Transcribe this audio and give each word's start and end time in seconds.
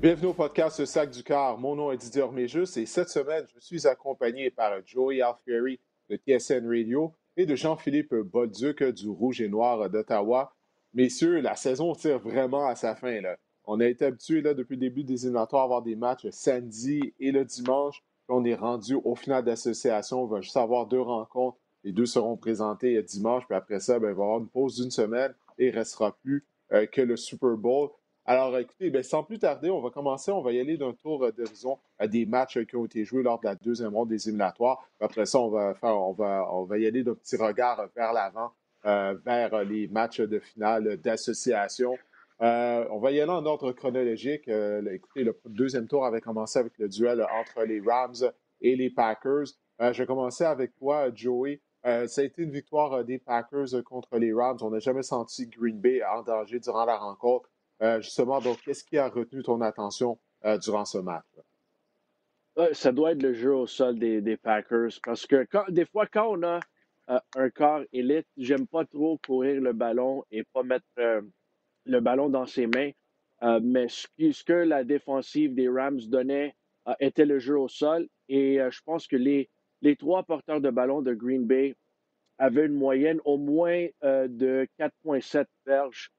Bienvenue 0.00 0.28
au 0.28 0.32
podcast 0.32 0.84
Sac 0.86 1.10
du 1.10 1.22
Car. 1.22 1.58
Mon 1.58 1.76
nom 1.76 1.92
est 1.92 1.98
Didier 1.98 2.22
Orméjus 2.22 2.76
et 2.76 2.86
cette 2.86 3.10
semaine, 3.10 3.44
je 3.54 3.60
suis 3.60 3.86
accompagné 3.86 4.50
par 4.50 4.72
Joey 4.86 5.20
Alfieri 5.20 5.78
de 6.08 6.16
TSN 6.16 6.66
Radio 6.66 7.12
et 7.36 7.44
de 7.44 7.54
Jean-Philippe 7.54 8.14
Bolduc 8.14 8.82
du 8.82 9.10
Rouge 9.10 9.42
et 9.42 9.48
Noir 9.48 9.90
d'Ottawa. 9.90 10.54
Messieurs, 10.94 11.40
la 11.40 11.56
saison 11.56 11.94
tire 11.94 12.18
vraiment 12.18 12.66
à 12.66 12.74
sa 12.74 12.94
fin. 12.94 13.20
Là. 13.20 13.36
On 13.64 13.80
a 13.80 13.86
été 13.86 14.04
habitué 14.04 14.42
depuis 14.42 14.76
le 14.76 14.80
début 14.80 15.04
des 15.04 15.24
éliminatoires 15.24 15.62
à 15.62 15.64
avoir 15.64 15.82
des 15.82 15.96
matchs 15.96 16.28
samedi 16.30 17.14
et 17.18 17.32
le 17.32 17.44
dimanche. 17.44 18.02
on 18.28 18.44
est 18.44 18.54
rendu 18.54 18.94
au 19.04 19.14
final 19.14 19.44
d'association. 19.44 20.22
On 20.22 20.26
va 20.26 20.40
juste 20.40 20.56
avoir 20.56 20.86
deux 20.86 21.00
rencontres. 21.00 21.58
Les 21.84 21.92
deux 21.92 22.06
seront 22.06 22.36
présentés 22.36 23.02
dimanche. 23.02 23.44
Puis 23.46 23.56
après 23.56 23.80
ça, 23.80 23.98
ben, 23.98 24.10
il 24.10 24.14
va 24.14 24.22
y 24.22 24.24
avoir 24.24 24.38
une 24.38 24.48
pause 24.48 24.76
d'une 24.76 24.90
semaine 24.90 25.34
et 25.58 25.68
il 25.68 25.72
ne 25.72 25.78
restera 25.78 26.12
plus 26.22 26.46
euh, 26.72 26.86
que 26.86 27.00
le 27.00 27.16
Super 27.16 27.56
Bowl. 27.56 27.90
Alors, 28.24 28.56
écoutez, 28.56 28.88
ben, 28.90 29.02
sans 29.02 29.24
plus 29.24 29.40
tarder, 29.40 29.68
on 29.70 29.80
va 29.80 29.90
commencer. 29.90 30.30
On 30.30 30.42
va 30.42 30.52
y 30.52 30.60
aller 30.60 30.76
d'un 30.76 30.92
tour 30.92 31.24
euh, 31.24 31.32
d'horizon 31.32 31.78
des 32.06 32.24
matchs 32.24 32.56
euh, 32.56 32.64
qui 32.64 32.76
ont 32.76 32.84
été 32.84 33.04
joués 33.04 33.22
lors 33.22 33.40
de 33.40 33.46
la 33.46 33.56
deuxième 33.56 33.94
ronde 33.94 34.10
des 34.10 34.28
éliminatoires. 34.28 34.88
Après 35.00 35.26
ça, 35.26 35.40
on 35.40 35.48
va, 35.48 35.74
faire, 35.74 36.00
on 36.00 36.12
va, 36.12 36.48
on 36.52 36.64
va 36.64 36.78
y 36.78 36.86
aller 36.86 37.02
d'un 37.02 37.14
petit 37.14 37.36
regard 37.36 37.80
euh, 37.80 37.86
vers 37.96 38.12
l'avant, 38.12 38.52
vers 38.84 39.64
les 39.64 39.88
matchs 39.88 40.20
de 40.20 40.38
finale 40.38 40.96
d'association. 40.98 41.96
on 42.40 42.98
va 43.00 43.12
y 43.12 43.20
aller 43.20 43.30
en 43.30 43.44
ordre 43.46 43.72
chronologique. 43.72 44.48
écoutez, 44.48 45.24
le 45.24 45.38
deuxième 45.46 45.86
tour 45.86 46.04
avait 46.04 46.20
commencé 46.20 46.58
avec 46.58 46.76
le 46.78 46.88
duel 46.88 47.24
entre 47.40 47.64
les 47.64 47.80
Rams 47.80 48.30
et 48.60 48.76
les 48.76 48.90
Packers. 48.90 49.46
je 49.80 49.98
vais 49.98 50.06
commencer 50.06 50.44
avec 50.44 50.74
toi, 50.76 51.10
Joey. 51.14 51.60
ça 51.84 52.20
a 52.20 52.24
été 52.24 52.42
une 52.42 52.50
victoire 52.50 53.04
des 53.04 53.18
Packers 53.18 53.82
contre 53.84 54.18
les 54.18 54.32
Rams. 54.32 54.58
On 54.62 54.70
n'a 54.70 54.80
jamais 54.80 55.02
senti 55.02 55.46
Green 55.46 55.80
Bay 55.80 56.02
en 56.04 56.22
danger 56.22 56.58
durant 56.58 56.84
la 56.84 56.96
rencontre. 56.96 57.48
Euh, 57.82 58.00
justement, 58.00 58.40
donc, 58.40 58.60
qu'est-ce 58.62 58.84
qui 58.84 58.96
a 58.96 59.08
retenu 59.08 59.42
ton 59.42 59.60
attention 59.60 60.18
euh, 60.44 60.56
durant 60.58 60.84
ce 60.84 60.98
match? 60.98 61.24
ça 62.74 62.92
doit 62.92 63.12
être 63.12 63.22
le 63.22 63.32
jeu 63.32 63.54
au 63.54 63.66
sol 63.66 63.98
des, 63.98 64.36
Packers 64.36 64.90
parce 65.02 65.26
que 65.26 65.46
des 65.70 65.86
fois, 65.86 66.06
quand 66.06 66.36
on 66.36 66.42
a 66.42 66.60
euh, 67.08 67.18
un 67.36 67.50
corps 67.50 67.82
élite, 67.92 68.26
j'aime 68.36 68.66
pas 68.66 68.84
trop 68.84 69.18
courir 69.26 69.60
le 69.60 69.72
ballon 69.72 70.24
et 70.30 70.44
pas 70.52 70.62
mettre 70.62 70.86
le 71.84 72.00
ballon 72.00 72.28
dans 72.28 72.46
ses 72.46 72.66
mains. 72.66 72.90
mais 73.62 73.88
ce, 73.88 74.44
que 74.44 74.52
la 74.52 74.84
défensive 74.84 75.54
des 75.54 75.68
Rams 75.68 76.00
donnait 76.08 76.54
était 77.00 77.26
le 77.26 77.38
jeu 77.38 77.58
au 77.58 77.68
sol. 77.68 78.08
Et 78.28 78.58
je 78.70 78.80
pense 78.84 79.06
que 79.06 79.16
les, 79.16 79.48
les 79.80 79.96
trois 79.96 80.22
porteurs 80.22 80.60
de 80.60 80.70
ballon 80.70 81.02
de 81.02 81.12
Green 81.12 81.44
Bay 81.44 81.74
avaient 82.38 82.66
une 82.66 82.74
moyenne 82.74 83.20
au 83.24 83.36
moins 83.36 83.86
de 84.02 84.66
4,7 84.78 85.46
verges 85.66 86.12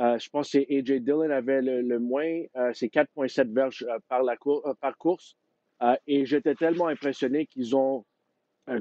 euh, 0.00 0.18
je 0.18 0.30
pense 0.30 0.50
que 0.50 0.58
AJ 0.58 1.02
Dillon 1.02 1.30
avait 1.30 1.60
le, 1.60 1.98
moins, 1.98 2.42
euh, 2.56 2.70
c'est 2.72 2.88
4,7 2.88 3.52
verges 3.52 3.84
euh, 3.88 3.98
par, 4.08 4.22
la 4.22 4.36
par 4.80 4.96
course. 4.96 5.36
et 6.06 6.24
j'étais 6.26 6.54
tellement 6.54 6.86
impressionné 6.86 7.46
qu'ils 7.46 7.76
ont 7.76 8.04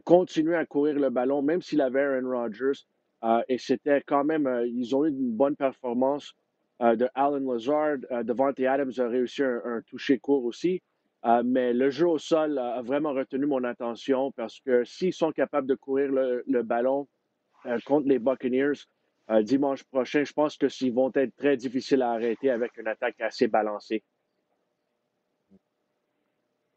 continué 0.04 0.56
à 0.56 0.66
courir 0.66 1.00
le 1.00 1.09
ballon, 1.09 1.42
même 1.42 1.62
s'il 1.62 1.82
avait 1.82 2.02
Aaron 2.02 2.30
Rodgers. 2.30 2.80
et 3.48 3.58
c'était 3.58 4.02
quand 4.06 4.23
même, 4.23 4.48
ils 4.68 4.95
ont 4.95 5.06
eu 5.06 5.09
une 5.09 5.32
bonne 5.32 5.55
performance 5.55 6.36
de 6.80 7.10
Alan 7.16 7.39
Lazard. 7.39 7.98
Devante 8.23 8.60
Adams 8.60 8.94
a 8.98 9.08
réussi 9.08 9.44
un, 9.44 9.82
toucher 9.88 10.20
court 10.20 10.45
aussi. 10.45 10.82
mais 11.44 11.73
le 11.73 11.89
jeu 11.89 12.08
au 12.08 12.17
sol 12.17 12.58
a 12.58 12.82
vraiment 12.82 13.14
retenu 13.14 13.45
mon 13.45 13.64
attention 13.64 14.32
parce 14.33 14.60
que 14.60 14.83
s'ils 14.86 15.14
sont 15.14 15.32
capables 15.32 15.67
de 15.67 15.76
courir 15.76 16.11
le 16.11 16.61
ballon 16.61 17.08
contre 17.86 18.08
les 18.08 18.20
Buccaneers, 18.20 18.86
euh, 19.30 19.44
dimanche 19.44 19.83
prochain, 19.83 20.23
je 20.23 20.33
pense 20.33 20.58
que 20.58 20.67
s'ils 20.70 20.94
vont 20.94 21.11
être 21.14 21.36
très 21.36 21.56
difficiles 21.56 22.02
à 22.02 22.11
arrêter 22.11 22.50
avec 22.50 22.76
une 22.77 22.88
attaque 22.88 23.21
assez 23.21 23.48
balancée. 23.48 24.04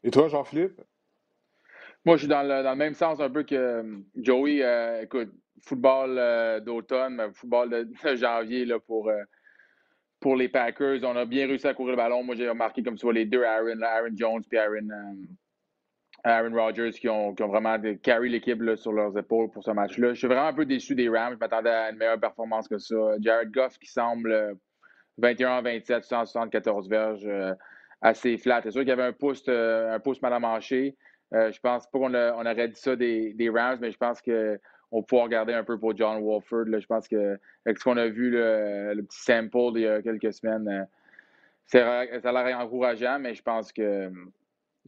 Et 0.03 0.11
toi, 0.11 0.27
Jean-Philippe? 0.27 0.79
Moi, 2.05 2.17
je 2.17 2.21
suis 2.21 2.27
dans 2.27 2.43
le, 2.43 2.75
même 2.75 2.93
sens 2.93 3.19
un 3.19 3.29
peu 3.29 3.43
que 3.43 3.55
euh, 3.55 3.83
Joey. 4.15 4.61
Euh, 4.61 5.03
écoute, 5.03 5.31
football 5.61 6.61
d'automne, 6.63 7.31
football 7.33 7.69
de, 8.03 8.15
janvier 8.15 8.65
là, 8.65 8.79
pour, 8.79 9.11
pour 10.19 10.35
les 10.35 10.49
Packers. 10.49 10.99
On 11.03 11.15
a 11.15 11.25
bien 11.25 11.47
réussi 11.47 11.67
à 11.67 11.73
courir 11.73 11.91
le 11.91 11.97
ballon. 11.97 12.23
Moi, 12.23 12.35
j'ai 12.35 12.49
remarqué 12.49 12.83
comme 12.83 12.97
tu 12.97 13.11
les 13.11 13.25
deux, 13.25 13.43
Aaron, 13.43 13.81
Aaron 13.81 14.15
Jones 14.15 14.43
et 14.51 14.57
Aaron, 14.57 14.89
Aaron 16.25 16.53
Rodgers 16.53 16.91
qui 16.91 17.09
ont, 17.09 17.33
qui 17.33 17.43
ont 17.43 17.49
vraiment 17.49 17.77
carry 18.01 18.29
l'équipe 18.29 18.61
sur 18.75 18.93
leurs 18.93 19.17
épaules 19.17 19.49
pour 19.51 19.63
ce 19.63 19.71
match-là. 19.71 20.13
Je 20.13 20.19
suis 20.19 20.27
vraiment 20.27 20.47
un 20.47 20.53
peu 20.53 20.65
déçu 20.65 20.95
des 20.95 21.09
Rams. 21.09 21.33
Je 21.33 21.39
m'attendais 21.39 21.69
à 21.69 21.91
une 21.91 21.97
meilleure 21.97 22.19
performance 22.19 22.67
que 22.67 22.77
ça. 22.77 22.95
Jared 23.19 23.51
Goff 23.51 23.77
qui 23.77 23.87
semble 23.87 24.57
21-27, 25.21 26.03
174 26.03 26.89
verges, 26.89 27.25
euh, 27.25 27.53
assez 28.01 28.37
flat. 28.37 28.61
C'est 28.63 28.71
sûr 28.71 28.81
qu'il 28.81 28.89
y 28.89 28.93
avait 28.93 29.03
un 29.03 29.13
pouce, 29.13 29.43
euh, 29.49 29.93
un 29.93 29.99
pouce 29.99 30.21
mal 30.21 30.33
à 30.33 30.39
mancher. 30.39 30.95
Euh, 31.33 31.51
je 31.51 31.59
pense 31.59 31.87
pas 31.87 31.99
qu'on 31.99 32.13
on 32.13 32.45
aurait 32.45 32.67
dit 32.67 32.79
ça 32.79 32.95
des, 32.95 33.33
des, 33.33 33.49
Rams, 33.49 33.79
mais 33.81 33.91
je 33.91 33.97
pense 33.97 34.21
qu'on 34.21 35.03
peut 35.03 35.17
regarder 35.17 35.53
un 35.53 35.63
peu 35.63 35.79
pour 35.79 35.95
John 35.95 36.21
Wolford. 36.23 36.65
Je 36.79 36.85
pense 36.85 37.07
que 37.07 37.39
avec 37.65 37.79
ce 37.79 37.83
qu'on 37.83 37.97
a 37.97 38.07
vu, 38.07 38.29
le, 38.31 39.01
petit 39.01 39.19
sample 39.19 39.73
il 39.75 39.81
y 39.81 39.87
a 39.87 40.01
quelques 40.01 40.33
semaines, 40.33 40.87
ça 41.65 42.01
a 42.01 42.43
l'air 42.43 42.59
encourageant, 42.59 43.17
mais 43.19 43.33
je 43.33 43.41
pense 43.41 43.71
que 43.71 44.11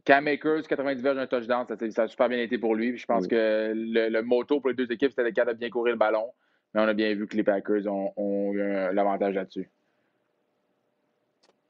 Cam 0.04 0.28
Akers, 0.28 0.68
90 0.68 1.02
verges, 1.02 1.18
un 1.18 1.26
touchdown, 1.26 1.66
ça, 1.90 2.02
a 2.02 2.08
super 2.08 2.28
bien 2.28 2.38
été 2.38 2.58
pour 2.58 2.76
lui. 2.76 2.96
je 2.96 3.06
pense 3.06 3.26
que 3.26 3.72
le, 3.74 4.20
moto 4.22 4.60
pour 4.60 4.70
les 4.70 4.76
deux 4.76 4.90
équipes, 4.92 5.10
c'était 5.10 5.24
le 5.24 5.32
cas 5.32 5.44
de 5.44 5.52
bien 5.54 5.68
courir 5.68 5.94
le 5.94 5.98
ballon. 5.98 6.32
Mais 6.72 6.80
on 6.80 6.84
a 6.84 6.94
bien 6.94 7.12
vu 7.14 7.26
que 7.26 7.36
les 7.36 7.42
Packers 7.42 7.86
ont, 7.88 8.52
eu 8.52 8.58
l'avantage 8.92 9.34
là-dessus. 9.34 9.68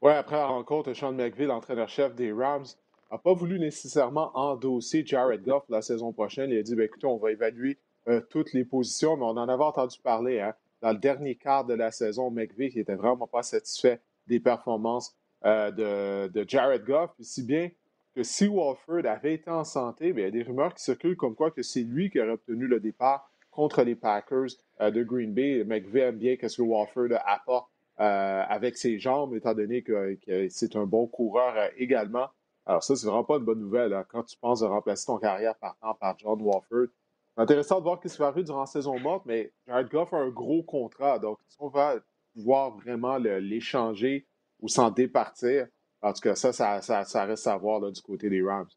Oui, 0.02 0.12
après 0.12 0.36
la 0.36 0.46
rencontre, 0.46 0.92
Sean 0.92 1.12
McVille, 1.12 1.46
l'entraîneur-chef 1.46 2.14
des 2.14 2.30
Rams, 2.30 2.66
n'a 3.14 3.18
pas 3.18 3.32
voulu 3.32 3.58
nécessairement 3.58 4.30
endosser 4.34 5.04
Jared 5.04 5.42
Goff 5.42 5.64
la 5.68 5.82
saison 5.82 6.12
prochaine. 6.12 6.50
Il 6.50 6.58
a 6.58 6.62
dit 6.62 6.74
ben, 6.74 6.84
écoutez, 6.84 7.06
on 7.06 7.16
va 7.16 7.30
évaluer 7.30 7.78
euh, 8.08 8.20
toutes 8.30 8.52
les 8.52 8.64
positions, 8.64 9.16
mais 9.16 9.24
on 9.24 9.36
en 9.36 9.48
avait 9.48 9.64
entendu 9.64 9.98
parler. 10.02 10.40
Hein. 10.40 10.54
Dans 10.82 10.92
le 10.92 10.98
dernier 10.98 11.36
quart 11.36 11.64
de 11.64 11.74
la 11.74 11.90
saison, 11.90 12.30
McVille 12.30 12.72
n'était 12.76 12.94
vraiment 12.94 13.26
pas 13.26 13.42
satisfait 13.42 14.00
des 14.26 14.40
performances 14.40 15.16
euh, 15.44 15.70
de, 15.70 16.32
de, 16.32 16.48
Jared 16.48 16.84
Goff. 16.84 17.10
Puis 17.14 17.24
si 17.24 17.42
bien 17.42 17.70
que 18.14 18.22
si 18.22 18.46
Walford 18.48 19.06
avait 19.06 19.34
été 19.34 19.50
en 19.50 19.64
santé, 19.64 20.08
il 20.08 20.18
y 20.18 20.24
a 20.24 20.30
des 20.30 20.42
rumeurs 20.42 20.74
qui 20.74 20.82
circulent 20.82 21.16
comme 21.16 21.34
quoi 21.34 21.50
que 21.50 21.62
c'est 21.62 21.82
lui 21.82 22.10
qui 22.10 22.20
aurait 22.20 22.30
obtenu 22.30 22.66
le 22.66 22.80
départ 22.80 23.30
contre 23.50 23.82
les 23.82 23.94
Packers 23.94 24.48
euh, 24.80 24.90
de 24.90 25.02
Green 25.02 25.32
Bay. 25.32 25.64
McVeigh 25.64 26.02
aime 26.02 26.18
bien 26.18 26.36
ce 26.40 26.56
que 26.56 26.62
Walford 26.62 27.08
apporte 27.24 27.68
euh, 27.98 28.42
avec 28.46 28.76
ses 28.76 28.98
jambes, 28.98 29.34
étant 29.34 29.54
donné 29.54 29.82
que, 29.82 30.18
c'est 30.50 30.76
un 30.76 30.84
bon 30.84 31.06
coureur 31.06 31.54
euh, 31.56 31.68
également. 31.78 32.28
Alors 32.66 32.82
ça, 32.82 32.96
c'est 32.96 33.06
vraiment 33.06 33.24
pas 33.24 33.36
une 33.36 33.44
bonne 33.44 33.60
nouvelle 33.60 33.94
hein, 33.94 34.04
quand 34.08 34.24
tu 34.24 34.36
penses 34.36 34.60
de 34.60 34.66
remplacer 34.66 35.06
ton 35.06 35.18
carrière 35.18 35.56
par 35.56 35.76
temps 35.78 35.94
par 35.94 36.18
John. 36.18 36.42
C'est 36.70 37.42
intéressant 37.42 37.78
de 37.78 37.84
voir 37.84 37.98
ce 37.98 38.08
qui 38.08 38.14
se 38.14 38.22
arriver 38.22 38.42
durant 38.42 38.60
la 38.60 38.66
saison 38.66 38.98
morte, 38.98 39.24
mais 39.24 39.52
Jared 39.66 39.88
Goff 39.88 40.12
a 40.12 40.16
un 40.16 40.30
gros 40.30 40.62
contrat. 40.62 41.18
Donc, 41.18 41.38
si 41.46 41.56
on 41.60 41.68
va 41.68 41.96
pouvoir 42.34 42.70
vraiment 42.76 43.18
l'échanger 43.18 44.26
ou 44.60 44.68
s'en 44.68 44.90
départir, 44.90 45.68
en 46.02 46.12
tout 46.12 46.20
cas, 46.20 46.34
ça, 46.34 46.52
ça, 46.52 47.24
reste 47.24 47.46
à 47.46 47.56
voir 47.56 47.80
du 47.92 48.02
côté 48.02 48.28
des 48.28 48.42
Rams. 48.42 48.68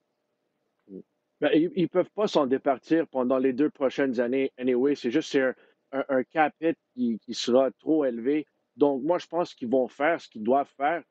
Ben, 1.41 1.51
ils 1.53 1.83
ne 1.83 1.87
peuvent 1.87 2.11
pas 2.13 2.27
s'en 2.27 2.47
départir 2.47 3.07
pendant 3.07 3.37
les 3.37 3.53
deux 3.53 3.69
prochaines 3.69 4.19
années. 4.19 4.51
Anyway, 4.57 4.95
c'est 4.95 5.11
juste 5.11 5.33
un, 5.35 5.53
un, 5.93 6.03
un 6.09 6.23
cap 6.23 6.53
qui, 6.93 7.19
sera 7.33 7.71
trop 7.71 8.05
élevé. 8.05 8.45
Donc, 8.75 9.03
moi, 9.03 9.17
je 9.17 9.27
pense 9.27 9.53
qu'ils 9.53 9.69
vont 9.69 9.87
faire 9.87 10.19
ce 10.19 10.27
qu'ils 10.27 10.43
doivent 10.43 10.71
faire. 10.75 11.01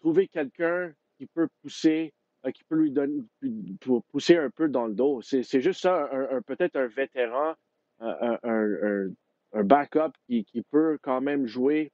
Trouver 0.00 0.28
quelqu'un 0.28 0.92
qui 1.16 1.26
peut 1.26 1.48
pousser, 1.62 2.12
qui 2.54 2.64
peut 2.64 2.76
lui 2.76 2.90
donner, 2.90 3.22
pousser 4.10 4.36
un 4.36 4.50
peu 4.50 4.68
dans 4.68 4.86
le 4.86 4.94
dos. 4.94 5.20
C'est 5.22 5.60
juste 5.60 5.80
ça, 5.82 6.08
peut-être 6.46 6.76
un 6.76 6.86
vétéran, 6.86 7.54
un, 8.00 9.08
backup 9.52 10.12
qui, 10.26 10.64
peut 10.70 10.98
quand 11.02 11.20
même 11.20 11.46
jouer 11.46 11.90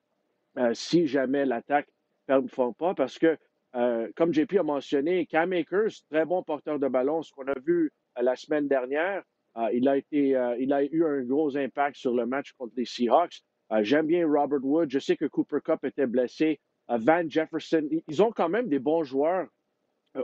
euh, 0.58 0.74
si 0.74 1.06
jamais 1.06 1.44
l'attaque 1.44 1.88
ne 2.28 2.46
font 2.46 2.72
pas. 2.72 2.94
Parce 2.94 3.18
que 3.18 3.38
euh, 3.74 4.08
comme 4.16 4.32
JP 4.32 4.54
a 4.58 4.62
mentionné, 4.62 5.26
Cam 5.26 5.52
Akers, 5.52 5.90
très 6.10 6.24
bon 6.24 6.42
porteur 6.42 6.78
de 6.78 6.86
ballon. 6.86 7.22
Ce 7.22 7.32
qu'on 7.32 7.48
a 7.48 7.58
vu 7.58 7.90
euh, 8.18 8.22
la 8.22 8.36
semaine 8.36 8.68
dernière, 8.68 9.22
euh, 9.56 9.68
il, 9.72 9.88
a 9.88 9.96
été, 9.96 10.36
il 10.58 10.72
a 10.72 10.84
eu 10.84 11.04
un 11.04 11.22
gros 11.22 11.56
impact 11.56 11.96
sur 11.96 12.14
le 12.14 12.26
match 12.26 12.52
contre 12.52 12.74
les 12.76 12.84
Seahawks. 12.84 13.42
J'aime 13.80 14.06
bien 14.06 14.26
Robert 14.26 14.64
Wood. 14.64 14.90
Je 14.90 14.98
sais 14.98 15.16
que 15.16 15.24
Cooper 15.24 15.58
Cup 15.64 15.84
était 15.84 16.06
blessé. 16.06 16.60
Van 16.88 17.28
Jefferson, 17.28 17.88
ils 18.06 18.22
ont 18.22 18.30
quand 18.30 18.48
même 18.48 18.68
des 18.68 18.78
bons 18.78 19.02
joueurs 19.02 19.48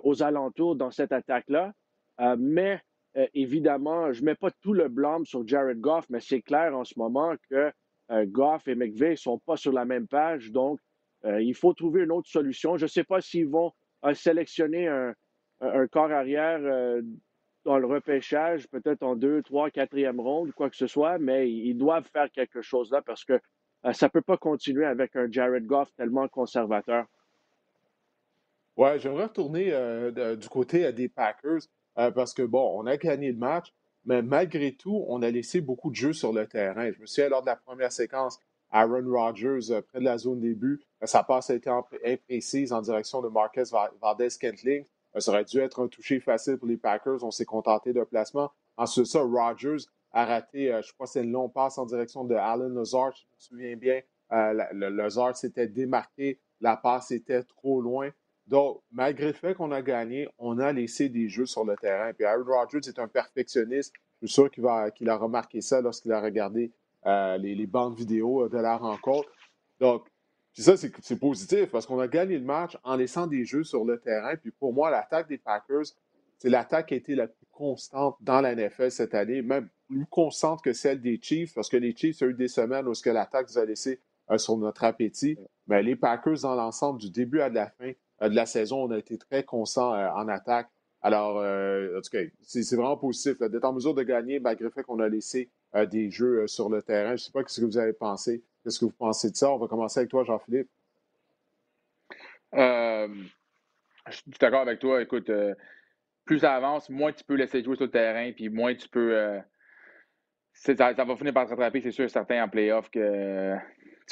aux 0.03 0.23
alentours 0.23 0.77
dans 0.77 0.91
cette 0.91 1.13
attaque-là. 1.13 1.73
mais 2.39 2.81
évidemment, 3.35 4.13
je 4.13 4.21
ne 4.21 4.27
mets 4.27 4.35
pas 4.35 4.51
tout 4.61 4.73
le 4.73 4.89
blâme 4.89 5.25
sur 5.25 5.47
Jared 5.47 5.81
Goff, 5.81 6.07
mais 6.11 6.21
c'est 6.21 6.43
clair 6.43 6.77
en 6.77 6.85
ce 6.85 6.99
moment 6.99 7.35
que 7.51 7.73
Goff 8.27 8.69
et 8.69 8.75
McVeigh 8.75 9.13
ne 9.13 9.17
sont 9.17 9.39
pas 9.39 9.57
sur 9.57 9.73
la 9.73 9.85
même 9.85 10.07
page. 10.07 10.51
Donc, 10.53 10.79
il 11.25 11.55
faut 11.55 11.75
trouver 11.75 12.03
une 12.03 12.13
autre 12.13 12.29
solution. 12.29 12.77
Je 12.77 12.85
ne 12.85 12.89
sais 12.89 13.05
pas 13.05 13.21
s'ils 13.21 13.49
vont 13.49 13.73
sélectionner 14.15 14.89
un, 14.89 15.87
corps 15.89 16.13
arrière 16.13 16.61
dans 17.65 17.79
le 17.79 17.87
repêchage, 17.87 18.69
peut-être 18.69 19.03
en 19.03 19.17
deux, 19.17 19.43
trois, 19.43 19.71
quatrième 19.71 20.21
ronde, 20.21 20.53
quoi 20.53 20.71
que 20.71 20.77
ce 20.77 20.87
soit, 20.87 21.19
mais 21.19 21.51
ils 21.51 21.75
doivent 21.75 22.09
faire 22.13 22.31
quelque 22.31 22.63
chose 22.63 22.91
là 22.91 23.03
parce 23.03 23.25
que 23.25 23.39
euh, 23.87 23.93
ça 23.93 24.07
ne 24.07 24.11
peut 24.11 24.23
pas 24.23 24.37
continuer 24.37 24.85
avec 24.85 25.17
un 25.17 25.31
Jared 25.31 25.67
Goff 25.67 25.93
tellement 25.95 26.29
conservateur. 26.29 27.07
Ouais, 28.81 28.99
j'aimerais 28.99 29.25
retourner 29.25 29.75
euh, 29.75 30.37
du 30.37 30.49
côté 30.49 30.87
euh, 30.87 30.93
des 30.93 31.11
Packers 31.11 31.61
parce 32.15 32.33
que, 32.33 32.41
bon, 32.41 32.81
on 32.81 32.87
a 32.87 32.97
gagné 32.97 33.31
le 33.31 33.37
match, 33.37 33.75
mais 34.07 34.23
malgré 34.23 34.75
tout, 34.75 35.05
on 35.09 35.21
a 35.21 35.29
laissé 35.29 35.61
beaucoup 35.61 35.91
de 35.91 35.97
jeux 35.97 36.15
sur 36.15 36.33
le 36.33 36.47
terrain. 36.47 36.91
Je 36.91 36.99
me 36.99 37.05
souviens, 37.05 37.29
lors 37.29 37.43
de 37.43 37.47
la 37.49 37.57
première 37.57 37.93
séquence, 37.93 38.39
Aaron 38.71 39.05
Rodgers, 39.07 39.83
près 39.87 39.99
de 39.99 40.05
la 40.05 40.17
zone 40.17 40.41
début, 40.41 40.81
sa 41.03 41.23
passe 41.23 41.51
a 41.51 41.57
été 41.57 41.69
imprécise 41.69 42.73
en 42.73 42.81
direction 42.81 43.21
de 43.21 43.29
Marquez 43.29 43.65
Valdez-Kentling. 44.01 44.87
Ça 45.19 45.31
aurait 45.31 45.45
dû 45.45 45.59
être 45.59 45.83
un 45.83 45.89
toucher 45.89 46.19
facile 46.19 46.57
pour 46.57 46.69
les 46.69 46.79
Packers. 46.79 47.23
On 47.23 47.31
s'est 47.31 47.45
contenté 47.45 47.93
d'un 47.93 48.07
placement. 48.07 48.51
Ensuite, 48.79 49.05
ça, 49.05 49.21
Rodgers 49.21 49.85
a 50.13 50.25
raté, 50.25 50.73
euh, 50.73 50.81
je 50.81 50.91
crois 50.95 51.07
que 51.07 51.13
c'est 51.13 51.23
une 51.23 51.33
longue 51.33 51.53
passe 51.53 51.77
en 51.77 51.85
direction 51.85 52.25
de 52.25 52.35
Allen 52.35 52.75
Lazard, 52.75 53.15
je 53.15 53.25
me 53.25 53.39
souviens 53.39 53.77
bien. 53.77 54.01
Euh, 54.33 54.65
le, 54.73 54.89
Lazard 54.89 55.37
s'était 55.37 55.67
démarqué, 55.67 56.41
la 56.63 56.79
passe 56.79 57.11
était 57.11 57.43
trop 57.43 57.83
loin. 57.83 58.11
Donc, 58.51 58.83
malgré 58.91 59.29
le 59.29 59.33
fait 59.33 59.55
qu'on 59.55 59.71
a 59.71 59.81
gagné, 59.81 60.29
on 60.37 60.59
a 60.59 60.73
laissé 60.73 61.09
des 61.09 61.29
jeux 61.29 61.47
sur 61.47 61.65
le 61.65 61.77
terrain. 61.77 62.13
Puis 62.13 62.25
Aaron 62.25 62.45
Rodgers 62.45 62.81
est 62.89 62.99
un 62.99 63.07
perfectionniste. 63.07 63.95
Je 64.21 64.27
suis 64.27 64.35
sûr 64.35 64.51
qu'il 64.51 64.67
a 65.09 65.17
remarqué 65.17 65.61
ça 65.61 65.81
lorsqu'il 65.81 66.11
a 66.11 66.21
regardé 66.21 66.73
euh, 67.07 67.39
les, 67.39 67.55
les, 67.55 67.67
bandes 67.69 67.95
vidéo 67.95 68.49
de 68.49 68.59
la 68.59 68.77
rencontre. 68.77 69.29
Donc, 69.79 70.05
puis 70.53 70.65
ça, 70.65 70.77
c'est 70.77 71.17
positif 71.21 71.71
parce 71.71 71.87
qu'on 71.87 72.01
a 72.01 72.09
gagné 72.09 72.39
le 72.39 72.45
match 72.45 72.77
en 72.83 72.97
laissant 72.97 73.29
des 73.29 73.45
jeux 73.45 73.63
sur 73.63 73.85
le 73.85 74.01
terrain. 74.01 74.35
Puis 74.35 74.51
pour 74.51 74.73
moi, 74.73 74.91
l'attaque 74.91 75.29
des 75.29 75.39
Packers, 75.39 75.85
c'est 76.37 76.51
l'attaque 76.51 76.89
qui 76.89 76.95
a 76.95 76.97
été 76.97 77.15
la 77.15 77.29
plus 77.29 77.47
constante 77.53 78.17
dans 78.21 78.41
la 78.41 78.57
NFL 78.57 78.91
cette 78.91 79.15
année, 79.15 79.43
même 79.43 79.69
plus 79.87 80.07
constante 80.07 80.61
que 80.61 80.73
celle 80.73 81.01
des 81.01 81.21
Chiefs, 81.23 81.55
parce 81.55 81.69
que 81.69 81.77
les 81.77 81.95
Chiefs 81.95 82.21
ont 82.23 82.27
eu 82.27 82.35
des 82.35 82.49
semaines 82.49 82.89
où 82.89 82.93
l'attaque 83.07 83.47
nous 83.51 83.59
a 83.59 83.65
laissé 83.65 84.01
euh, 84.29 84.39
sur 84.39 84.57
notre 84.57 84.83
appétit. 84.83 85.39
Mais 85.69 85.85
les 85.85 85.95
Packers, 85.95 86.41
dans 86.43 86.57
l'ensemble, 86.57 86.99
du 86.99 87.11
début 87.11 87.41
à 87.41 87.49
la 87.49 87.67
fin 87.67 87.85
euh, 87.91 87.95
de 88.29 88.35
la 88.35 88.47
saison, 88.47 88.85
on 88.85 88.91
a 88.91 88.99
été 88.99 89.19
très 89.19 89.45
constants 89.45 89.95
euh, 89.95 90.09
en 90.11 90.29
attaque. 90.29 90.69
Alors, 91.03 91.37
en 91.37 92.01
tout 92.03 92.11
cas, 92.11 92.19
c'est 92.43 92.77
vraiment 92.77 92.99
positif 92.99 93.39
d'être 93.39 93.65
en 93.65 93.73
mesure 93.73 93.95
de 93.95 94.03
gagner 94.03 94.39
malgré 94.39 94.65
le 94.65 94.71
fait 94.71 94.83
qu'on 94.83 95.01
a 95.01 95.09
laissé 95.09 95.51
des 95.91 96.11
jeux 96.11 96.47
sur 96.47 96.69
le 96.69 96.83
terrain. 96.83 97.11
Je 97.11 97.13
ne 97.13 97.17
sais 97.17 97.33
pas 97.33 97.43
ce 97.47 97.59
que 97.59 97.65
vous 97.65 97.79
avez 97.79 97.95
pensé. 97.95 98.45
Qu'est-ce 98.63 98.79
que 98.79 98.85
vous 98.85 98.93
pensez 98.93 99.31
de 99.31 99.37
ça? 99.37 99.51
On 99.51 99.57
va 99.57 99.67
commencer 99.67 100.01
avec 100.01 100.11
toi, 100.11 100.25
Jean-Philippe. 100.25 100.69
je 102.53 103.09
suis 104.11 104.23
d'accord 104.39 104.61
avec 104.61 104.79
toi. 104.79 105.01
Écoute, 105.01 105.31
plus 106.31 106.39
ça 106.39 106.55
avance, 106.55 106.89
moins 106.89 107.13
tu 107.13 107.25
peux 107.25 107.35
laisser 107.35 107.61
jouer 107.61 107.75
sur 107.75 107.87
le 107.87 107.91
terrain, 107.91 108.31
puis 108.31 108.49
moins 108.49 108.73
tu 108.73 108.89
peux. 108.89 109.17
Euh, 109.17 109.41
ça, 110.53 110.75
va 110.75 111.17
finir 111.17 111.33
par 111.33 111.45
te 111.45 111.51
rattraper, 111.51 111.81
c'est 111.81 111.91
sûr, 111.91 112.09
certains 112.09 112.45
en 112.45 112.49
playoff 112.49 112.89
que 112.89 113.57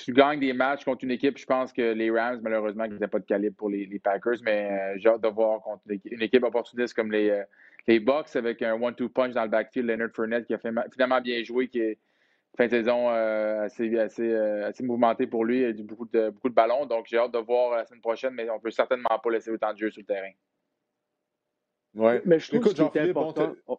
tu 0.04 0.12
gagnes 0.12 0.40
des 0.40 0.52
matchs 0.52 0.84
contre 0.84 1.04
une 1.04 1.10
équipe. 1.10 1.38
Je 1.38 1.46
pense 1.46 1.72
que 1.72 1.92
les 1.92 2.10
Rams, 2.10 2.40
malheureusement, 2.42 2.84
ils 2.84 2.92
n'avaient 2.92 3.08
pas 3.08 3.18
de 3.18 3.24
calibre 3.24 3.56
pour 3.56 3.68
les, 3.68 3.98
Packers, 3.98 4.38
mais 4.42 4.70
euh, 4.70 4.98
j'ai 4.98 5.08
hâte 5.08 5.20
de 5.20 5.28
voir 5.28 5.60
contre 5.62 5.82
une 6.04 6.22
équipe 6.22 6.44
opportuniste 6.44 6.94
comme 6.94 7.12
les, 7.12 7.30
euh, 7.30 7.44
les 7.86 8.00
Bucks 8.00 8.34
avec 8.34 8.62
un 8.62 8.74
one-two 8.74 9.08
punch 9.08 9.34
dans 9.34 9.44
le 9.44 9.48
backfield, 9.48 9.88
Leonard 9.88 10.10
Fournette, 10.14 10.46
qui 10.46 10.54
a 10.54 10.58
finalement 10.58 11.20
bien 11.20 11.42
joué, 11.42 11.68
qui 11.68 11.80
est 11.80 11.98
fin 12.56 12.66
de 12.66 12.70
saison 12.70 13.08
assez, 13.08 13.96
assez, 13.98 14.34
assez 14.34 14.82
mouvementé 14.82 15.26
pour 15.26 15.44
lui, 15.44 15.60
il 15.60 15.64
a 15.64 15.68
eu 15.68 15.82
beaucoup 15.82 16.08
de, 16.12 16.30
beaucoup 16.30 16.48
de 16.48 16.54
ballons. 16.54 16.86
Donc, 16.86 17.06
j'ai 17.08 17.18
hâte 17.18 17.32
de 17.32 17.38
voir 17.38 17.76
la 17.76 17.84
semaine 17.84 18.00
prochaine, 18.00 18.34
mais 18.34 18.48
on 18.50 18.56
ne 18.56 18.60
peut 18.60 18.70
certainement 18.70 19.18
pas 19.22 19.30
laisser 19.30 19.50
autant 19.50 19.72
de 19.72 19.78
jeux 19.78 19.90
sur 19.90 20.00
le 20.00 20.06
terrain. 20.06 20.32
Ouais. 21.94 22.22
Mais 22.24 22.38
je 22.38 22.48
trouve 22.48 22.60
Écoute, 22.60 22.76
que 22.76 22.98
c'est 22.98 23.10
important. 23.10 23.54
Oh. 23.66 23.78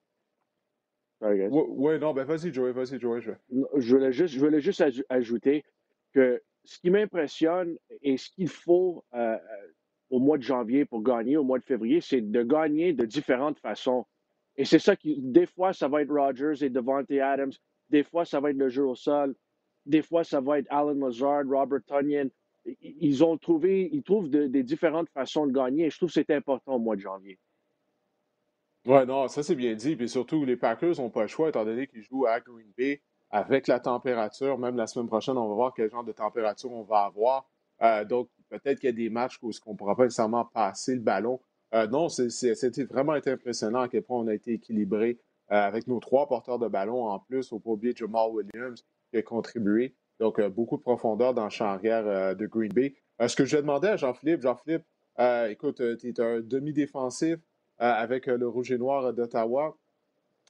oui, 1.22 2.00
non, 2.00 2.14
ben 2.14 2.24
vas-y, 2.24 2.54
Joey, 2.54 2.72
vas-y, 2.72 3.00
Joey. 3.00 3.22
Je... 3.22 3.32
je, 3.78 3.96
voulais 3.96 4.12
juste, 4.12 4.34
je 4.34 4.40
voulais 4.40 4.62
juste 4.62 4.84
ajouter 5.10 5.64
que 6.14 6.42
ce 6.64 6.80
qui 6.80 6.90
m'impressionne 6.90 7.78
et 8.02 8.18
ce 8.18 8.30
qu'il 8.30 8.48
faut 8.48 9.04
euh, 9.14 9.18
euh, 9.18 9.38
au 10.10 10.20
mois 10.20 10.38
de 10.38 10.44
janvier 10.44 10.86
pour 10.86 11.02
gagner, 11.02 11.38
au 11.38 11.44
mois 11.44 11.60
de 11.60 11.64
février, 11.64 12.02
c'est 12.02 12.22
de 12.22 12.44
gagner 12.44 12.94
de 12.94 13.06
différentes 13.06 13.60
façons. 13.60 14.06
Et 14.56 14.66
c'est 14.66 14.80
ça 14.80 14.96
qui, 14.96 15.20
des 15.22 15.46
fois, 15.46 15.74
ça 15.74 15.88
va 15.88 16.02
être 16.02 16.12
Rodgers 16.12 16.64
et 16.64 16.70
Devante 16.70 17.12
Adams, 17.12 17.54
des 17.90 18.04
fois, 18.04 18.26
ça 18.26 18.40
va 18.40 18.52
être 18.52 18.58
le 18.58 18.70
jeu 18.70 18.86
au 18.86 18.96
sol, 18.96 19.36
des 19.86 20.02
fois, 20.02 20.24
ça 20.24 20.42
va 20.42 20.60
être 20.60 20.68
Alan 20.70 20.94
Lazard, 20.94 21.44
Robert 21.48 21.80
Tunyon. 21.86 22.30
Ils 22.82 23.24
ont 23.24 23.38
trouvé, 23.38 23.90
ils 23.92 24.04
trouvent 24.04 24.30
des 24.30 24.64
différentes 24.64 25.10
façons 25.10 25.48
de 25.48 25.52
gagner 25.54 25.86
et 25.86 25.90
je 25.90 25.98
trouve 25.98 26.10
que 26.10 26.14
c'est 26.14 26.32
important 26.32 26.74
au 26.74 26.80
mois 26.80 26.96
de 26.96 27.02
janvier. 27.02 27.40
Oui, 28.86 29.06
non, 29.06 29.28
ça 29.28 29.44
c'est 29.44 29.56
bien 29.56 29.74
dit. 29.74 29.96
Puis 29.96 30.10
surtout, 30.10 30.46
les 30.46 30.58
Packers 30.58 31.00
n'ont 31.00 31.10
pas 31.10 31.24
le 31.24 31.28
choix 31.28 31.50
étant 31.50 31.66
donné 31.66 31.88
qu'ils 31.88 32.04
jouent 32.04 32.28
à 32.28 32.40
Green 32.40 32.72
Bay 32.78 33.02
avec 33.32 33.68
la 33.68 33.80
température. 33.80 34.58
Même 34.58 34.76
la 34.76 34.88
semaine 34.88 35.08
prochaine, 35.08 35.38
on 35.38 35.48
va 35.48 35.54
voir 35.54 35.74
quel 35.76 35.90
genre 35.90 36.04
de 36.04 36.12
température 36.12 36.72
on 36.72 36.84
va 36.84 37.04
avoir. 37.04 37.50
Euh, 37.82 38.06
donc, 38.06 38.30
peut-être 38.50 38.80
qu'il 38.80 38.90
y 38.90 38.94
a 38.94 38.96
des 38.96 39.10
matchs 39.10 39.38
où 39.42 39.52
on 39.66 39.72
ne 39.72 39.78
pourra 39.78 39.96
pas 39.96 40.04
nécessairement 40.04 40.46
passer 40.46 40.96
le 40.96 41.02
ballon. 41.02 41.40
Euh, 41.74 41.88
non, 41.88 42.10
c'était 42.10 42.84
vraiment 42.84 43.14
impressionnant 43.14 43.82
à 43.82 43.88
quel 43.88 44.04
point 44.04 44.20
on 44.20 44.28
a 44.28 44.34
été 44.34 44.54
équilibré 44.54 45.20
euh, 45.52 45.56
avec 45.56 45.88
nos 45.88 46.00
trois 46.00 46.28
porteurs 46.28 46.60
de 46.60 46.68
ballon 46.68 47.06
en 47.06 47.20
plus. 47.20 47.54
Au 47.54 47.60
pas 47.60 47.72
Jamal 47.96 48.32
Williams 48.32 48.84
qui 49.12 49.18
a 49.18 49.22
contribué. 49.22 49.96
Donc, 50.20 50.42
beaucoup 50.50 50.78
de 50.78 50.82
profondeur 50.82 51.34
dans 51.34 51.46
le 51.46 51.50
champ 51.50 51.68
arrière 51.68 52.36
de 52.36 52.46
Green 52.46 52.74
Bay. 52.74 52.96
ce 53.26 53.36
que 53.36 53.46
je 53.46 53.56
demandais 53.56 53.88
à 53.88 53.96
Jean-Philippe, 53.96 54.42
Jean-Philippe, 54.42 54.84
écoute, 55.48 55.82
tu 55.98 56.10
es 56.10 56.20
un 56.20 56.42
demi-défensif. 56.42 57.40
Euh, 57.82 57.86
avec 57.86 58.28
euh, 58.28 58.38
le 58.38 58.46
Rouge 58.46 58.74
et 58.74 58.78
Noir 58.78 59.14
d'Ottawa. 59.14 59.78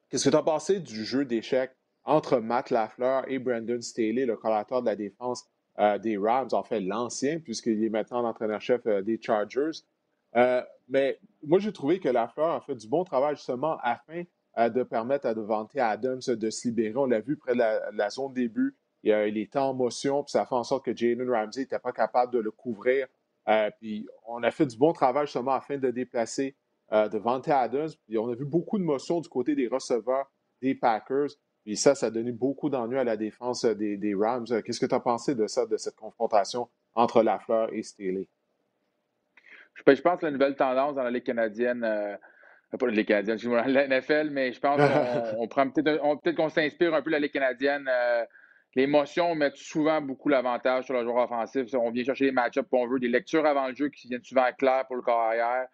Qu'est-ce 0.10 0.26
que 0.26 0.30
tu 0.32 0.36
as 0.36 0.42
pensé 0.42 0.80
du 0.80 1.06
jeu 1.06 1.26
d'échecs? 1.26 1.78
Entre 2.06 2.40
Matt 2.40 2.70
Lafleur 2.70 3.24
et 3.28 3.40
Brandon 3.40 3.82
Staley, 3.82 4.26
le 4.26 4.38
collateur 4.38 4.82
de 4.82 4.88
la 4.88 4.96
défense 4.96 5.46
euh, 5.80 5.98
des 5.98 6.18
Rams, 6.18 6.50
en 6.52 6.64
fait 6.64 6.80
l'ancien, 6.80 7.40
puisqu'il 7.40 7.84
est 7.84 7.90
maintenant 7.90 8.22
l'entraîneur-chef 8.22 8.86
des 9.04 9.20
Chargers. 9.22 9.84
mais 10.88 11.20
moi, 11.44 11.60
j'ai 11.60 11.72
trouvé 11.72 12.00
que 12.00 12.10
Lafleur 12.10 12.50
a 12.52 12.62
fait 12.62 12.76
du 12.76 12.88
bon 12.88 13.04
travail 13.04 13.36
justement 13.36 13.78
afin 13.84 14.24
de 14.58 14.84
permettre 14.84 15.28
à 15.28 15.34
Devante 15.34 15.76
Adams 15.78 16.22
de 16.28 16.50
se 16.50 16.68
libérer. 16.68 16.98
On 16.98 17.06
l'a 17.06 17.22
vu 17.22 17.38
près 17.38 17.54
de 17.54 17.60
la, 17.96 18.10
zone 18.10 18.34
début. 18.34 18.76
Il, 19.04 19.38
était 19.38 19.60
en 19.60 19.74
motion, 19.74 20.24
puis 20.24 20.32
ça 20.32 20.46
fait 20.46 20.56
en 20.56 20.64
sorte 20.64 20.84
que 20.84 20.96
Jalen 20.96 21.30
Ramsey 21.30 21.62
n'était 21.62 21.80
pas 21.80 21.94
capable 21.94 22.34
de 22.34 22.40
le 22.40 22.52
couvrir. 22.52 23.08
puis 23.80 24.06
on 24.28 24.44
a 24.44 24.52
fait 24.52 24.66
du 24.66 24.78
bon 24.78 24.92
travail 24.92 25.28
justement 25.28 25.54
afin 25.54 25.78
de 25.78 25.92
déplacer 25.92 26.56
euh, 26.92 27.08
de 27.08 27.20
Vante 27.20 27.48
Adams. 27.48 27.90
on 28.18 28.32
a 28.32 28.36
vu 28.36 28.46
beaucoup 28.46 28.80
de 28.80 28.84
motion 28.84 29.22
du 29.22 29.30
côté 29.30 29.54
des 29.54 29.68
receveurs 29.68 30.32
des 30.60 30.74
Packers. 30.74 31.30
Et 31.66 31.76
ça, 31.76 31.96
ça 31.96 32.08
a 32.08 32.12
donné 32.12 32.32
beaucoup 32.32 32.70
d'ennuis 32.70 32.98
à 32.98 33.04
la 33.04 33.18
défense 33.18 33.66
euh, 33.66 33.76
des, 33.76 34.16
Rams. 34.16 34.46
Euh, 34.52 34.62
qu'est-ce 34.62 34.80
que 34.80 34.86
tu 34.86 34.96
as 34.96 35.00
pensé 35.00 35.36
de 35.36 35.48
ça, 35.48 35.66
de 35.66 35.78
cette 35.78 35.96
confrontation 35.96 36.70
entre 36.96 37.22
Lafleur 37.22 37.74
et 37.74 37.84
Staley? 37.84 38.28
Je 39.76 40.02
pense 40.02 40.20
que 40.20 40.26
la 40.26 40.32
nouvelle 40.32 40.56
tendance 40.56 40.96
dans 40.96 41.04
la 41.04 41.12
Ligue 41.12 41.24
canadienne, 41.24 41.82
pas 41.82 42.86
la 42.86 42.92
Ligue 42.92 43.08
canadienne, 43.08 43.36
excuse-moi, 43.36 43.66
la 43.68 43.88
NFL, 43.88 44.30
mais 44.30 44.52
je 44.52 44.60
pense 44.60 44.78
qu'on 44.78 45.48
prend 45.48 45.70
peut-être 45.70 46.22
peut 46.22 46.34
qu'on 46.34 46.50
s'inspire 46.50 46.94
un 46.94 47.02
peu 47.02 47.12
de 47.12 47.16
la 47.16 47.20
Ligue 47.20 47.32
canadienne. 47.32 47.90
les 48.76 48.88
motions 48.88 49.36
mettent 49.36 49.56
souvent 49.56 50.02
beaucoup 50.02 50.28
l'avantage 50.28 50.84
sur 50.84 50.96
le 50.96 51.04
joueur 51.04 51.24
offensif. 51.24 51.74
On 51.76 51.92
vient 51.92 52.04
chercher 52.04 52.26
les 52.26 52.32
match-ups 52.34 52.68
qu'on 52.70 52.88
veut, 52.88 53.00
des 53.00 53.08
lectures 53.08 53.46
avant 53.46 53.70
le 53.70 53.76
jeu 53.76 53.88
qui 53.88 54.10
viennent 54.10 54.24
souvent 54.24 54.50
claires 54.58 54.86
pour 54.86 54.98
le 54.98 55.02
corps 55.02 55.22
arrière 55.22 55.68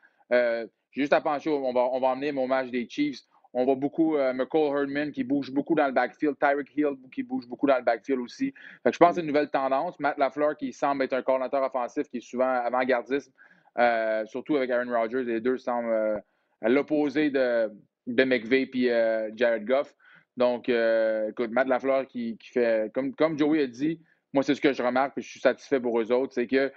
juste 0.96 1.14
à 1.14 1.22
pencher, 1.22 1.50
on 1.50 1.74
va, 1.74 1.82
on 1.92 2.00
va 2.00 2.08
emmener 2.08 2.32
mon 2.32 2.48
match 2.48 2.70
des 2.70 2.88
Chiefs. 2.90 3.20
On 3.58 3.64
voit 3.64 3.76
beaucoup 3.76 4.18
euh, 4.18 4.34
McCall 4.34 4.76
Herdman 4.76 5.14
qui 5.14 5.24
bouge 5.24 5.50
beaucoup 5.50 5.76
dans 5.76 5.88
le 5.88 5.94
backfield, 5.94 6.38
Tyreek 6.38 6.76
Hill 6.76 6.98
qui 7.10 7.24
bouge 7.24 7.48
beaucoup 7.48 7.66
dans 7.66 7.78
le 7.78 7.84
backfield 7.84 8.20
aussi. 8.20 8.54
je 8.86 8.98
pense 8.98 9.10
que 9.10 9.16
c'est 9.16 9.22
une 9.22 9.28
nouvelle 9.28 9.50
tendance. 9.50 9.98
Matt 9.98 10.18
Lafleur 10.18 10.58
qui 10.58 10.74
semble 10.74 11.04
être 11.04 11.14
un 11.14 11.22
coordinateur 11.22 11.64
offensif 11.64 12.10
qui 12.10 12.18
est 12.18 12.28
souvent 12.30 12.50
avant-gardiste, 12.50 13.32
euh, 13.80 14.26
surtout 14.26 14.58
avec 14.58 14.70
Aaron 14.72 14.92
Rodgers. 14.92 15.24
Les 15.24 15.40
deux 15.40 15.58
semblent 15.58 15.88
euh, 15.88 16.18
à 16.62 16.68
l'opposé 16.68 17.30
de, 17.30 17.72
de 18.08 18.24
McVeigh 18.26 18.70
et 18.74 19.30
Jared 19.38 19.66
Goff. 19.66 19.96
Donc, 20.36 20.68
écoute, 20.68 21.52
Matt 21.52 21.70
Lafleur 21.70 22.06
qui, 22.08 22.38
qui, 22.38 22.50
fait, 22.50 22.92
comme, 22.94 23.16
comme 23.16 23.40
Joey 23.40 23.62
a 23.62 23.68
dit, 23.68 24.02
moi, 24.34 24.44
c'est 24.44 24.54
ce 24.54 24.60
que 24.60 24.74
je 24.74 24.84
remarque 24.84 25.18
et 25.18 25.22
je 25.22 25.30
suis 25.30 25.40
satisfait 25.40 25.80
pour 25.80 25.98
eux 25.98 26.12
autres, 26.12 26.34
c'est 26.34 26.48
que 26.48 26.74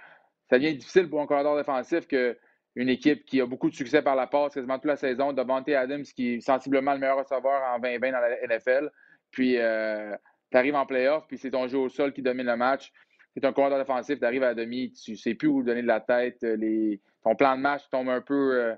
ça 0.49 0.57
devient 0.57 0.77
difficile 0.77 1.09
pour 1.09 1.19
un 1.19 1.27
coordinateur 1.27 1.57
défensif 1.57 2.07
que 2.07 2.37
une 2.75 2.89
équipe 2.89 3.25
qui 3.25 3.41
a 3.41 3.45
beaucoup 3.45 3.69
de 3.69 3.75
succès 3.75 4.01
par 4.01 4.15
la 4.15 4.27
passe 4.27 4.53
quasiment 4.53 4.75
toute 4.75 4.85
la 4.85 4.95
saison. 4.95 5.33
Devante 5.33 5.69
Adams, 5.69 6.03
qui 6.03 6.35
est 6.35 6.41
sensiblement 6.41 6.93
le 6.93 6.99
meilleur 6.99 7.17
receveur 7.17 7.61
en 7.73 7.79
2020 7.79 8.11
dans 8.11 8.19
la 8.19 8.47
NFL. 8.47 8.91
Puis, 9.31 9.57
euh, 9.57 10.15
tu 10.51 10.57
arrives 10.57 10.75
en 10.75 10.85
playoff, 10.85 11.27
puis 11.27 11.37
c'est 11.37 11.51
ton 11.51 11.67
jeu 11.67 11.77
au 11.77 11.89
sol 11.89 12.13
qui 12.13 12.21
domine 12.21 12.47
le 12.47 12.55
match. 12.55 12.91
C'est 13.33 13.45
un 13.45 13.53
coordinateur 13.53 13.85
défensif, 13.85 14.19
tu 14.19 14.25
arrives 14.25 14.43
à 14.43 14.53
demi, 14.53 14.91
tu 14.91 15.15
sais 15.15 15.35
plus 15.35 15.47
où 15.47 15.63
donner 15.63 15.81
de 15.81 15.87
la 15.87 15.99
tête. 15.99 16.41
Les... 16.41 16.99
Ton 17.23 17.35
plan 17.35 17.55
de 17.55 17.61
match 17.61 17.83
tombe 17.91 18.09
un 18.09 18.21
peu 18.21 18.53
euh, 18.55 18.75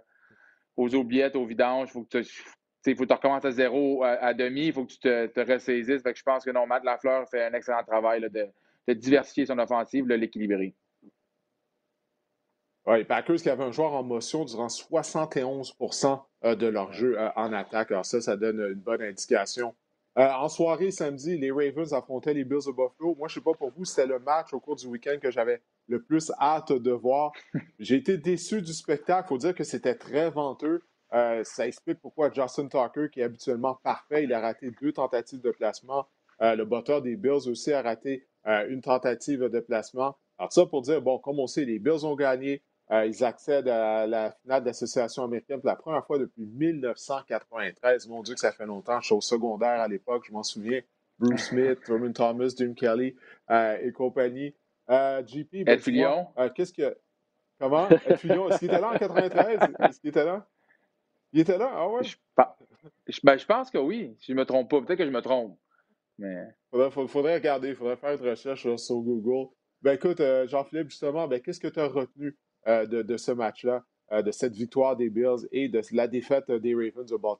aux 0.75 0.93
oubliettes, 0.95 1.35
au 1.35 1.45
vidange. 1.45 1.91
Faut 1.91 2.03
que 2.03 2.21
il 2.87 2.95
faut 2.95 3.03
que 3.03 3.07
tu 3.07 3.13
recommences 3.13 3.45
à 3.45 3.51
zéro 3.51 4.03
à, 4.03 4.33
demi, 4.33 4.67
il 4.67 4.73
faut 4.73 4.85
que 4.85 4.93
tu 4.93 4.99
te, 4.99 5.39
ressaisisses. 5.39 6.01
je 6.03 6.23
pense 6.23 6.43
que 6.43 6.51
non, 6.51 6.65
Matt 6.65 6.83
Lafleur 6.83 7.29
fait 7.29 7.43
un 7.45 7.53
excellent 7.53 7.83
travail 7.83 8.21
de, 8.21 8.93
diversifier 8.93 9.45
son 9.45 9.59
offensive, 9.59 10.07
de 10.07 10.15
l'équilibrer. 10.15 10.73
Oui, 12.87 13.03
Packers 13.03 13.35
qui 13.37 13.49
avait 13.49 13.63
un 13.63 13.71
joueur 13.71 13.93
en 13.93 14.03
motion 14.03 14.43
durant 14.43 14.67
71% 14.67 16.21
euh, 16.43 16.55
de 16.55 16.65
leur 16.65 16.91
jeu 16.93 17.19
euh, 17.19 17.29
en 17.35 17.53
attaque. 17.53 17.91
Alors 17.91 18.05
ça, 18.05 18.21
ça 18.21 18.35
donne 18.37 18.59
une 18.59 18.79
bonne 18.79 19.03
indication. 19.03 19.75
Euh, 20.17 20.27
en 20.27 20.49
soirée, 20.49 20.89
samedi, 20.89 21.37
les 21.37 21.51
Ravens 21.51 21.93
affrontaient 21.93 22.33
les 22.33 22.43
Bills 22.43 22.65
de 22.65 22.71
Buffalo. 22.71 23.15
Moi, 23.15 23.27
je 23.27 23.33
ne 23.39 23.43
sais 23.43 23.43
pas 23.43 23.53
pour 23.53 23.71
vous, 23.71 23.85
c'était 23.85 24.07
le 24.07 24.19
match 24.19 24.51
au 24.51 24.59
cours 24.59 24.75
du 24.75 24.87
week-end 24.87 25.17
que 25.21 25.29
j'avais 25.29 25.61
le 25.87 26.01
plus 26.01 26.31
hâte 26.39 26.73
de 26.73 26.91
voir. 26.91 27.31
J'ai 27.79 27.95
été 27.95 28.17
déçu 28.17 28.61
du 28.61 28.73
spectacle. 28.73 29.27
Il 29.27 29.29
faut 29.29 29.37
dire 29.37 29.53
que 29.53 29.63
c'était 29.63 29.95
très 29.95 30.31
venteux. 30.31 30.81
ça 31.11 31.67
explique 31.67 31.99
pourquoi 32.01 32.31
Justin 32.31 32.67
Tucker, 32.67 33.09
qui 33.11 33.19
est 33.19 33.23
habituellement 33.23 33.75
parfait, 33.83 34.23
il 34.23 34.33
a 34.33 34.39
raté 34.41 34.71
deux 34.81 34.91
tentatives 34.91 35.41
de 35.41 35.51
placement. 35.51 36.07
le 36.39 36.63
batteur 36.63 37.01
des 37.01 37.15
Bills 37.15 37.47
aussi 37.47 37.71
a 37.71 37.81
raté 37.81 38.25
une 38.45 38.81
tentative 38.81 39.49
de 39.49 39.59
placement. 39.59 40.17
Alors 40.37 40.51
ça 40.51 40.65
pour 40.65 40.81
dire, 40.81 41.01
bon, 41.01 41.19
comme 41.19 41.39
on 41.39 41.47
sait, 41.47 41.65
les 41.65 41.79
Bills 41.79 42.05
ont 42.05 42.15
gagné. 42.15 42.63
Euh, 42.91 43.05
ils 43.05 43.23
accèdent 43.23 43.69
à 43.69 44.05
la 44.05 44.31
finale 44.41 44.63
d'association 44.65 45.23
américaine 45.23 45.61
pour 45.61 45.69
la 45.69 45.77
première 45.77 46.05
fois 46.05 46.19
depuis 46.19 46.45
1993. 46.45 48.07
Mon 48.09 48.21
Dieu, 48.21 48.33
que 48.33 48.39
ça 48.39 48.51
fait 48.51 48.65
longtemps. 48.65 48.99
Je 48.99 49.05
suis 49.05 49.15
au 49.15 49.21
secondaire 49.21 49.79
à 49.79 49.87
l'époque, 49.87 50.25
je 50.27 50.33
m'en 50.33 50.43
souviens. 50.43 50.81
Bruce 51.17 51.49
Smith, 51.49 51.79
Roman 51.87 52.11
Thomas, 52.11 52.53
Jim 52.57 52.73
Kelly 52.73 53.15
euh, 53.49 53.77
et 53.81 53.91
compagnie. 53.93 54.53
Euh, 54.89 55.23
GP, 55.23 55.63
ben, 55.63 55.79
Fillon. 55.79 56.27
Qu'est-ce 56.53 56.73
que. 56.73 56.97
Comment? 57.59 57.87
Ed 57.89 58.17
Fillon, 58.17 58.49
est-ce 58.49 58.59
qu'il 58.59 58.67
était 58.67 58.81
là 58.81 58.89
en 58.89 58.97
93? 58.97 59.59
Est-ce 59.79 59.99
qu'il 59.99 60.09
était 60.09 60.25
là? 60.25 60.45
Il 61.31 61.39
était 61.39 61.57
là? 61.57 61.71
Ah 61.73 61.87
ouais? 61.87 62.03
Je, 62.03 62.17
ben, 63.23 63.37
je 63.37 63.45
pense 63.45 63.69
que 63.69 63.77
oui, 63.77 64.15
si 64.19 64.27
je 64.27 64.33
ne 64.33 64.39
me 64.39 64.45
trompe 64.45 64.69
pas. 64.69 64.81
Peut-être 64.81 64.97
que 64.97 65.05
je 65.05 65.11
me 65.11 65.21
trompe. 65.21 65.57
Mais... 66.17 66.47
Faudrait, 66.71 67.07
faudrait 67.07 67.35
regarder, 67.35 67.69
il 67.69 67.75
faudrait 67.75 67.95
faire 67.95 68.11
une 68.11 68.29
recherche 68.29 68.75
sur 68.75 68.95
Google. 68.97 69.49
Ben 69.81 69.93
écoute, 69.93 70.21
Jean-Philippe, 70.47 70.89
justement, 70.89 71.27
ben, 71.27 71.39
qu'est-ce 71.39 71.59
que 71.59 71.67
tu 71.67 71.79
as 71.79 71.87
retenu 71.87 72.35
euh, 72.67 72.85
de, 72.85 73.17
ce 73.17 73.31
match-là, 73.31 73.83
euh, 74.11 74.21
de 74.21 74.29
cette 74.29 74.53
victoire 74.53 74.95
des 74.95 75.09
Bills 75.09 75.47
et 75.51 75.67
de 75.67 75.81
la 75.93 76.07
défaite 76.07 76.51
des 76.51 76.75
Ravens 76.75 77.09
de 77.09 77.17
Baltimore? 77.17 77.39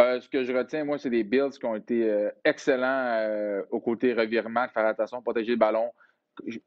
Euh, 0.00 0.20
ce 0.20 0.28
que 0.28 0.42
je 0.42 0.52
retiens, 0.52 0.84
moi, 0.84 0.98
c'est 0.98 1.10
des 1.10 1.22
Bills 1.22 1.50
qui 1.50 1.64
ont 1.64 1.76
été 1.76 2.28
excellents 2.44 3.64
au 3.70 3.80
côté 3.80 4.14
revirement, 4.14 4.66
faire 4.68 4.86
attention, 4.86 5.22
protéger 5.22 5.52
le 5.52 5.58
ballon. 5.58 5.92
Je, 6.44 6.58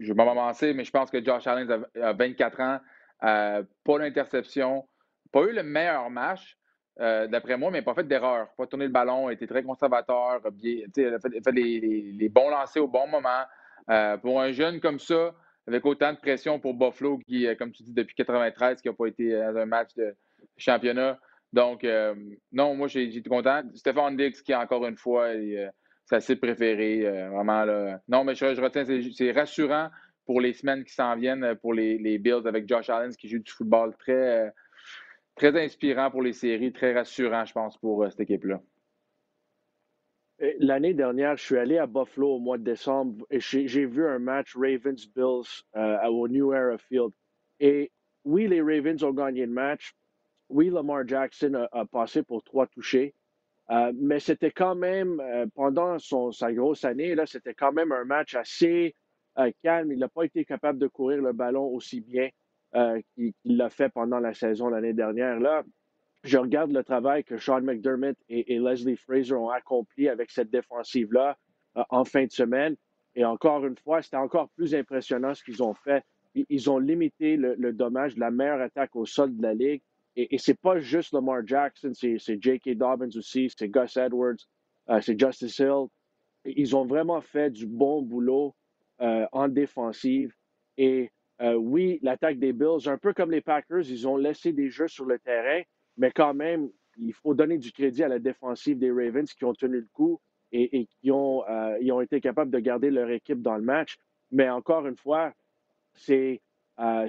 je 0.00 0.12
vais 0.12 0.24
m'avancer, 0.24 0.74
mais 0.74 0.82
je 0.82 0.90
pense 0.90 1.08
que 1.08 1.24
Josh 1.24 1.46
Allen 1.46 1.84
a, 2.02 2.12
24 2.14 2.60
ans, 2.60 2.80
pas 3.20 3.98
d'interception, 3.98 4.88
pas 5.30 5.42
eu 5.42 5.52
le 5.52 5.62
meilleur 5.62 6.10
match, 6.10 6.58
d'après 6.98 7.56
moi, 7.56 7.70
mais 7.70 7.82
pas 7.82 7.94
fait 7.94 8.08
d'erreur. 8.08 8.48
Pas 8.56 8.66
tourné 8.66 8.86
le 8.86 8.92
ballon, 8.92 9.30
été 9.30 9.46
très 9.46 9.62
conservateur, 9.62 10.40
bien, 10.50 10.84
a 10.88 11.20
fait, 11.20 11.40
fait 11.44 11.52
les, 11.52 12.28
bons 12.28 12.50
lancers 12.50 12.82
au 12.82 12.88
bon 12.88 13.06
moment. 13.06 14.18
pour 14.20 14.40
un 14.40 14.50
jeune 14.50 14.80
comme 14.80 14.98
ça, 14.98 15.32
avec 15.66 15.84
autant 15.86 16.12
de 16.12 16.18
pression 16.18 16.58
pour 16.58 16.74
Buffalo, 16.74 17.18
qui, 17.18 17.46
euh, 17.46 17.54
comme 17.54 17.72
tu 17.72 17.82
dis, 17.82 17.92
depuis 17.92 18.14
93, 18.14 18.80
qui 18.80 18.88
n'a 18.88 18.94
pas 18.94 19.06
été 19.06 19.32
dans 19.32 19.56
un 19.56 19.66
match 19.66 19.94
de 19.96 20.14
championnat. 20.56 21.18
Donc, 21.52 21.84
euh, 21.84 22.14
non, 22.52 22.74
moi, 22.74 22.88
j'ai 22.88 23.22
content. 23.22 23.62
Stéphane 23.74 24.16
Dix, 24.16 24.42
qui, 24.42 24.54
encore 24.54 24.86
une 24.86 24.96
fois, 24.96 25.26
euh, 25.28 25.68
sa 26.04 26.20
cible 26.20 26.40
préférée. 26.40 27.02
vraiment, 27.30 27.64
là. 27.64 28.00
Non, 28.08 28.24
mais 28.24 28.34
je, 28.34 28.60
retiens, 28.60 28.84
c'est 28.84 29.32
rassurant 29.32 29.88
pour 30.26 30.40
les 30.40 30.52
semaines 30.52 30.84
qui 30.84 30.92
s'en 30.92 31.16
viennent 31.16 31.54
pour 31.56 31.72
les, 31.72 31.98
les, 31.98 32.18
Bills 32.18 32.46
avec 32.46 32.68
Josh 32.68 32.90
Allen, 32.90 33.14
qui 33.14 33.28
joue 33.28 33.38
du 33.38 33.50
football 33.50 33.94
très, 33.98 34.52
très 35.36 35.62
inspirant 35.62 36.10
pour 36.10 36.22
les 36.22 36.32
séries, 36.32 36.72
très 36.72 36.92
rassurant, 36.92 37.44
je 37.44 37.52
pense, 37.52 37.78
pour 37.78 38.06
cette 38.10 38.20
équipe-là. 38.20 38.60
L'année 40.38 40.94
dernière, 40.94 41.36
je 41.36 41.44
suis 41.44 41.56
allé 41.56 41.78
à 41.78 41.86
Buffalo 41.86 42.34
au 42.34 42.38
mois 42.40 42.58
de 42.58 42.64
décembre 42.64 43.24
et 43.30 43.38
j'ai 43.38 43.86
vu 43.86 44.04
un 44.06 44.18
match 44.18 44.56
Ravens-Bills 44.56 45.62
euh, 45.76 46.06
au 46.08 46.26
New 46.28 46.52
Era 46.52 46.76
Field. 46.76 47.12
Et 47.60 47.92
oui, 48.24 48.48
les 48.48 48.60
Ravens 48.60 49.02
ont 49.04 49.12
gagné 49.12 49.46
le 49.46 49.52
match. 49.52 49.94
Oui, 50.48 50.70
Lamar 50.70 51.06
Jackson 51.06 51.68
a, 51.70 51.84
passé 51.86 52.22
pour 52.22 52.42
trois 52.42 52.66
touchés. 52.66 53.14
Euh, 53.70 53.92
mais 53.94 54.18
c'était 54.18 54.50
quand 54.50 54.74
même, 54.74 55.20
euh, 55.20 55.46
pendant 55.54 55.98
sa 55.98 56.52
grosse 56.52 56.84
année, 56.84 57.14
là, 57.14 57.26
c'était 57.26 57.54
quand 57.54 57.72
même 57.72 57.92
un 57.92 58.04
match 58.04 58.34
assez 58.34 58.96
calme. 59.62 59.92
Il 59.92 59.98
n'a 59.98 60.08
pas 60.08 60.24
été 60.24 60.44
capable 60.44 60.78
de 60.78 60.88
courir 60.88 61.22
le 61.22 61.32
ballon 61.32 61.66
aussi 61.66 62.00
bien 62.00 62.28
qu'il 63.14 63.32
l'a 63.44 63.70
fait 63.70 63.88
pendant 63.88 64.18
la 64.18 64.34
saison 64.34 64.68
l'année 64.68 64.92
dernière. 64.94 65.38
Là, 65.38 65.62
je 66.24 66.38
regarde 66.38 66.72
le 66.72 66.82
travail 66.82 67.22
que 67.22 67.36
Sean 67.36 67.60
McDermott 67.60 68.16
et, 68.30 68.58
Leslie 68.58 68.96
Fraser 68.96 69.34
ont 69.34 69.50
accompli 69.50 70.08
avec 70.08 70.30
cette 70.30 70.50
défensive-là 70.50 71.36
euh, 71.76 71.82
en 71.90 72.04
fin 72.04 72.24
de 72.24 72.32
semaine. 72.32 72.76
Et 73.14 73.24
encore 73.24 73.64
une 73.64 73.76
fois, 73.76 74.00
c'était 74.00 74.16
encore 74.16 74.48
plus 74.56 74.74
impressionnant 74.74 75.34
ce 75.34 75.44
qu'ils 75.44 75.62
ont 75.62 75.74
fait. 75.74 76.02
Ils, 76.34 76.68
ont 76.68 76.78
limité 76.78 77.36
le, 77.36 77.72
dommage 77.72 78.16
de 78.16 78.20
la 78.20 78.32
meilleure 78.32 78.60
attaque 78.60 78.96
au 78.96 79.06
sol 79.06 79.36
de 79.36 79.42
la 79.42 79.54
Ligue. 79.54 79.82
Et, 80.16 80.34
et 80.34 80.38
c'est 80.38 80.58
pas 80.58 80.80
juste 80.80 81.12
Lamar 81.12 81.46
Jackson, 81.46 81.92
c'est 81.94 82.42
J.K. 82.42 82.70
Dobbins 82.70 83.16
aussi, 83.16 83.52
c'est 83.56 83.68
Gus 83.68 83.96
Edwards, 83.96 84.34
euh, 84.88 85.00
c'est 85.00 85.20
Justice 85.20 85.58
Hill. 85.58 85.86
Ils 86.44 86.74
ont 86.74 86.86
vraiment 86.86 87.20
fait 87.20 87.50
du 87.50 87.66
bon 87.66 88.02
boulot 88.02 88.54
euh, 89.00 89.26
en 89.30 89.46
défensive. 89.48 90.34
Et 90.76 91.10
oui, 91.40 91.98
l'attaque 92.02 92.38
des 92.38 92.52
Bills, 92.52 92.86
un 92.88 92.96
peu 92.96 93.12
comme 93.12 93.30
les 93.30 93.42
Packers, 93.42 93.88
ils 93.90 94.08
ont 94.08 94.16
laissé 94.16 94.52
des 94.52 94.70
jeux 94.70 94.88
sur 94.88 95.04
le 95.04 95.18
terrain, 95.18 95.62
mais 95.96 96.10
quand 96.10 96.34
même, 96.34 96.70
il 96.96 97.12
faut 97.12 97.34
donner 97.34 97.58
du 97.58 97.72
crédit 97.72 98.02
à 98.02 98.08
la 98.08 98.18
défensive 98.18 98.78
des 98.78 98.90
Ravens 98.90 99.32
qui 99.32 99.44
ont 99.44 99.54
tenu 99.54 99.80
le 99.80 99.88
coup 99.92 100.20
et, 100.52 100.86
qui 100.86 101.10
ont, 101.10 101.44
euh, 101.48 101.92
ont 101.92 102.00
été 102.00 102.20
capables 102.20 102.50
de 102.50 102.60
garder 102.60 102.90
leur 102.90 103.10
équipe 103.10 103.42
dans 103.42 103.56
le 103.56 103.62
match. 103.62 103.96
Mais 104.30 104.48
encore 104.48 104.86
une 104.86 104.96
fois, 104.96 105.32
c'est 105.94 106.40
euh, 106.78 107.08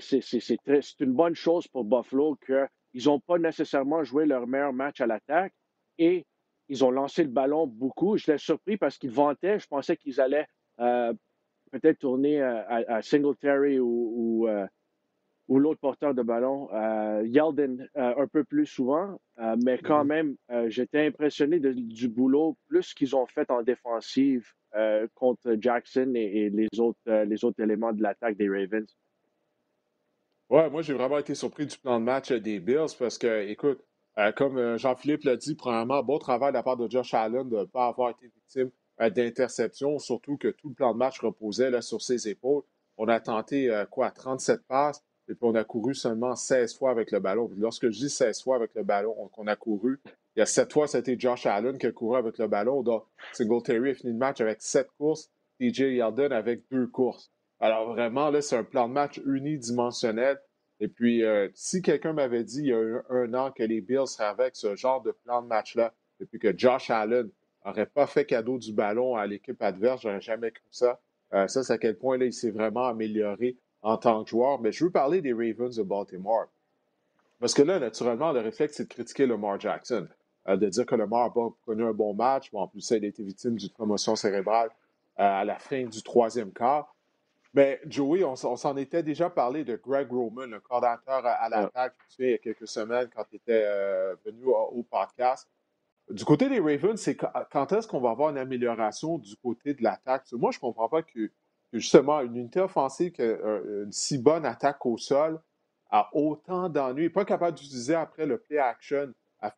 une 0.99 1.13
bonne 1.13 1.35
chose 1.35 1.67
pour 1.67 1.83
Buffalo 1.83 2.37
qu'ils 2.43 3.05
n'ont 3.05 3.19
pas 3.19 3.37
nécessairement 3.37 4.03
joué 4.03 4.25
leur 4.25 4.47
meilleur 4.47 4.73
match 4.73 4.99
à 4.99 5.07
l'attaque 5.07 5.53
et 5.99 6.25
ils 6.69 6.83
ont 6.83 6.89
lancé 6.89 7.23
le 7.23 7.29
ballon 7.29 7.67
beaucoup. 7.67 8.17
Je 8.17 8.31
l'ai 8.31 8.37
surpris 8.39 8.77
parce 8.77 8.97
qu'ils 8.97 9.11
vantaient. 9.11 9.59
Je 9.59 9.67
pensais 9.67 9.95
qu'ils 9.95 10.19
allaient 10.19 10.47
euh, 10.79 11.13
peut-être 11.71 11.99
tourner 11.99 12.41
à, 12.41 13.01
Singletary 13.03 13.79
ou 13.79 14.47
l'autre 15.47 15.79
porteur 15.79 16.13
de 16.13 16.21
ballon, 16.21 16.69
euh, 16.73 17.23
Yeldon, 17.25 17.77
euh, 17.97 18.13
un 18.17 18.27
peu 18.27 18.43
plus 18.43 18.65
souvent, 18.65 19.19
euh, 19.39 19.55
mais 19.63 19.77
quand 19.77 20.03
mm-hmm. 20.03 20.35
même, 20.49 20.69
j'étais 20.69 21.05
impressionné 21.05 21.59
du 21.59 22.09
boulot, 22.09 22.57
plus 22.67 22.93
qu'ils 22.93 23.15
ont 23.15 23.27
fait 23.27 23.49
en 23.51 23.61
défensive 23.61 24.51
contre 25.13 25.55
Jackson 25.57 26.11
et, 26.15 26.49
les, 26.49 26.67
autres, 26.79 26.99
les 27.23 27.45
autres 27.45 27.63
éléments 27.63 27.93
de 27.93 28.03
l'attaque 28.03 28.35
des 28.35 28.49
Ravens. 28.49 28.93
Ouais, 30.49 30.69
moi, 30.69 30.81
j'ai 30.81 30.93
vraiment 30.93 31.17
été 31.17 31.33
surpris 31.33 31.65
du 31.65 31.77
plan 31.77 31.97
de 31.97 32.03
match 32.03 32.33
des 32.33 32.59
Bills 32.59 32.93
parce 32.99 33.17
que, 33.17 33.47
écoute, 33.47 33.81
comme 34.35 34.77
Jean-Philippe 34.77 35.23
l'a 35.23 35.37
dit, 35.37 35.55
premièrement, 35.55 36.03
bon 36.03 36.19
travail 36.19 36.51
de 36.51 36.57
la 36.57 36.63
part 36.63 36.75
de 36.75 36.91
Josh 36.91 37.13
Allen 37.13 37.47
de 37.47 37.59
ne 37.59 37.63
pas 37.63 37.87
avoir 37.87 38.09
été 38.09 38.27
victime 38.27 38.69
d'interception, 38.99 39.97
surtout 39.97 40.35
que 40.35 40.49
tout 40.49 40.67
le 40.67 40.75
plan 40.75 40.91
de 40.91 40.97
match 40.97 41.21
reposait 41.21 41.69
là, 41.69 41.81
sur 41.81 42.01
ses 42.01 42.27
épaules. 42.27 42.63
On 42.97 43.07
a 43.07 43.21
tenté, 43.21 43.71
quoi, 43.91 44.11
37 44.11 44.67
passes. 44.67 45.01
Et 45.27 45.33
puis, 45.33 45.43
on 45.43 45.55
a 45.55 45.63
couru 45.63 45.95
seulement 45.95 46.35
16 46.35 46.77
fois 46.77 46.91
avec 46.91 47.11
le 47.11 47.19
ballon. 47.19 47.49
Lorsque 47.57 47.89
je 47.89 47.97
dis 47.97 48.09
16 48.09 48.43
fois 48.43 48.55
avec 48.55 48.75
le 48.75 48.83
ballon 48.83 49.13
qu'on 49.33 49.47
a 49.47 49.55
couru, 49.55 49.99
il 50.35 50.39
y 50.39 50.41
a 50.41 50.45
7 50.45 50.71
fois, 50.71 50.87
c'était 50.87 51.15
Josh 51.17 51.45
Allen 51.45 51.77
qui 51.77 51.87
a 51.87 51.91
couru 51.91 52.17
avec 52.17 52.37
le 52.37 52.47
ballon. 52.47 52.83
Donc, 52.83 53.05
Singletary 53.33 53.91
a 53.91 53.93
fini 53.95 54.11
le 54.13 54.19
match 54.19 54.41
avec 54.41 54.61
7 54.61 54.87
courses. 54.97 55.29
TJ 55.59 55.95
Yeldon 55.95 56.31
avec 56.31 56.63
2 56.69 56.87
courses. 56.87 57.31
Alors, 57.59 57.93
vraiment, 57.93 58.29
là, 58.29 58.41
c'est 58.41 58.57
un 58.57 58.63
plan 58.63 58.87
de 58.87 58.93
match 58.93 59.19
unidimensionnel. 59.25 60.39
Et 60.79 60.89
puis, 60.89 61.23
euh, 61.23 61.47
si 61.53 61.81
quelqu'un 61.81 62.13
m'avait 62.13 62.43
dit 62.43 62.59
il 62.59 62.67
y 62.67 62.73
a 62.73 63.01
un, 63.09 63.33
an 63.33 63.51
que 63.51 63.63
les 63.63 63.79
Bills 63.79 64.07
seraient 64.07 64.25
avec 64.25 64.55
ce 64.55 64.75
genre 64.75 65.01
de 65.01 65.11
plan 65.11 65.41
de 65.41 65.47
match-là, 65.47 65.93
et 66.19 66.25
puis 66.25 66.37
que 66.37 66.57
Josh 66.57 66.89
Allen 66.89 67.29
n'aurait 67.65 67.85
pas 67.85 68.07
fait 68.07 68.25
cadeau 68.25 68.57
du 68.57 68.73
ballon 68.73 69.15
à 69.15 69.25
l'équipe 69.25 69.61
adverse, 69.61 70.01
j'aurais 70.01 70.21
jamais 70.21 70.51
cru 70.51 70.67
ça. 70.71 70.99
Euh, 71.33 71.47
ça, 71.47 71.63
c'est 71.63 71.73
à 71.73 71.77
quel 71.77 71.97
point 71.97 72.17
là, 72.17 72.25
il 72.25 72.33
s'est 72.33 72.51
vraiment 72.51 72.87
amélioré 72.87 73.55
en 73.85 73.97
tant 73.97 74.23
que 74.23 74.31
joueur, 74.31 74.59
mais 74.59 74.71
je 74.71 74.83
veux 74.83 74.89
parler 74.89 75.21
des 75.21 75.31
Ravens 75.31 75.75
de 75.75 75.83
Baltimore. 75.83 76.47
Parce 77.39 77.53
que 77.53 77.61
là, 77.61 77.77
naturellement, 77.77 78.31
le 78.31 78.39
réflexe, 78.39 78.77
c'est 78.77 78.85
de 78.85 78.89
critiquer 78.89 79.27
Lamar 79.27 79.59
Jackson, 79.59 80.07
euh, 80.47 80.57
de 80.57 80.67
dire 80.67 80.87
que 80.87 80.95
Lamar 80.95 81.31
pas 81.31 81.49
connu 81.65 81.83
un 81.83 81.93
bon 81.93 82.15
match, 82.15 82.49
mais 82.51 82.59
en 82.59 82.67
plus, 82.67 82.89
il 82.89 83.05
a 83.05 83.07
été 83.07 83.21
victime 83.21 83.55
d'une 83.55 83.69
promotion 83.69 84.15
cérébrale 84.15 84.69
euh, 85.19 85.23
à 85.23 85.45
la 85.45 85.59
fin 85.59 85.83
du 85.83 86.01
troisième 86.01 86.51
quart. 86.51 86.95
Mais 87.53 87.79
Joey, 87.85 88.23
on, 88.23 88.35
s'en 88.35 88.75
était 88.75 89.03
déjà 89.03 89.29
parlé 89.29 89.63
de 89.63 89.75
Greg 89.75 90.11
Roman, 90.11 90.47
le 90.47 90.59
coordinateur 90.59 91.23
à, 91.23 91.47
l'attaque, 91.47 91.93
il 92.17 92.31
y 92.31 92.33
a 92.33 92.37
quelques 92.39 92.67
semaines 92.67 93.07
quand 93.15 93.25
il 93.31 93.35
était 93.35 93.65
euh, 93.65 94.15
venu 94.25 94.45
au, 94.45 94.81
podcast. 94.81 95.47
Du 96.09 96.25
côté 96.25 96.49
des 96.49 96.59
Ravens, 96.59 96.99
c'est 96.99 97.15
quand 97.15 97.71
est-ce 97.71 97.87
qu'on 97.87 98.01
va 98.01 98.09
avoir 98.09 98.31
une 98.31 98.39
amélioration 98.39 99.19
du 99.19 99.35
côté 99.35 99.75
de 99.75 99.83
l'attaque? 99.83 100.25
Moi, 100.33 100.49
je 100.51 100.57
ne 100.57 100.61
comprends 100.61 100.89
pas 100.89 101.03
que 101.03 101.29
justement, 101.73 102.21
une 102.21 102.35
unité 102.35 102.59
offensive 102.59 103.11
qui 103.11 103.21
a 103.21 103.25
euh, 103.25 103.85
une 103.85 103.91
si 103.91 104.17
bonne 104.17 104.45
attaque 104.45 104.85
au 104.85 104.97
sol 104.97 105.39
a 105.91 106.09
autant 106.13 106.69
d'ennuis, 106.69 107.09
pas 107.09 107.25
capable 107.25 107.57
d'utiliser 107.57 107.95
après 107.95 108.25
le 108.25 108.37
play 108.37 108.57
action 108.57 109.13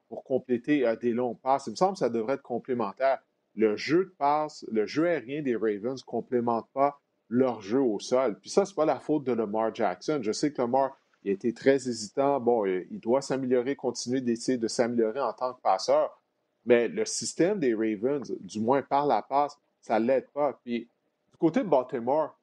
pour 0.10 0.24
compléter 0.24 0.86
des 1.02 1.14
longs 1.14 1.36
passes. 1.36 1.68
Il 1.68 1.72
me 1.72 1.76
semble 1.76 1.94
que 1.94 2.00
ça 2.00 2.10
devrait 2.10 2.34
être 2.34 2.42
complémentaire. 2.42 3.20
Le 3.56 3.78
jeu 3.78 4.06
de 4.06 4.16
passe, 4.18 4.66
le 4.70 4.86
jeu 4.86 5.08
aérien 5.08 5.42
des 5.42 5.56
Ravens 5.56 6.02
ne 6.02 6.06
complémente 6.06 6.68
pas 6.74 7.00
leur 7.30 7.62
jeu 7.62 7.80
au 7.80 7.98
sol. 8.00 8.38
Puis 8.40 8.50
ça, 8.50 8.66
ce 8.66 8.72
n'est 8.72 8.76
pas 8.76 8.86
la 8.86 9.00
faute 9.00 9.24
de 9.24 9.32
Lamar 9.32 9.74
Jackson. 9.74 10.20
Je 10.22 10.32
sais 10.34 10.52
que 10.52 10.62
Lamar 10.62 10.98
il 11.24 11.34
a 11.34 11.54
très 11.54 11.76
hésitant. 11.76 12.40
Bon, 12.40 12.66
il 12.66 13.00
doit 13.00 13.22
s'améliorer, 13.22 13.76
continuer 13.76 14.22
d'essayer 14.22 14.58
de 14.58 14.68
s'améliorer 14.68 15.20
en 15.20 15.34
tant 15.34 15.54
que 15.54 15.62
passeur. 15.62 16.22
Mais 16.66 16.88
le 16.88 17.06
système 17.06 17.60
des 17.60 17.74
Ravens, 17.74 18.32
du 18.40 18.60
moins 18.60 18.82
par 18.82 19.06
la 19.08 19.22
passe, 19.22 19.58
ça 19.82 20.00
ne 20.00 20.06
l'aide 20.06 20.30
pas. 20.32 20.60
Puis 20.64 20.90
côté 21.38 21.64
de 21.64 21.70
Baltimore, 21.70 22.38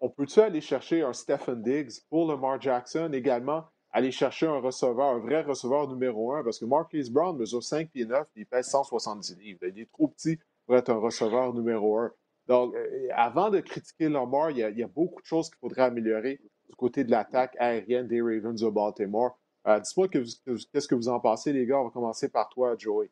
on 0.00 0.08
peut-tu 0.08 0.40
aller 0.40 0.60
chercher 0.60 1.02
un 1.02 1.12
Stephen 1.12 1.62
Diggs 1.62 2.00
pour 2.08 2.28
Lamar 2.28 2.60
Jackson 2.60 3.10
également? 3.12 3.64
Aller 3.90 4.12
chercher 4.12 4.46
un 4.46 4.58
receveur, 4.58 5.14
un 5.14 5.18
vrai 5.18 5.42
receveur 5.42 5.88
numéro 5.88 6.34
un, 6.34 6.44
parce 6.44 6.58
que 6.58 6.66
Marquise 6.66 7.10
Brown 7.10 7.36
mesure 7.36 7.62
5 7.62 7.90
pieds 7.90 8.04
9 8.04 8.26
et 8.36 8.40
il 8.40 8.46
pèse 8.46 8.66
170 8.66 9.36
livres. 9.38 9.60
Il 9.62 9.80
est 9.80 9.90
trop 9.90 10.08
petit 10.08 10.38
pour 10.66 10.76
être 10.76 10.90
un 10.90 10.98
receveur 10.98 11.54
numéro 11.54 11.98
un. 11.98 12.12
Donc, 12.46 12.74
euh, 12.74 13.08
avant 13.14 13.50
de 13.50 13.60
critiquer 13.60 14.08
Lamar, 14.08 14.50
il 14.50 14.58
y, 14.58 14.82
a, 14.82 14.88
beaucoup 14.88 15.20
de 15.20 15.26
choses 15.26 15.48
qu'il 15.48 15.58
faudrait 15.58 15.82
améliorer 15.82 16.40
du 16.68 16.74
côté 16.76 17.04
de 17.04 17.10
l'attaque 17.10 17.56
aérienne 17.58 18.06
des 18.06 18.20
Ravens 18.20 18.60
de 18.60 18.68
Baltimore. 18.68 19.38
Euh, 19.66 19.80
Dis-moi 19.80 20.08
qu'est-ce 20.08 20.88
que 20.88 20.94
vous 20.94 21.08
en 21.08 21.20
pensez, 21.20 21.52
les 21.52 21.66
gars? 21.66 21.80
On 21.80 21.84
va 21.84 21.90
commencer 21.90 22.28
par 22.28 22.48
toi, 22.48 22.74
Joey. 22.78 23.10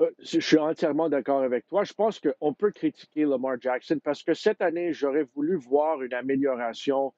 Euh, 0.00 0.10
je 0.18 0.40
suis 0.40 0.58
entièrement 0.58 1.08
d'accord 1.08 1.42
avec 1.42 1.66
toi. 1.66 1.84
Je 1.84 1.92
pense 1.92 2.20
qu'on 2.20 2.54
peut 2.54 2.70
critiquer 2.70 3.24
Lamar 3.24 3.60
Jackson 3.60 3.98
parce 4.02 4.22
que 4.22 4.34
cette 4.34 4.62
année, 4.62 4.92
j'aurais 4.92 5.24
voulu 5.34 5.56
voir 5.56 6.02
une 6.02 6.14
amélioration 6.14 7.12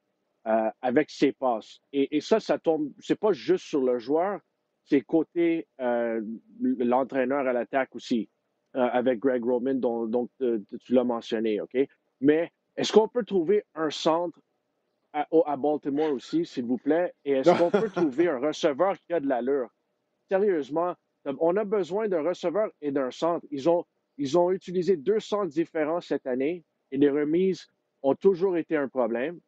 euh, 0.47 0.69
avec 0.81 1.09
ses 1.09 1.31
passes. 1.31 1.79
Et, 1.93 2.19
ça, 2.21 2.39
ça 2.39 2.59
tombe, 2.59 2.91
c'est 2.99 3.19
pas 3.19 3.31
juste 3.31 3.65
sur 3.65 3.81
le 3.81 3.99
joueur, 3.99 4.39
c'est 4.83 5.01
côté 5.01 5.67
euh, 5.79 6.21
l'entraîneur 6.59 7.47
à 7.47 7.53
l'attaque 7.53 7.95
aussi, 7.95 8.29
avec 8.73 9.19
Greg 9.19 9.45
Roman, 9.45 9.75
dont, 9.75 10.27
tu 10.39 10.93
l'as 10.93 11.03
mentionné, 11.03 11.61
OK? 11.61 11.77
Mais 12.19 12.51
est-ce 12.75 12.91
qu'on 12.91 13.07
peut 13.07 13.23
trouver 13.23 13.63
un 13.75 13.91
centre 13.91 14.39
à, 15.13 15.27
à 15.45 15.55
Baltimore 15.55 16.11
aussi, 16.11 16.43
s'il 16.45 16.65
vous 16.65 16.79
plaît? 16.79 17.13
Et 17.23 17.33
est-ce 17.33 17.55
qu'on 17.57 17.69
peut 17.69 17.89
trouver 17.89 18.27
un 18.27 18.39
receveur 18.39 18.97
qui 19.05 19.13
a 19.13 19.19
de 19.19 19.27
l'allure? 19.27 19.69
Sérieusement, 20.27 20.95
on 21.39 21.55
a 21.57 21.63
besoin 21.63 22.07
d'un 22.07 22.21
receveur 22.21 22.69
et 22.81 22.91
d'un 22.91 23.11
centre. 23.11 23.45
Ils 23.51 23.69
ont, 23.69 23.85
ils 24.17 24.37
ont 24.37 24.51
utilisé 24.51 24.97
deux 24.97 25.19
centres 25.19 25.51
différents 25.51 26.01
cette 26.01 26.27
année 26.27 26.63
et 26.91 26.97
les 26.97 27.09
remises 27.09 27.67
ont 28.01 28.15
toujours 28.15 28.57
été 28.57 28.75
un 28.75 28.87
problème. 28.87 29.39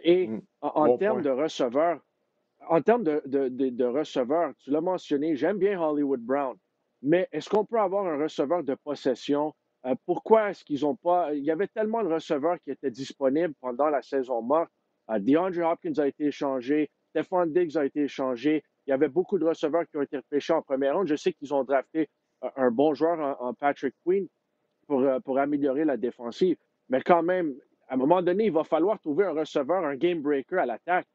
Et 0.00 0.26
mm. 0.26 0.42
en, 0.60 0.96
termes 0.98 1.22
de 1.22 1.30
receveurs, 1.30 2.00
en 2.68 2.82
termes 2.82 3.04
de, 3.04 3.22
de, 3.26 3.84
receveurs, 3.84 4.52
tu 4.58 4.70
l'as 4.70 4.80
mentionné, 4.80 5.36
j'aime 5.36 5.58
bien 5.58 5.80
Hollywood 5.80 6.20
Brown, 6.20 6.56
mais 7.02 7.28
est-ce 7.32 7.48
qu'on 7.48 7.64
peut 7.64 7.78
avoir 7.78 8.06
un 8.06 8.20
receveur 8.20 8.64
de 8.64 8.74
possession? 8.74 9.54
Euh, 9.86 9.94
pourquoi 10.06 10.50
est-ce 10.50 10.64
qu'ils 10.64 10.80
n'ont 10.80 10.96
pas. 10.96 11.34
Il 11.34 11.44
y 11.44 11.50
avait 11.50 11.68
tellement 11.68 12.02
de 12.02 12.08
receveurs 12.08 12.58
qui 12.60 12.70
étaient 12.70 12.90
disponibles 12.90 13.54
pendant 13.60 13.88
la 13.88 14.00
saison 14.02 14.40
morte. 14.40 14.70
Euh, 15.10 15.18
DeAndre 15.18 15.70
Hopkins 15.70 15.98
a 15.98 16.06
été 16.06 16.26
échangé, 16.26 16.90
Stephon 17.10 17.46
Diggs 17.46 17.76
a 17.76 17.84
été 17.84 18.04
échangé, 18.04 18.64
il 18.86 18.90
y 18.90 18.92
avait 18.92 19.08
beaucoup 19.08 19.38
de 19.38 19.44
receveurs 19.44 19.86
qui 19.88 19.96
ont 19.96 20.02
été 20.02 20.16
repêchés 20.18 20.52
en 20.52 20.62
première 20.62 20.96
ronde. 20.96 21.08
Je 21.08 21.16
sais 21.16 21.32
qu'ils 21.32 21.54
ont 21.54 21.64
drafté 21.64 22.08
un 22.56 22.70
bon 22.70 22.94
joueur 22.94 23.40
en, 23.40 23.54
Patrick 23.54 23.94
Queen 24.04 24.28
pour, 24.86 25.00
euh, 25.00 25.18
pour 25.20 25.38
améliorer 25.38 25.84
la 25.84 25.96
défensive. 25.96 26.56
Mais 26.88 27.00
quand 27.00 27.22
même, 27.22 27.54
à 27.88 27.94
un 27.94 27.96
moment 27.96 28.22
donné, 28.22 28.46
il 28.46 28.52
va 28.52 28.64
falloir 28.64 29.00
trouver 29.00 29.24
un 29.24 29.32
receveur, 29.32 29.84
un 29.84 29.96
game 29.96 30.20
breaker 30.20 30.58
à 30.58 30.66
l'attaque 30.66 31.06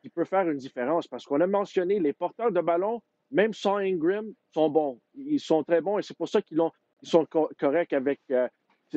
qui 0.00 0.08
peut 0.08 0.24
faire 0.24 0.48
une 0.48 0.58
différence. 0.58 1.08
Parce 1.08 1.24
qu'on 1.24 1.40
a 1.40 1.46
mentionné 1.46 1.98
les 1.98 2.12
porteurs 2.12 2.52
de 2.52 2.60
ballon, 2.60 3.02
même 3.30 3.52
sans 3.52 3.78
Ingram, 3.78 4.32
sont 4.52 4.70
bons. 4.70 5.00
Ils 5.14 5.40
sont 5.40 5.64
très 5.64 5.80
bons 5.80 5.98
et 5.98 6.02
c'est 6.02 6.16
pour 6.16 6.28
ça 6.28 6.40
qu'ils 6.40 6.60
ils 7.02 7.08
sont 7.08 7.26
corrects 7.58 7.92
avec 7.92 8.20
euh, 8.30 8.48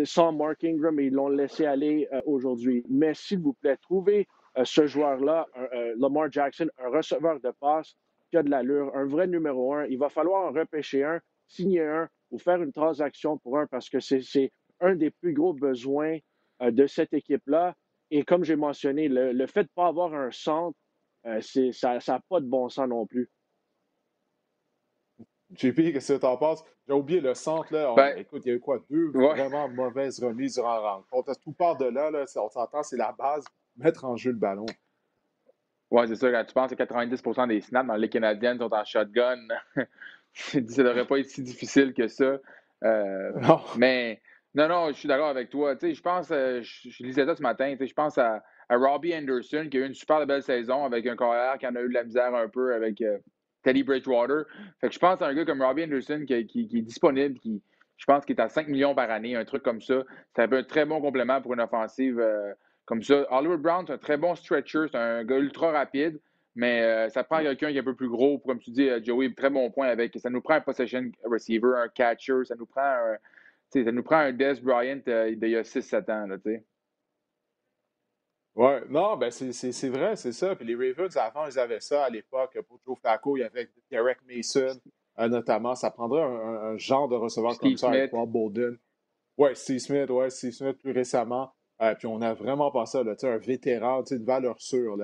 sans 0.06 0.32
Mark 0.32 0.63
Ingram 0.63 1.00
et 1.00 1.06
ils 1.06 1.13
l'ont 1.13 1.30
laissé 1.30 1.65
aller 1.65 2.08
euh, 2.13 2.22
aujourd'hui. 2.26 2.84
Mais 2.89 3.13
s'il 3.13 3.39
vous 3.39 3.54
plaît, 3.54 3.78
trouvez 3.78 4.28
ce 4.65 4.86
joueur-là, 4.86 5.48
Lamar 5.96 6.30
Jackson, 6.30 6.67
un 6.78 6.89
receveur 6.89 7.39
de 7.39 7.52
passe 7.52 7.96
qui 8.32 8.38
a 8.38 8.44
de 8.44 8.50
l'allure, 8.50 8.96
un 8.96 9.06
vrai 9.06 9.28
numéro 9.28 9.76
un. 9.76 9.86
Il 9.86 10.00
va 10.00 10.10
falloir 10.10 10.46
en 10.46 10.52
repêcher 10.52 11.04
un, 11.04 11.20
signer 11.48 11.82
un 11.82 12.10
ou 12.32 12.39
faire 12.39 12.62
une 12.63 12.72
transaction 12.72 13.38
pour 13.38 13.60
un 13.60 13.67
parce 13.67 13.89
que 13.89 14.00
c'est 14.00 14.52
un 14.80 14.96
des 14.96 15.12
plus 15.12 15.34
gros 15.34 15.54
besoins 15.54 16.17
euh, 16.62 16.72
de 16.72 16.88
cette 16.88 17.13
équipe-là. 17.13 17.76
Et 18.10 18.24
comme 18.24 18.44
j'ai 18.44 18.56
mentionné, 18.56 19.08
le, 19.08 19.46
fait 19.48 19.63
de 19.63 19.70
ne 19.70 19.76
pas 19.76 19.88
avoir 19.88 20.13
un 20.13 20.32
centre, 20.32 20.78
euh, 21.26 21.39
ça 21.41 22.00
n'a 22.08 22.20
pas 22.30 22.39
de 22.39 22.48
bon 22.48 22.67
sens 22.70 22.88
non 22.88 23.06
plus. 23.06 23.30
JP, 25.54 25.76
qu'est-ce 25.76 26.13
que 26.13 26.20
tu 26.20 26.26
en 26.26 26.38
penses? 26.38 26.63
J'ai 26.88 26.94
oublié 26.94 27.20
le 27.20 27.34
centre. 27.34 27.74
Là. 27.74 27.94
Ben, 27.96 28.17
écoute, 28.17 28.44
il 28.46 28.50
y 28.50 28.52
a 28.54 28.56
eu 28.56 28.60
quoi? 28.60 28.80
Deux 28.89 29.12
vraiment 29.12 29.67
mauvaises 29.67 30.24
remises 30.24 30.56
durant 30.56 30.76
la 30.76 30.91
rencontre. 30.94 31.34
Tout 31.41 31.52
part 31.52 31.78
de 31.78 31.86
là, 31.86 32.10
là 32.10 32.24
on 32.38 32.50
s'entend, 32.50 32.84
c'est 32.84 32.98
la 32.98 33.12
base, 33.12 33.44
mettre 33.76 34.06
en 34.06 34.15
jeu 34.15 34.32
le 34.32 34.38
ballon. 34.38 34.65
Oui, 35.91 36.08
c'est 36.08 36.15
ça. 36.15 36.32
Quand 36.32 36.45
tu 36.45 36.54
penses 36.54 36.71
que 36.71 36.75
90% 36.75 37.47
des 37.49 37.60
snaps 37.60 37.88
dans 37.88 37.95
les 37.95 38.10
canadiennes 38.10 38.58
sont 38.58 38.73
en 38.73 38.86
shotgun, 38.86 39.45
ça 40.34 40.60
ne 40.60 40.84
devrait 40.84 41.06
pas 41.06 41.19
être 41.19 41.30
si 41.30 41.43
difficile 41.43 41.93
que 41.93 42.08
ça. 42.08 42.38
Euh, 42.84 43.32
mais 43.77 44.21
non, 44.56 44.69
non, 44.69 44.88
je 44.88 44.93
suis 44.93 45.08
d'accord 45.10 45.27
avec 45.27 45.49
toi. 45.49 45.75
Tu 45.75 45.88
sais, 45.88 45.93
je 45.93 46.01
pense, 46.01 46.32
euh, 46.32 46.62
je, 46.62 47.04
lisais 47.04 47.25
ça 47.25 47.36
ce 47.36 47.41
matin, 47.41 47.71
tu 47.71 47.77
sais, 47.80 47.88
je 47.88 47.93
pense 47.93 48.17
à, 48.17 48.41
Robbie 48.69 49.13
Anderson 49.13 49.67
qui 49.69 49.77
a 49.77 49.82
eu 49.82 49.86
une 49.86 49.93
super 49.93 50.25
belle 50.25 50.43
saison 50.43 50.86
avec 50.86 51.06
un 51.06 51.17
carrière 51.17 51.58
qui 51.58 51.67
en 51.67 51.75
a 51.75 51.82
eu 51.82 51.89
de 51.89 51.93
la 51.93 52.06
misère 52.06 52.34
un 52.34 52.47
peu 52.47 52.73
avec 52.73 53.01
euh, 53.01 53.17
Teddy 53.63 53.84
Bridgewater. 53.84 54.45
Fait 54.80 54.88
que 54.88 54.93
je 54.93 54.99
pense 54.99 55.21
à 55.21 55.27
un 55.27 55.34
gars 55.34 55.43
comme 55.43 55.62
Robbie 55.62 55.84
Anderson 55.84 56.23
qui, 56.25 56.34
est 56.34 56.82
disponible, 56.82 57.38
qui 57.38 57.62
je 57.97 58.06
pense 58.06 58.23
qu'il 58.23 58.38
est 58.38 58.41
à 58.41 58.47
5 58.47 58.69
millions 58.69 58.95
par 58.95 59.12
année, 59.12 59.36
un 59.36 59.43
truc 59.43 59.62
comme 59.62 59.82
ça. 59.82 60.04
Ça 60.38 60.47
peut 60.47 60.60
être 60.60 60.65
un 60.65 60.69
très 60.69 60.86
bon 60.86 61.01
complément 61.01 61.41
pour 61.41 61.54
une 61.54 61.60
offensive 61.60 62.23
comme 62.91 63.04
ça. 63.04 63.25
Hollywood 63.30 63.62
Brown, 63.62 63.86
c'est 63.88 63.93
un 63.93 63.97
très 63.97 64.17
bon 64.17 64.36
stretcher, 64.36 64.88
c'est 64.91 64.97
un 64.97 65.23
gars 65.23 65.38
ultra 65.38 65.71
rapide, 65.71 66.19
mais 66.56 66.82
euh, 66.82 67.08
ça 67.08 67.23
prend 67.23 67.39
quelqu'un 67.39 67.71
qui 67.71 67.77
est 67.77 67.80
un 67.80 67.86
peu 67.86 67.95
plus 67.95 68.10
gros. 68.10 68.39
Comme 68.39 68.60
tu 68.60 68.69
dis, 68.71 68.89
euh, 68.89 69.01
Joey, 69.01 69.34
très 69.34 69.49
bon 69.49 69.71
point 69.71 69.88
avec. 69.88 70.19
Ça 70.19 70.30
nous 70.30 70.41
prend 70.41 70.56
un 70.56 70.62
possession 70.62 71.10
receiver, 71.23 71.71
un 71.77 71.88
catcher, 71.88 72.43
ça 72.43 72.56
nous 72.56 72.65
prend 72.65 72.82
un, 72.82 73.15
ça 73.69 73.91
nous 73.93 74.04
prend 74.04 74.17
un 74.17 74.34
Des 74.34 74.56
Bryant 74.62 74.99
euh, 75.08 75.34
d'il 75.34 75.51
y 75.51 75.56
a 75.56 75.62
6-7 75.62 76.12
ans. 76.12 76.27
Là, 76.27 76.36
oui, 78.56 78.71
non, 78.89 79.15
ben 79.15 79.32
c'est 79.32 79.89
vrai, 79.89 80.17
c'est 80.17 80.34
ça. 80.34 80.54
Puis 80.58 80.65
les 80.65 80.75
Ravens, 80.75 81.15
avant, 81.15 81.47
ils 81.47 81.58
avaient 81.58 81.80
ça 81.80 82.04
à 82.04 82.10
l'époque. 82.10 82.60
Pour 82.67 82.77
Joe 82.86 82.99
Flacco, 82.99 83.38
il 83.38 83.39
y 83.39 83.43
avait 83.43 83.69
Derek 83.89 84.17
Mason, 84.27 84.77
notamment. 85.17 85.75
Ça 85.75 85.91
prendrait 85.91 86.23
un, 86.23 86.77
genre 86.77 87.08
de 87.08 87.15
receveur 87.15 87.58
comme 87.58 87.77
ça 87.77 87.88
avec 87.88 88.12
Paul 88.12 88.27
Bolden. 88.27 88.77
Oui, 89.38 89.51
Steve 89.54 89.80
Smith, 89.80 90.10
ouais, 90.10 90.30
Steve 90.30 90.51
Smith 90.51 90.77
plus 90.77 90.91
récemment. 90.91 91.54
Euh, 91.82 91.96
puis 91.96 92.08
on 92.08 92.22
a 92.22 92.34
vraiment 92.34 92.72
pas 92.72 92.86
ça, 92.86 93.04
là, 93.04 93.15
un 93.24 93.38
vétéran, 93.38 94.04
de 94.04 94.24
valeur 94.24 94.62
sûre, 94.62 94.98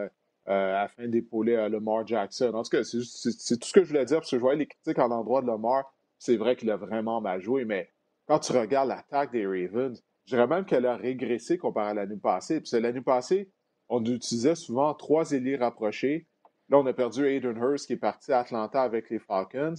euh, 0.48 0.76
afin 0.76 1.08
d'épauler 1.08 1.56
euh, 1.56 1.70
Lamar 1.70 2.06
Jackson. 2.06 2.52
En 2.54 2.64
tout 2.64 2.70
cas, 2.70 2.84
c'est 2.84 3.60
tout 3.60 3.68
ce 3.68 3.74
que 3.74 3.84
je 3.84 3.88
voulais 3.88 4.06
dire, 4.06 4.18
parce 4.18 4.30
que 4.30 4.38
je 4.38 4.42
voyais 4.42 4.60
les 4.60 4.68
critiques 4.68 5.00
en 5.00 5.10
endroit 5.12 5.42
de 5.42 5.48
Lamar. 5.48 5.92
C'est 6.20 6.38
vrai 6.38 6.56
qu'il 6.56 6.70
a 6.70 6.78
vraiment 6.78 7.20
mal 7.20 7.42
joué, 7.42 7.66
mais 7.66 7.90
quand 8.28 8.40
tu 8.40 8.52
regardes 8.52 8.90
l'attaque 8.90 9.32
des 9.32 9.46
Ravens, 9.46 10.04
je 10.26 10.36
dirais 10.36 10.48
même 10.48 10.66
qu'elle 10.66 10.86
a 10.86 10.96
régressé 10.96 11.58
comparé 11.58 11.92
à 11.92 11.94
l'année 11.94 12.18
passée. 12.18 12.62
Puis 12.62 12.80
l'année 12.80 13.02
passée, 13.02 13.50
on 13.90 14.04
utilisait 14.04 14.56
souvent 14.56 14.94
trois 14.94 15.32
ailiers 15.32 15.56
rapprochés. 15.56 16.28
Là, 16.70 16.80
on 16.80 16.86
a 16.86 16.94
perdu 16.94 17.26
Aiden 17.26 17.58
Hurst 17.58 17.88
qui 17.88 17.94
est 17.94 17.98
parti 17.98 18.34
à 18.34 18.40
Atlanta 18.40 18.82
avec 18.82 19.10
les 19.10 19.20
Falcons. 19.20 19.76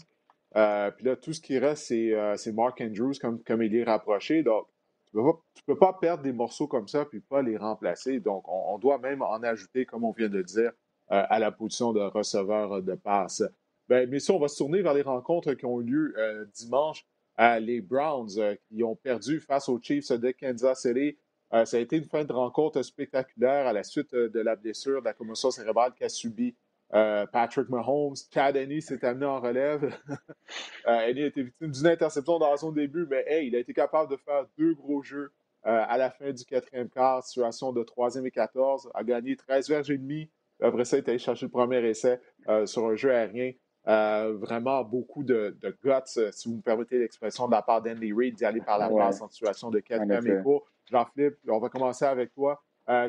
puis 0.52 1.04
là, 1.04 1.16
tout 1.20 1.34
ce 1.34 1.40
qui 1.40 1.58
reste, 1.58 1.86
c'est 1.86 2.52
Mark 2.52 2.80
Andrews 2.80 3.12
comme, 3.20 3.42
comme 3.42 3.62
rapproché. 3.84 4.42
Donc, 4.42 4.66
tu 5.12 5.18
ne 5.18 5.32
peux, 5.66 5.76
pas 5.76 5.92
perdre 5.92 6.22
des 6.22 6.32
morceaux 6.32 6.66
comme 6.66 6.88
ça 6.88 7.04
puis 7.04 7.20
pas 7.20 7.42
les 7.42 7.56
remplacer. 7.56 8.20
Donc, 8.20 8.44
on, 8.46 8.78
doit 8.78 8.98
même 8.98 9.22
en 9.22 9.42
ajouter, 9.42 9.86
comme 9.86 10.04
on 10.04 10.12
vient 10.12 10.28
de 10.28 10.38
le 10.38 10.44
dire, 10.44 10.72
euh, 11.12 11.22
à 11.28 11.38
la 11.38 11.50
position 11.50 11.92
de 11.92 12.00
receveur 12.00 12.82
de 12.82 12.94
passe. 12.94 13.42
Ben, 13.88 14.18
si 14.18 14.30
on 14.30 14.38
va 14.38 14.48
se 14.48 14.58
tourner 14.58 14.82
vers 14.82 14.94
les 14.94 15.02
rencontres 15.02 15.54
qui 15.54 15.64
ont 15.64 15.80
eu 15.80 15.84
lieu 15.84 16.14
euh, 16.18 16.44
dimanche. 16.54 17.06
les 17.38 17.80
Browns 17.80 18.38
euh, 18.38 18.56
qui 18.68 18.82
ont 18.82 18.96
perdu 18.96 19.40
face 19.40 19.68
aux 19.68 19.80
Chiefs 19.80 20.12
de 20.12 20.30
Kansas 20.32 20.82
City. 20.82 21.16
ça 21.50 21.76
a 21.76 21.80
été 21.80 21.96
une 21.96 22.04
fin 22.04 22.24
de 22.24 22.32
rencontre 22.32 22.82
spectaculaire 22.82 23.66
à 23.66 23.72
la 23.72 23.84
suite 23.84 24.14
de 24.14 24.40
la 24.40 24.56
blessure, 24.56 25.00
de 25.00 25.06
la 25.06 25.14
commotion 25.14 25.50
cérébrale 25.50 25.94
qu'a 25.94 26.08
subi 26.08 26.54
euh, 26.94 27.26
Patrick 27.26 27.68
Mahomes, 27.68 28.16
Chad 28.32 28.56
Henney 28.56 28.80
s'est 28.80 29.04
amené 29.04 29.26
en 29.26 29.40
relève. 29.40 29.94
euh, 30.86 30.90
a 30.90 31.08
été 31.08 31.42
victime 31.42 31.70
d'une 31.70 31.86
interception 31.86 32.38
dans 32.38 32.56
son 32.56 32.72
début, 32.72 33.06
mais 33.08 33.24
hey, 33.26 33.48
il 33.48 33.56
a 33.56 33.58
été 33.58 33.74
capable 33.74 34.10
de 34.10 34.16
faire 34.16 34.46
deux 34.56 34.74
gros 34.74 35.02
jeux 35.02 35.30
euh, 35.66 35.84
à 35.86 35.98
la 35.98 36.10
fin 36.10 36.32
du 36.32 36.44
quatrième 36.44 36.88
quart, 36.88 37.22
situation 37.22 37.72
de 37.72 37.82
troisième 37.82 38.24
et 38.26 38.30
14, 38.30 38.90
a 38.94 39.04
gagné 39.04 39.36
13 39.36 39.68
verges 39.68 39.90
et 39.90 39.98
demi. 39.98 40.30
Après 40.62 40.84
ça, 40.84 40.96
il 40.96 41.04
a 41.04 41.10
allé 41.10 41.18
chercher 41.18 41.46
le 41.46 41.50
premier 41.50 41.84
essai 41.86 42.20
euh, 42.48 42.64
sur 42.64 42.86
un 42.86 42.96
jeu 42.96 43.12
aérien. 43.12 43.52
vraiment 43.84 44.82
beaucoup 44.82 45.22
de, 45.24 45.56
guts, 45.84 46.32
si 46.32 46.48
vous 46.48 46.56
me 46.56 46.62
permettez 46.62 46.98
l'expression, 46.98 47.46
de 47.46 47.52
la 47.52 47.62
part 47.62 47.82
d'Andy 47.82 48.12
Reid 48.12 48.34
d'y 48.34 48.44
aller 48.44 48.60
par 48.60 48.78
la 48.78 48.88
passe 48.88 49.20
en 49.20 49.28
situation 49.28 49.70
de 49.70 49.80
quatrième 49.80 50.26
et 50.26 50.42
court. 50.42 50.66
Jean-Philippe, 50.90 51.36
on 51.48 51.58
va 51.58 51.68
commencer 51.68 52.06
avec 52.06 52.32
toi. 52.32 52.62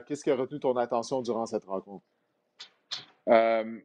Qu'est-ce 0.05 0.23
qui 0.23 0.31
a 0.31 0.35
retenu 0.35 0.59
ton 0.59 0.75
attention 0.75 1.21
durant 1.21 1.45
cette 1.45 1.63
rencontre? 1.63 2.03
Euh, 3.27 3.79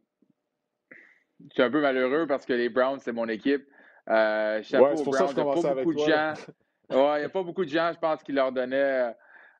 je 0.91 1.53
suis 1.53 1.63
un 1.63 1.69
peu 1.69 1.81
malheureux 1.81 2.25
parce 2.27 2.45
que 2.45 2.53
les 2.53 2.69
Browns, 2.69 2.99
c'est 2.99 3.11
mon 3.11 3.27
équipe. 3.27 3.67
Euh, 4.09 4.61
chapeau 4.63 5.01
aux 5.01 5.03
Browns. 5.03 5.29
Il 5.31 5.35
n'y 5.35 5.41
a 5.41 5.43
pas 5.43 5.73
beaucoup 5.73 5.93
de 5.93 5.99
gens. 5.99 6.33
Ouais, 6.89 7.17
il 7.17 7.19
n'y 7.19 7.25
a 7.25 7.29
pas 7.29 7.43
beaucoup 7.43 7.65
de 7.65 7.69
gens, 7.69 7.91
je 7.93 7.99
pense, 7.99 8.21
qui 8.21 8.31
leur 8.31 8.51
donnaient 8.51 9.13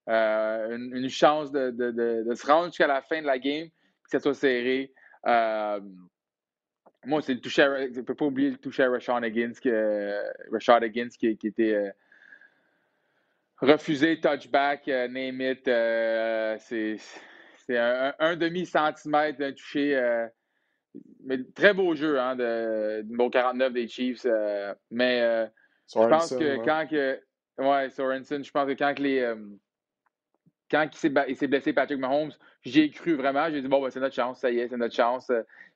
euh, 0.08 0.78
une, 0.78 1.10
chance 1.10 1.52
de, 1.52 1.72
de, 1.72 1.92
de, 1.92 2.36
se 2.36 2.46
rendre 2.46 2.68
jusqu'à 2.68 2.86
la 2.86 3.02
fin 3.02 3.22
de 3.22 3.26
la 3.26 3.40
game, 3.40 3.68
que 3.68 4.10
ça 4.10 4.20
soit 4.20 4.36
serré. 4.36 4.94
Euh, 5.26 5.80
moi, 7.06 7.22
c'est 7.24 7.34
le 7.34 7.42
toucher. 7.42 7.90
Je 7.92 8.00
ne 8.00 8.06
peux 8.06 8.14
pas 8.14 8.26
oublier 8.26 8.52
le 8.52 8.58
toucher 8.58 8.84
à 8.84 8.90
Rashad 8.90 9.24
Higgins, 9.24 9.54
qui, 11.10 11.38
qui 11.38 11.48
était 11.48 11.74
euh, 11.74 11.90
refusé, 13.58 14.20
touchback, 14.20 14.86
name 14.88 15.42
it. 15.42 15.66
c'est 15.66 16.98
un, 17.70 18.36
demi-centimètre 18.36 19.40
d'un 19.40 19.52
toucher. 19.52 20.28
mais 21.24 21.40
très 21.56 21.74
beau 21.74 21.96
jeu 21.96 22.20
hein, 22.20 22.36
de, 22.36 23.02
bon 23.04 23.30
49 23.30 23.74
des 23.74 23.88
Chiefs. 23.88 24.26
mais 24.92 25.48
je 25.94 26.08
pense 26.08 26.36
que 26.36 26.64
quand 26.64 26.88
que. 26.90 27.20
Ouais, 27.58 27.90
Sorensen, 27.90 28.44
je 28.44 28.52
pense 28.52 28.68
que 28.68 28.74
quand 28.74 29.00
les. 29.00 29.34
quand 30.70 30.90
il 31.28 31.36
s'est 31.36 31.48
blessé 31.48 31.74
Patrick 31.74 32.00
Mahomes, 32.00 32.34
j'ai 32.64 32.90
cru 32.90 33.16
vraiment. 33.16 33.50
J'ai 33.50 33.62
dit, 33.62 33.68
bon, 33.68 33.82
ben, 33.82 33.90
c'est 33.90 34.00
notre 34.00 34.16
chance, 34.16 34.40
ça 34.40 34.52
y 34.52 34.60
est, 34.60 34.68
c'est 34.68 34.78
notre 34.78 34.96
chance. 34.96 35.32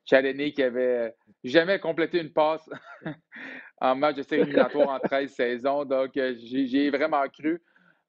Chadenney 0.06 0.52
qui 0.52 0.64
avait 0.64 1.16
jamais 1.44 1.80
complété 1.80 2.20
une 2.20 2.32
passe 2.32 2.68
en 3.82 3.96
match 3.96 4.16
de 4.16 4.24
série 4.24 4.60
en 4.60 5.00
13 5.00 5.32
saisons. 5.32 5.86
Donc, 5.86 6.12
j'ai 6.16 6.90
vraiment 6.90 7.24
cru. 7.30 7.62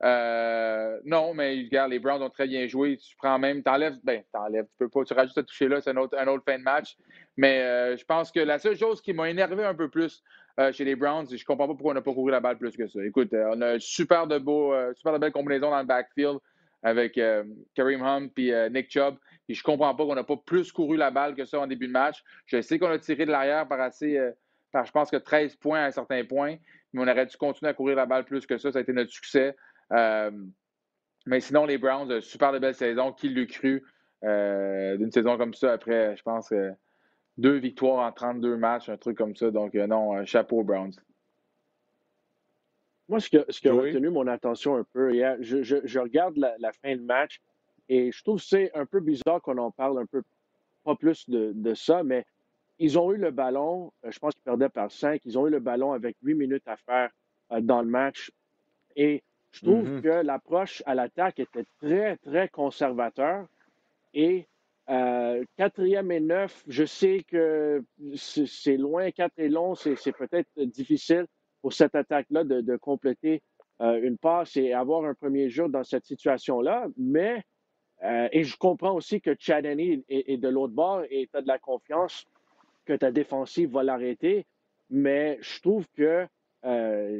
Euh, 0.02 0.98
non, 1.04 1.34
mais 1.34 1.56
les 1.56 1.98
Browns 1.98 2.22
ont 2.22 2.30
très 2.30 2.46
bien 2.46 2.66
joué. 2.66 2.96
Tu 2.96 3.14
prends 3.16 3.38
même, 3.38 3.62
t'enlèves, 3.62 3.98
ben, 4.02 4.22
t'enlèves, 4.32 4.64
tu 4.64 4.76
peux 4.78 4.88
pas, 4.88 5.04
tu 5.04 5.12
rajoutes 5.12 5.34
ce 5.34 5.40
toucher 5.40 5.68
là, 5.68 5.80
c'est 5.80 5.90
un 5.90 5.96
autre, 5.96 6.16
un 6.18 6.26
autre 6.28 6.42
fin 6.44 6.58
de 6.58 6.62
match. 6.62 6.96
Mais 7.36 7.60
euh, 7.60 7.96
je 7.96 8.04
pense 8.04 8.30
que 8.30 8.40
la 8.40 8.58
seule 8.58 8.76
chose 8.76 9.00
qui 9.02 9.12
m'a 9.12 9.28
énervé 9.28 9.64
un 9.64 9.74
peu 9.74 9.88
plus 9.88 10.22
euh, 10.58 10.72
chez 10.72 10.84
les 10.84 10.96
Browns, 10.96 11.26
je 11.30 11.44
comprends 11.44 11.68
pas 11.68 11.74
pourquoi 11.74 11.92
on 11.92 11.94
n'a 11.94 12.02
pas 12.02 12.14
couru 12.14 12.30
la 12.30 12.40
balle 12.40 12.56
plus 12.56 12.76
que 12.76 12.86
ça. 12.86 13.04
Écoute, 13.04 13.34
on 13.34 13.60
a 13.60 13.78
super 13.78 14.26
de 14.26 14.38
beaux, 14.38 14.74
super 14.94 15.12
de 15.12 15.18
belles 15.18 15.32
combinaisons 15.32 15.70
dans 15.70 15.80
le 15.80 15.86
backfield 15.86 16.38
avec 16.82 17.20
Kareem 17.74 18.02
Hunt 18.02 18.28
et 18.38 18.70
Nick 18.70 18.90
Chubb. 18.90 19.16
Et 19.48 19.54
je 19.54 19.62
comprends 19.62 19.94
pas 19.94 20.04
qu'on 20.04 20.14
n'a 20.14 20.24
pas 20.24 20.36
plus 20.36 20.72
couru 20.72 20.96
la 20.96 21.10
balle 21.10 21.34
que 21.34 21.44
ça 21.44 21.60
en 21.60 21.66
début 21.66 21.88
de 21.88 21.92
match. 21.92 22.22
Je 22.46 22.62
sais 22.62 22.78
qu'on 22.78 22.90
a 22.90 22.98
tiré 22.98 23.26
de 23.26 23.30
l'arrière 23.30 23.68
par 23.68 23.80
assez, 23.80 24.18
par 24.72 24.86
je 24.86 24.92
pense 24.92 25.10
que 25.10 25.16
13 25.16 25.56
points 25.56 25.80
à 25.80 25.86
un 25.86 25.90
certain 25.90 26.24
point, 26.24 26.56
mais 26.92 27.02
on 27.02 27.08
aurait 27.08 27.26
dû 27.26 27.36
continuer 27.36 27.70
à 27.70 27.74
courir 27.74 27.96
la 27.96 28.06
balle 28.06 28.24
plus 28.24 28.46
que 28.46 28.56
ça. 28.58 28.72
Ça 28.72 28.78
a 28.78 28.82
été 28.82 28.92
notre 28.92 29.10
succès. 29.10 29.54
Euh, 29.92 30.30
mais 31.26 31.40
sinon, 31.40 31.66
les 31.66 31.78
Browns, 31.78 32.20
super 32.20 32.52
de 32.52 32.58
belle 32.58 32.74
saison. 32.74 33.12
Qui 33.12 33.28
l'eût 33.28 33.46
cru 33.46 33.84
euh, 34.24 34.96
d'une 34.96 35.12
saison 35.12 35.36
comme 35.36 35.54
ça 35.54 35.72
après, 35.72 36.16
je 36.16 36.22
pense, 36.22 36.52
deux 37.36 37.56
victoires 37.56 38.06
en 38.06 38.12
32 38.12 38.56
matchs, 38.56 38.88
un 38.88 38.96
truc 38.96 39.16
comme 39.16 39.36
ça. 39.36 39.50
Donc, 39.50 39.74
euh, 39.74 39.86
non, 39.86 40.24
chapeau 40.24 40.62
Browns. 40.62 40.94
Moi, 43.08 43.18
ce, 43.18 43.28
ce 43.48 43.60
qui 43.60 43.68
a 43.68 43.72
retenu 43.72 44.08
mon 44.10 44.26
attention 44.28 44.76
un 44.76 44.84
peu 44.92 45.12
hier, 45.12 45.36
je, 45.40 45.98
regarde 45.98 46.36
la, 46.36 46.72
fin 46.72 46.94
de 46.94 47.02
match 47.02 47.40
et 47.88 48.12
je 48.12 48.22
trouve 48.22 48.38
que 48.38 48.46
c'est 48.46 48.70
un 48.76 48.86
peu 48.86 49.00
bizarre 49.00 49.42
qu'on 49.42 49.58
en 49.58 49.72
parle 49.72 49.98
un 49.98 50.06
peu, 50.06 50.22
pas 50.84 50.94
plus 50.94 51.28
de, 51.28 51.50
de, 51.52 51.74
ça, 51.74 52.04
mais 52.04 52.24
ils 52.78 53.00
ont 53.00 53.12
eu 53.12 53.16
le 53.16 53.32
ballon, 53.32 53.92
je 54.08 54.16
pense 54.20 54.32
qu'ils 54.34 54.44
perdaient 54.44 54.68
par 54.68 54.92
5, 54.92 55.22
ils 55.24 55.36
ont 55.36 55.48
eu 55.48 55.50
le 55.50 55.58
ballon 55.58 55.92
avec 55.92 56.16
8 56.22 56.34
minutes 56.34 56.68
à 56.68 56.76
faire 56.76 57.10
dans 57.60 57.82
le 57.82 57.88
match. 57.88 58.30
Et 58.94 59.24
je 59.52 59.64
trouve 59.64 59.88
mm-hmm. 59.88 60.02
que 60.02 60.08
l'approche 60.26 60.82
à 60.86 60.94
l'attaque 60.94 61.40
était 61.40 61.64
très, 61.80 62.16
très 62.18 62.48
conservateur. 62.48 63.46
Et 64.14 64.46
euh, 64.88 65.44
quatrième 65.56 66.10
et 66.10 66.20
neuf, 66.20 66.64
je 66.66 66.84
sais 66.84 67.24
que 67.28 67.84
c'est 68.16 68.76
loin, 68.76 69.10
quatre 69.10 69.38
et 69.38 69.48
long, 69.48 69.74
c'est 69.74 70.12
peut-être 70.12 70.48
difficile 70.62 71.26
pour 71.62 71.72
cette 71.72 71.94
attaque-là 71.94 72.44
de, 72.44 72.76
compléter 72.76 73.42
euh, 73.80 74.00
une 74.02 74.18
passe 74.18 74.56
et 74.56 74.72
avoir 74.72 75.04
un 75.04 75.14
premier 75.14 75.48
jour 75.48 75.68
dans 75.68 75.84
cette 75.84 76.06
situation-là. 76.06 76.88
Mais, 76.96 77.42
euh, 78.02 78.28
et 78.32 78.42
je 78.44 78.56
comprends 78.56 78.94
aussi 78.94 79.20
que 79.20 79.36
Chad 79.38 79.64
est, 79.64 80.04
est, 80.08 80.36
de 80.38 80.48
l'autre 80.48 80.74
bord 80.74 81.02
et 81.10 81.28
tu 81.30 81.38
as 81.38 81.42
de 81.42 81.48
la 81.48 81.58
confiance 81.58 82.26
que 82.84 82.94
ta 82.94 83.12
défensive 83.12 83.70
va 83.70 83.82
l'arrêter. 83.82 84.44
Mais 84.90 85.38
je 85.40 85.60
trouve 85.60 85.86
que, 85.96 86.26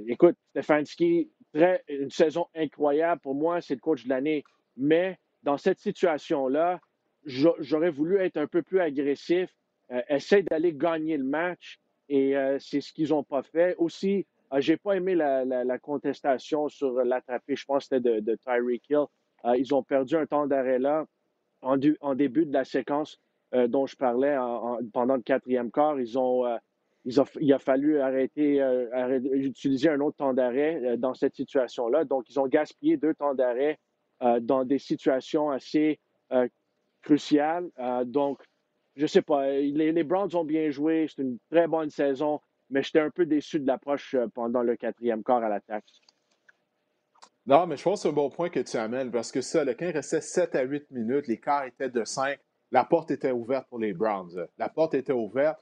écoute, 0.08 0.36
Stefanski, 0.50 1.30
une 1.54 2.10
saison 2.10 2.46
incroyable. 2.54 3.20
Pour 3.20 3.34
moi, 3.34 3.60
c'est 3.60 3.74
le 3.74 3.80
coach 3.80 4.04
de 4.04 4.08
l'année. 4.08 4.44
Mais 4.76 5.18
dans 5.42 5.58
cette 5.58 5.78
situation-là, 5.78 6.80
j'aurais 7.24 7.90
voulu 7.90 8.18
être 8.18 8.36
un 8.36 8.46
peu 8.46 8.62
plus 8.62 8.80
agressif, 8.80 9.50
euh, 9.92 10.00
essayer 10.08 10.42
d'aller 10.42 10.72
gagner 10.72 11.16
le 11.16 11.24
match. 11.24 11.78
Et 12.08 12.36
euh, 12.36 12.58
c'est 12.58 12.80
ce 12.80 12.92
qu'ils 12.92 13.10
n'ont 13.10 13.24
pas 13.24 13.42
fait. 13.42 13.74
Aussi, 13.76 14.26
euh, 14.52 14.60
j'ai 14.60 14.76
pas 14.76 14.96
aimé 14.96 15.14
la, 15.14 15.78
contestation 15.78 16.68
sur 16.68 16.92
l'attrapé, 17.04 17.56
je 17.56 17.64
pense 17.64 17.88
que 17.88 17.96
c'était 17.96 18.20
de, 18.20 18.34
Tyreek 18.36 18.88
Hill. 18.88 19.04
ils 19.56 19.74
ont 19.74 19.82
perdu 19.82 20.16
un 20.16 20.26
temps 20.26 20.46
d'arrêt 20.46 20.78
là 20.78 21.06
en, 21.62 21.76
début 21.76 22.46
de 22.46 22.52
la 22.52 22.64
séquence 22.64 23.20
dont 23.52 23.86
je 23.86 23.96
parlais 23.96 24.36
pendant 24.92 25.16
le 25.16 25.22
quatrième 25.22 25.70
quart. 25.70 26.00
Ils 26.00 26.18
ont 26.18 26.44
il 27.04 27.52
a 27.52 27.58
fallu 27.58 28.00
arrêter, 28.00 28.60
euh, 28.60 29.20
utiliser 29.32 29.88
un 29.88 30.00
autre 30.00 30.18
temps 30.18 30.34
d'arrêt 30.34 30.80
euh, 30.84 30.96
dans 30.96 31.14
cette 31.14 31.34
situation-là. 31.34 32.04
Donc, 32.04 32.28
ils 32.28 32.38
ont 32.38 32.46
gaspillé 32.46 32.96
deux 32.96 33.14
temps 33.14 33.34
d'arrêt 33.34 33.78
euh, 34.22 34.40
dans 34.40 34.64
des 34.64 34.78
situations 34.78 35.50
assez 35.50 35.98
cruciales. 37.02 37.70
donc, 38.04 38.42
je 38.94 39.02
ne 39.02 39.06
sais 39.06 39.22
pas, 39.22 39.50
les, 39.50 40.04
Browns 40.04 40.34
ont 40.36 40.44
bien 40.44 40.70
joué, 40.70 41.06
c'est 41.08 41.22
une 41.22 41.38
très 41.50 41.66
bonne 41.66 41.90
saison, 41.90 42.40
mais 42.68 42.82
j'étais 42.82 43.00
un 43.00 43.10
peu 43.10 43.24
déçu 43.24 43.58
de 43.58 43.66
l'approche 43.66 44.14
pendant 44.34 44.62
le 44.62 44.76
quatrième 44.76 45.24
quart 45.24 45.42
à 45.42 45.48
l'attaque. 45.48 45.86
Non, 47.46 47.66
mais 47.66 47.76
je 47.76 47.82
pense 47.82 48.00
que 48.00 48.02
c'est 48.02 48.08
un 48.10 48.12
bon 48.12 48.28
point 48.28 48.50
que 48.50 48.60
tu 48.60 48.76
amènes 48.76 49.10
parce 49.10 49.32
que 49.32 49.40
ça, 49.40 49.64
le 49.64 49.74
quand 49.74 49.86
il 49.86 49.92
restait 49.92 50.20
7 50.20 50.54
à 50.54 50.62
8 50.62 50.90
minutes, 50.90 51.26
les 51.26 51.40
quarts 51.40 51.64
étaient 51.64 51.88
de 51.88 52.04
5, 52.04 52.38
la 52.70 52.84
porte 52.84 53.10
était 53.10 53.32
ouverte 53.32 53.66
pour 53.68 53.78
les 53.78 53.94
Browns. 53.94 54.46
La 54.58 54.68
porte 54.68 54.94
était 54.94 55.12
ouverte. 55.12 55.58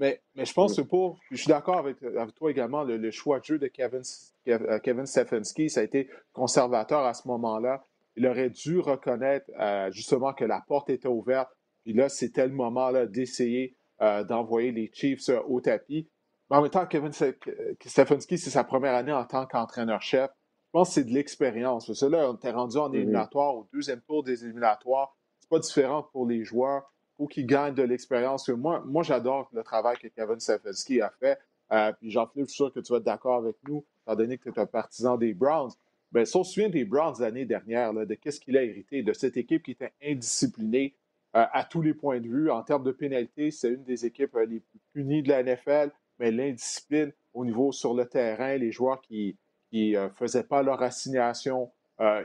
Mais, 0.00 0.22
mais 0.34 0.46
je 0.46 0.54
pense 0.54 0.74
que 0.76 0.80
pour. 0.80 1.20
Je 1.30 1.36
suis 1.36 1.48
d'accord 1.48 1.76
avec, 1.76 1.98
toi 2.34 2.50
également, 2.50 2.82
le, 2.84 3.10
choix 3.10 3.38
de 3.38 3.44
jeu 3.44 3.58
de 3.58 3.66
Kevin, 3.66 4.00
euh, 4.48 4.78
Kevin 4.78 5.04
Stefanski, 5.04 5.68
ça 5.68 5.80
a 5.80 5.82
été 5.82 6.08
conservateur 6.32 7.00
à 7.00 7.12
ce 7.12 7.28
moment-là. 7.28 7.84
Il 8.16 8.26
aurait 8.26 8.48
dû 8.48 8.78
reconnaître 8.78 9.50
euh, 9.60 9.90
justement 9.92 10.32
que 10.32 10.44
la 10.44 10.64
porte 10.66 10.88
était 10.88 11.06
ouverte. 11.06 11.50
Puis 11.84 11.92
là, 11.92 12.08
c'était 12.08 12.46
le 12.46 12.54
moment 12.54 12.90
d'essayer 13.06 13.76
euh, 14.00 14.24
d'envoyer 14.24 14.72
les 14.72 14.90
Chiefs 14.92 15.28
au 15.46 15.60
tapis. 15.60 16.08
Mais 16.48 16.56
en 16.56 16.62
même 16.62 16.70
temps, 16.70 16.86
Kevin 16.86 17.12
Stefanski, 17.12 18.38
c'est 18.38 18.50
sa 18.50 18.64
première 18.64 18.94
année 18.94 19.12
en 19.12 19.26
tant 19.26 19.44
qu'entraîneur-chef. 19.44 20.30
Je 20.30 20.70
pense 20.72 20.88
que 20.88 20.94
c'est 20.94 21.04
de 21.04 21.12
l'expérience. 21.12 21.86
Parce 21.86 22.00
que 22.00 22.06
là, 22.06 22.30
on 22.30 22.36
était 22.36 22.52
rendu 22.52 22.78
en 22.78 22.90
éliminatoire, 22.90 23.54
au 23.54 23.68
deuxième 23.70 24.00
tour 24.00 24.24
des 24.24 24.44
éliminatoires. 24.44 25.14
C'est 25.40 25.50
pas 25.50 25.58
différent 25.58 26.04
pour 26.10 26.26
les 26.26 26.42
joueurs 26.42 26.90
ou 27.20 27.28
qui 27.28 27.44
gagne 27.44 27.74
de 27.74 27.82
l'expérience. 27.82 28.48
Moi, 28.48 28.82
moi 28.86 29.02
j'adore 29.02 29.48
le 29.52 29.62
travail 29.62 29.98
que 29.98 30.08
Kevin 30.08 30.40
Stefanski 30.40 31.02
a 31.02 31.10
fait. 31.20 31.38
Euh, 31.70 31.92
puis 31.92 32.10
Jean-Philippe, 32.10 32.48
je 32.48 32.52
suis 32.52 32.56
sûr 32.56 32.72
que 32.72 32.80
tu 32.80 32.90
vas 32.92 32.98
être 32.98 33.04
d'accord 33.04 33.36
avec 33.36 33.56
nous, 33.68 33.84
étant 34.02 34.16
donné 34.16 34.38
que 34.38 34.48
tu 34.48 34.56
es 34.56 34.58
un 34.58 34.66
partisan 34.66 35.18
des 35.18 35.34
Browns. 35.34 35.70
Bien, 36.10 36.24
si 36.24 36.34
on 36.36 36.42
se 36.42 36.54
souvient 36.54 36.70
des 36.70 36.86
Browns 36.86 37.16
l'année 37.20 37.44
dernière, 37.44 37.92
de 37.92 38.14
qu'est-ce 38.14 38.40
qu'il 38.40 38.56
a 38.56 38.64
hérité, 38.64 39.02
de 39.02 39.12
cette 39.12 39.36
équipe 39.36 39.62
qui 39.62 39.72
était 39.72 39.92
indisciplinée 40.02 40.94
euh, 41.36 41.44
à 41.52 41.62
tous 41.62 41.82
les 41.82 41.92
points 41.92 42.20
de 42.20 42.26
vue. 42.26 42.50
En 42.50 42.62
termes 42.62 42.82
de 42.82 42.90
pénalité, 42.90 43.50
c'est 43.50 43.68
une 43.68 43.84
des 43.84 44.06
équipes 44.06 44.34
euh, 44.34 44.46
les 44.46 44.60
plus 44.60 44.80
punies 44.94 45.22
de 45.22 45.28
la 45.28 45.42
NFL, 45.42 45.92
mais 46.18 46.30
l'indiscipline 46.32 47.12
au 47.34 47.44
niveau 47.44 47.70
sur 47.70 47.92
le 47.92 48.06
terrain, 48.06 48.56
les 48.56 48.72
joueurs 48.72 49.02
qui 49.02 49.36
ne 49.72 50.08
faisaient 50.08 50.42
pas 50.42 50.62
leur 50.62 50.82
assignation 50.82 51.70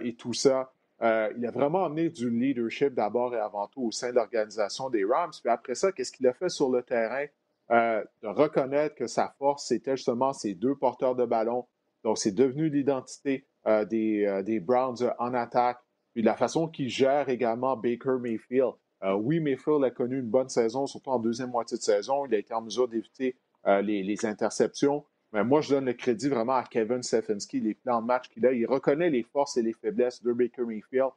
et 0.01 0.15
tout 0.15 0.33
ça. 0.33 0.71
Euh, 1.01 1.31
il 1.37 1.45
a 1.45 1.51
vraiment 1.51 1.85
amené 1.85 2.09
du 2.09 2.29
leadership 2.29 2.93
d'abord 2.93 3.35
et 3.35 3.39
avant 3.39 3.67
tout 3.67 3.83
au 3.83 3.91
sein 3.91 4.11
de 4.11 4.15
l'organisation 4.15 4.89
des 4.89 5.03
Rams. 5.03 5.31
Puis 5.41 5.51
après 5.51 5.75
ça, 5.75 5.91
qu'est-ce 5.91 6.11
qu'il 6.11 6.27
a 6.27 6.33
fait 6.33 6.49
sur 6.49 6.69
le 6.69 6.83
terrain? 6.83 7.25
Euh, 7.71 8.03
de 8.21 8.27
reconnaître 8.27 8.95
que 8.95 9.07
sa 9.07 9.33
force, 9.39 9.67
c'était 9.67 9.97
justement 9.97 10.33
ces 10.33 10.53
deux 10.53 10.75
porteurs 10.75 11.15
de 11.15 11.25
ballon. 11.25 11.65
Donc, 12.03 12.17
c'est 12.17 12.31
devenu 12.31 12.69
l'identité 12.69 13.45
euh, 13.67 13.83
des, 13.85 14.59
Browns 14.59 15.11
en 15.17 15.33
attaque. 15.33 15.79
Puis 16.13 16.21
la 16.23 16.35
façon 16.35 16.67
qu'il 16.67 16.89
gère 16.89 17.27
également 17.27 17.75
Baker 17.75 18.17
Mayfield. 18.21 18.73
oui, 19.17 19.39
Mayfield 19.41 19.83
a 19.83 19.91
connu 19.91 20.19
une 20.19 20.29
bonne 20.29 20.47
saison, 20.47 20.87
surtout 20.87 21.09
en 21.09 21.19
deuxième 21.19 21.49
moitié 21.49 21.77
de 21.77 21.83
saison. 21.83 22.25
Il 22.25 22.33
a 22.35 22.37
été 22.37 22.53
en 22.53 22.61
mesure 22.61 22.87
d'éviter 22.87 23.35
les, 23.65 24.25
interceptions. 24.25 25.03
Mais 25.35 25.43
moi, 25.43 25.59
je 25.59 25.71
donne 25.71 25.83
le 25.83 25.93
crédit 25.93 26.29
vraiment 26.29 26.53
à 26.53 26.63
Kevin 26.63 27.03
Stefanski, 27.03 27.59
les 27.59 27.73
plans 27.73 28.01
de 28.01 28.07
match 28.07 28.29
qu'il 28.29 28.45
a. 28.45 28.53
Il 28.53 28.65
reconnaît 28.65 29.09
les 29.09 29.23
forces 29.23 29.57
et 29.57 29.61
les 29.61 29.73
faiblesses 29.73 30.23
de 30.23 30.31
Baker 30.31 30.61
Mayfield. 30.61 31.09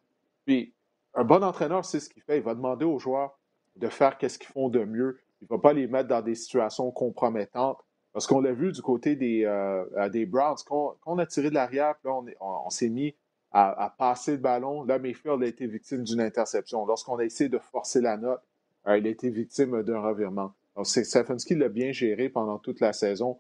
Puis, 0.44 0.74
un 1.14 1.22
bon 1.22 1.44
entraîneur, 1.44 1.85
c'est 1.85 2.00
ce 2.00 2.11
qu'il 2.11 2.24
fait. 2.24 2.38
Il 2.38 2.42
va 2.42 2.57
demander 2.57 2.85
aux 2.85 2.98
joueurs 2.98 3.38
de 3.76 3.87
faire 3.87 4.18
qu'est-ce 4.18 4.40
qu'ils 4.40 4.50
font 4.50 4.70
de 4.70 4.85
mieux. 4.85 5.20
Il 5.40 5.44
ne 5.44 5.57
va 5.57 5.62
pas 5.62 5.72
les 5.72 5.87
mettre 5.87 6.09
dans 6.09 6.20
des 6.20 6.35
situations 6.35 6.90
compromettantes. 6.90 7.78
Parce 8.12 8.26
qu'on 8.26 8.40
l'a 8.40 8.52
vu 8.52 8.72
du 8.72 8.83
côté 8.83 9.14
des, 9.14 9.44
euh, 9.44 10.26
Browns, 10.26 10.57
quand, 10.66 10.96
on 11.07 11.18
a 11.18 11.26
tiré 11.26 11.50
de 11.50 11.54
l'arrière, 11.54 11.94
on, 12.04 12.26
on, 12.40 12.70
s'est 12.70 12.88
mis 12.88 13.14
à, 13.52 13.94
passer 13.98 14.33
le 14.33 14.38
ballon. 14.38 14.83
Là, 14.83 14.98
Mayfield 14.98 15.44
a 15.44 15.46
été 15.46 15.68
victime 15.68 16.02
d'une 16.02 16.20
interception. 16.20 16.85
Lorsqu'on 16.87 17.18
a 17.18 17.24
essayé 17.24 17.48
de 17.48 17.59
forcer 17.59 18.00
la 18.00 18.16
note, 18.16 18.42
euh, 18.88 18.98
il 18.98 19.07
a 19.07 19.11
été 19.11 19.31
victime 19.31 19.85
d'un 19.85 20.00
revirement. 20.00 20.54
Donc, 20.74 20.88
Stefanski 20.88 21.54
l'a 21.54 21.68
bien 21.68 21.92
géré 21.92 22.28
pendant 22.28 22.59
toute 22.59 22.81
la 22.81 22.92
saison. 22.92 23.38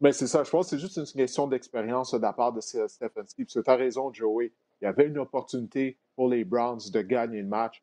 Mais 0.00 0.12
c'est 0.12 0.26
ça, 0.26 0.42
je 0.44 0.50
pense 0.50 0.66
que 0.66 0.70
c'est 0.70 0.78
juste 0.78 0.96
une 0.96 1.04
question 1.04 1.46
d'expérience 1.46 2.12
de 2.14 2.18
la 2.18 2.32
part 2.32 2.52
de 2.52 2.60
Stefanski. 2.60 3.44
Parce 3.44 3.54
que 3.54 3.60
tu 3.60 3.70
as 3.70 3.76
raison, 3.76 4.12
Joey. 4.12 4.52
Il 4.80 4.86
y 4.86 4.88
avait 4.88 5.06
une 5.06 5.18
opportunité 5.18 5.98
pour 6.16 6.28
les 6.28 6.44
Browns 6.44 6.80
de 6.90 7.02
gagner 7.02 7.42
le 7.42 7.48
match. 7.48 7.82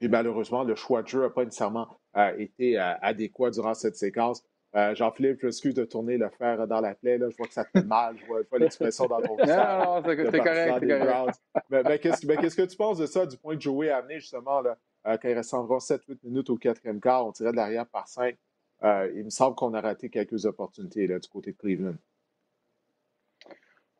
Et 0.00 0.08
malheureusement, 0.08 0.62
le 0.62 0.74
choix 0.74 1.02
de 1.02 1.08
jeu 1.08 1.22
n'a 1.22 1.30
pas 1.30 1.44
nécessairement 1.44 1.88
euh, 2.16 2.36
été 2.38 2.78
euh, 2.78 2.94
adéquat 3.00 3.50
durant 3.50 3.72
cette 3.72 3.96
séquence. 3.96 4.44
Euh, 4.74 4.94
Jean-Philippe, 4.94 5.38
je 5.40 5.46
m'excuse 5.46 5.74
de 5.74 5.84
tourner 5.84 6.18
le 6.18 6.28
fer 6.30 6.66
dans 6.66 6.80
la 6.80 6.94
plaie. 6.94 7.16
Là. 7.16 7.30
Je 7.30 7.36
vois 7.36 7.46
que 7.46 7.52
ça 7.52 7.64
te 7.64 7.70
fait 7.70 7.86
mal. 7.86 8.16
Je 8.18 8.26
vois, 8.26 8.58
l'expression 8.58 9.06
dans 9.06 9.22
ton 9.22 9.36
visage. 9.42 9.86
Non, 9.86 10.00
non, 10.00 10.02
c'est 10.04 10.38
correct. 10.38 10.86
correct. 10.86 11.40
Mais, 11.70 11.98
qu'est-ce, 11.98 12.56
que 12.56 12.62
tu 12.62 12.76
penses 12.76 12.98
de 12.98 13.06
ça, 13.06 13.24
du 13.24 13.36
point 13.38 13.54
que 13.56 13.60
Joey 13.60 13.90
a 13.90 13.98
amené 13.98 14.20
justement, 14.20 14.60
là, 14.60 14.76
quand 15.04 15.28
il 15.28 15.34
reste 15.34 15.54
environ 15.54 15.78
7-8 15.78 16.18
minutes 16.24 16.50
au 16.50 16.56
quatrième 16.56 17.00
quart, 17.00 17.26
on 17.26 17.32
tirait 17.32 17.52
de 17.52 17.56
l'arrière 17.56 17.86
par 17.86 18.08
5. 18.08 18.36
Il 18.82 19.24
me 19.24 19.30
semble 19.30 19.54
qu'on 19.56 19.74
a 19.74 19.80
raté 19.80 20.10
quelques 20.10 20.44
opportunités 20.44 21.06
du 21.06 21.28
côté 21.28 21.52
de 21.52 21.56
Cleveland. 21.56 21.96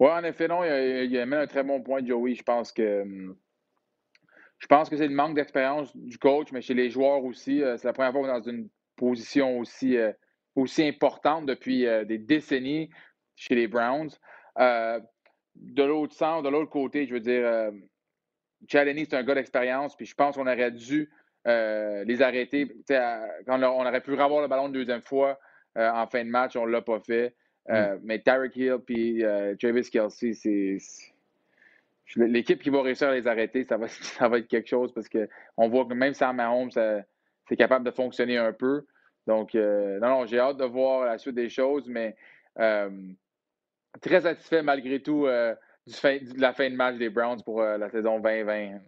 Oui, 0.00 0.08
en 0.10 0.24
effet, 0.24 0.48
non, 0.48 0.64
il 0.64 1.10
y 1.12 1.18
a, 1.18 1.26
même 1.26 1.40
un 1.40 1.46
très 1.46 1.62
bon 1.62 1.80
point, 1.80 2.04
Joey. 2.04 2.34
Je 2.34 2.42
pense 2.42 2.72
que 2.72 3.02
hum, 3.02 3.36
je 4.62 4.68
pense 4.68 4.88
que 4.88 4.96
c'est 4.96 5.08
le 5.08 5.14
manque 5.14 5.34
d'expérience 5.34 5.94
du 5.96 6.18
coach, 6.18 6.52
mais 6.52 6.62
chez 6.62 6.74
les 6.74 6.88
joueurs 6.88 7.24
aussi. 7.24 7.60
Euh, 7.60 7.76
c'est 7.76 7.88
la 7.88 7.92
première 7.92 8.12
fois 8.12 8.20
qu'on 8.20 8.28
est 8.28 8.40
dans 8.40 8.48
une 8.48 8.68
position 8.94 9.58
aussi, 9.58 9.96
euh, 9.96 10.12
aussi 10.54 10.86
importante 10.86 11.46
depuis 11.46 11.84
euh, 11.84 12.04
des 12.04 12.18
décennies 12.18 12.88
chez 13.34 13.56
les 13.56 13.66
Browns. 13.66 14.10
de 14.56 15.82
l'autre 15.82 16.14
sens, 16.14 16.44
de 16.44 16.48
l'autre 16.48 16.70
côté, 16.70 17.06
je 17.06 17.14
veux 17.14 17.20
dire, 17.20 17.72
Chaleni, 18.68 19.04
c'est 19.04 19.16
un 19.16 19.24
gars 19.24 19.34
d'expérience, 19.34 19.96
puis 19.96 20.06
je 20.06 20.14
pense 20.14 20.36
qu'on 20.36 20.46
aurait 20.46 20.70
dû 20.70 21.10
les 21.44 22.22
arrêter. 22.22 22.68
quand 22.88 23.62
on 23.62 23.86
aurait 23.86 24.00
pu 24.00 24.12
revoir 24.12 24.42
le 24.42 24.48
ballon 24.48 24.66
une 24.66 24.72
deuxième 24.72 25.02
fois 25.02 25.38
en 25.76 26.06
fin 26.06 26.24
de 26.24 26.30
match, 26.30 26.56
on 26.56 26.66
ne 26.66 26.72
l'a 26.72 26.82
pas 26.82 27.00
fait. 27.00 27.34
Euh, 27.70 27.96
mm. 27.96 28.00
Mais 28.04 28.18
Tarek 28.20 28.56
Hill 28.56 28.78
puis 28.84 29.24
euh, 29.24 29.54
Travis 29.60 29.88
Kelsey, 29.90 30.34
c'est. 30.34 30.78
L'équipe 32.16 32.60
qui 32.60 32.68
va 32.68 32.82
réussir 32.82 33.08
à 33.08 33.14
les 33.14 33.26
arrêter, 33.26 33.64
ça 33.64 33.78
va, 33.78 33.88
ça 33.88 34.28
va 34.28 34.38
être 34.38 34.48
quelque 34.48 34.68
chose 34.68 34.92
parce 34.92 35.08
qu'on 35.08 35.68
voit 35.68 35.86
que 35.86 35.94
même 35.94 36.14
sans 36.14 36.34
Mahomes, 36.34 36.70
c'est 36.70 37.56
capable 37.56 37.86
de 37.86 37.90
fonctionner 37.90 38.36
un 38.36 38.52
peu. 38.52 38.84
Donc, 39.26 39.54
euh, 39.54 39.98
non, 40.00 40.08
non, 40.08 40.26
j'ai 40.26 40.38
hâte 40.38 40.58
de 40.58 40.64
voir 40.64 41.06
la 41.06 41.16
suite 41.16 41.36
des 41.36 41.48
choses, 41.48 41.88
mais 41.88 42.16
très 44.00 44.20
satisfait 44.20 44.62
malgré 44.62 45.00
tout 45.00 45.26
du 45.86 45.94
fin, 45.94 46.18
de 46.18 46.40
la 46.40 46.52
fin 46.52 46.68
de 46.68 46.74
match 46.74 46.96
des 46.96 47.08
Browns 47.08 47.42
pour 47.42 47.62
la 47.62 47.88
saison 47.88 48.20
2020. 48.20 48.80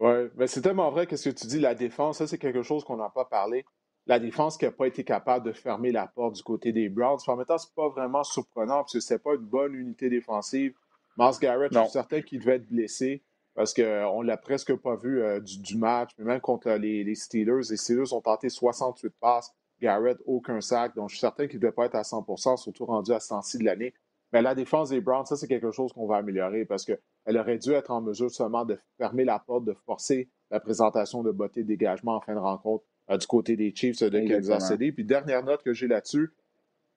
Oui, 0.00 0.30
mais 0.36 0.46
c'est 0.46 0.62
tellement 0.62 0.90
vrai 0.90 1.06
que 1.06 1.16
ce 1.16 1.28
que 1.28 1.34
tu 1.34 1.46
dis, 1.46 1.60
la 1.60 1.74
défense, 1.74 2.18
ça, 2.18 2.26
c'est 2.26 2.38
quelque 2.38 2.62
chose 2.62 2.84
qu'on 2.84 2.96
n'a 2.96 3.10
pas 3.10 3.26
parlé 3.26 3.64
la 4.06 4.18
défense 4.18 4.56
qui 4.56 4.64
n'a 4.64 4.72
pas 4.72 4.86
été 4.86 5.04
capable 5.04 5.46
de 5.46 5.52
fermer 5.52 5.92
la 5.92 6.06
porte 6.06 6.34
du 6.34 6.42
côté 6.42 6.72
des 6.72 6.88
Browns. 6.88 7.18
En 7.26 7.36
même 7.36 7.46
temps, 7.46 7.58
ce 7.58 7.66
n'est 7.66 7.74
pas 7.76 7.88
vraiment 7.88 8.24
surprenant 8.24 8.78
parce 8.78 8.94
que 8.94 9.00
ce 9.00 9.14
n'est 9.14 9.20
pas 9.20 9.34
une 9.34 9.46
bonne 9.46 9.74
unité 9.74 10.08
défensive. 10.08 10.74
Mars 11.16 11.38
Garrett, 11.38 11.72
je 11.72 11.78
suis 11.78 11.90
certain 11.90 12.22
qu'il 12.22 12.40
devait 12.40 12.56
être 12.56 12.66
blessé 12.66 13.22
parce 13.54 13.74
qu'on 13.74 14.22
ne 14.22 14.26
l'a 14.26 14.36
presque 14.36 14.74
pas 14.74 14.96
vu 14.96 15.22
euh, 15.22 15.40
du, 15.40 15.76
match, 15.76 16.10
mais 16.18 16.24
même 16.24 16.40
contre 16.40 16.70
les, 16.70 17.14
Steelers. 17.14 17.68
Les 17.70 17.76
Steelers 17.76 18.12
ont 18.12 18.20
tenté 18.20 18.48
68 18.48 19.12
passes. 19.20 19.52
Garrett, 19.80 20.18
aucun 20.26 20.60
sac. 20.60 20.94
Donc, 20.94 21.08
je 21.08 21.14
suis 21.14 21.20
certain 21.20 21.46
qu'il 21.46 21.58
ne 21.58 21.62
devait 21.62 21.72
pas 21.72 21.86
être 21.86 21.94
à 21.94 22.02
100% 22.02 22.56
surtout 22.56 22.86
rendu 22.86 23.12
à 23.12 23.20
ce 23.20 23.28
temps-ci 23.28 23.58
de 23.58 23.64
l'année. 23.64 23.94
Mais 24.32 24.42
la 24.42 24.54
défense 24.54 24.90
des 24.90 25.00
Browns, 25.00 25.26
ça, 25.26 25.36
c'est 25.36 25.48
quelque 25.48 25.70
chose 25.72 25.92
qu'on 25.92 26.06
va 26.06 26.16
améliorer 26.16 26.64
parce 26.64 26.84
qu'elle 27.30 27.40
aurait 27.40 27.58
dû 27.58 27.72
être 27.72 27.92
en 27.92 28.00
mesure 28.00 28.30
seulement 28.30 28.64
de 28.64 28.76
fermer 28.98 29.24
la 29.24 29.38
porte, 29.38 29.64
de 29.64 29.72
forcer 29.86 30.28
la 30.50 30.58
présentation 30.58 31.22
de 31.22 31.30
beauté 31.30 31.62
de 31.62 31.68
dégagement 31.68 32.16
en 32.16 32.20
fin 32.20 32.34
de 32.34 32.40
rencontre 32.40 32.84
euh, 33.08 33.16
du 33.16 33.26
côté 33.26 33.56
des 33.56 33.72
Chiefs 33.72 34.02
de 34.02 34.28
Kansas 34.28 34.68
City. 34.68 34.90
Puis 34.90 35.04
dernière 35.04 35.44
note 35.44 35.62
que 35.62 35.72
j'ai 35.72 35.86
là-dessus, 35.86 36.32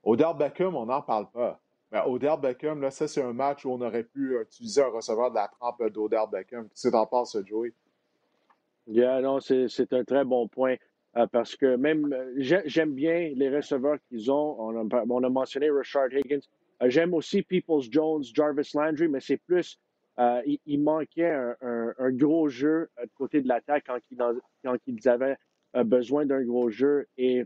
Odell 0.03 0.35
Beckham, 0.37 0.75
on 0.75 0.87
n'en 0.87 1.03
parle 1.03 1.29
pas. 1.29 1.61
Mais 1.91 1.99
Odell 2.07 2.39
Beckham, 2.41 2.81
là, 2.81 2.89
ça, 2.89 3.07
c'est 3.07 3.21
un 3.21 3.33
match 3.33 3.63
où 3.63 3.69
on 3.69 3.81
aurait 3.81 4.03
pu 4.03 4.41
utiliser 4.41 4.81
un 4.81 4.87
receveur 4.87 5.29
de 5.29 5.35
la 5.35 5.47
trempe 5.47 5.87
d'Odell 5.91 6.27
Beckham. 6.31 6.67
Qu'est-ce 6.69 6.87
que 6.87 6.91
tu 6.91 6.97
en 6.97 7.05
penses, 7.05 7.37
Joey? 7.45 7.71
Yeah, 8.87 9.21
non, 9.21 9.39
c'est 9.39 9.93
un 9.93 10.03
très 10.03 10.25
bon 10.25 10.47
point. 10.47 10.77
Euh, 11.15 11.27
parce 11.27 11.55
que 11.55 11.75
même, 11.75 12.11
euh, 12.11 12.33
j'aime 12.65 12.93
bien 12.95 13.33
les 13.35 13.55
receveurs 13.55 13.97
qu'ils 14.09 14.31
ont. 14.31 14.55
On 14.59 14.89
a, 14.89 15.03
on 15.07 15.23
a, 15.23 15.29
mentionné 15.29 15.69
Richard 15.69 16.11
Higgins. 16.11 16.39
j'aime 16.85 17.13
aussi 17.13 17.43
Peoples 17.43 17.83
Jones, 17.91 18.23
Jarvis 18.33 18.71
Landry, 18.73 19.07
mais 19.07 19.19
c'est 19.19 19.37
plus, 19.37 19.79
il, 20.17 20.81
manquait 20.81 21.33
un, 21.61 22.11
gros 22.11 22.49
jeu 22.49 22.89
du 23.01 23.09
côté 23.15 23.41
de 23.41 23.47
l'attaque 23.47 23.85
quand, 23.87 23.99
quand, 24.63 24.77
ils 24.87 25.09
avaient 25.09 25.37
a 25.73 25.83
besoin 25.83 26.25
d'un 26.25 26.43
gros 26.43 26.69
jeu. 26.69 27.07
Et 27.17 27.45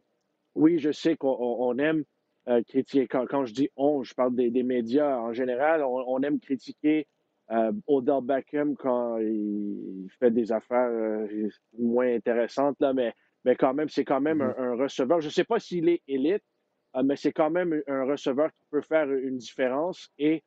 oui, 0.56 0.80
je 0.80 0.92
sais 0.92 1.16
qu'on 1.16 1.78
aime 1.78 2.04
euh, 2.50 2.62
critiquer. 2.64 3.08
Quand, 3.08 3.46
je 3.46 3.54
dis 3.54 3.70
on, 3.76 4.04
je 4.04 4.14
parle 4.14 4.36
des, 4.36 4.64
médias 4.64 5.18
en 5.18 5.34
général. 5.34 5.84
On, 5.84 6.22
aime 6.22 6.40
critiquer 6.40 7.08
euh, 7.52 7.72
Odell 7.88 8.22
Beckham 8.24 8.76
quand 8.76 9.18
il 9.18 10.08
fait 10.20 10.32
des 10.32 10.52
affaires 10.52 10.90
euh, 10.90 11.50
moins 11.78 12.14
intéressantes, 12.14 12.76
là, 12.80 12.94
mais, 12.94 13.14
mais 13.46 13.56
quand 13.56 13.74
même, 13.74 13.90
c'est 13.90 14.06
quand 14.06 14.22
même 14.22 14.40
mm-hmm. 14.40 14.60
un, 14.62 14.76
receveur. 14.76 15.22
Je 15.22 15.28
ne 15.28 15.32
sais 15.32 15.46
pas 15.46 15.60
s'il 15.60 15.90
est 15.90 16.02
élite, 16.08 16.44
mais 17.04 17.16
c'est 17.16 17.32
quand 17.32 17.50
même 17.50 17.82
un 17.88 18.06
receveur 18.06 18.52
qui 18.52 18.64
peut 18.72 18.82
faire 18.82 19.12
une 19.12 19.38
différence. 19.38 20.10
Et 20.18 20.44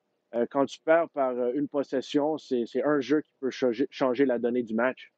quand 0.50 0.66
tu 0.66 0.80
perds 0.80 1.08
par 1.10 1.32
une 1.50 1.68
possession, 1.68 2.38
c'est 2.38 2.64
un 2.84 3.00
jeu 3.00 3.20
qui 3.20 3.32
peut 3.40 3.50
changer 3.50 4.24
la 4.24 4.38
donnée 4.38 4.62
du 4.62 4.74
match. 4.74 5.12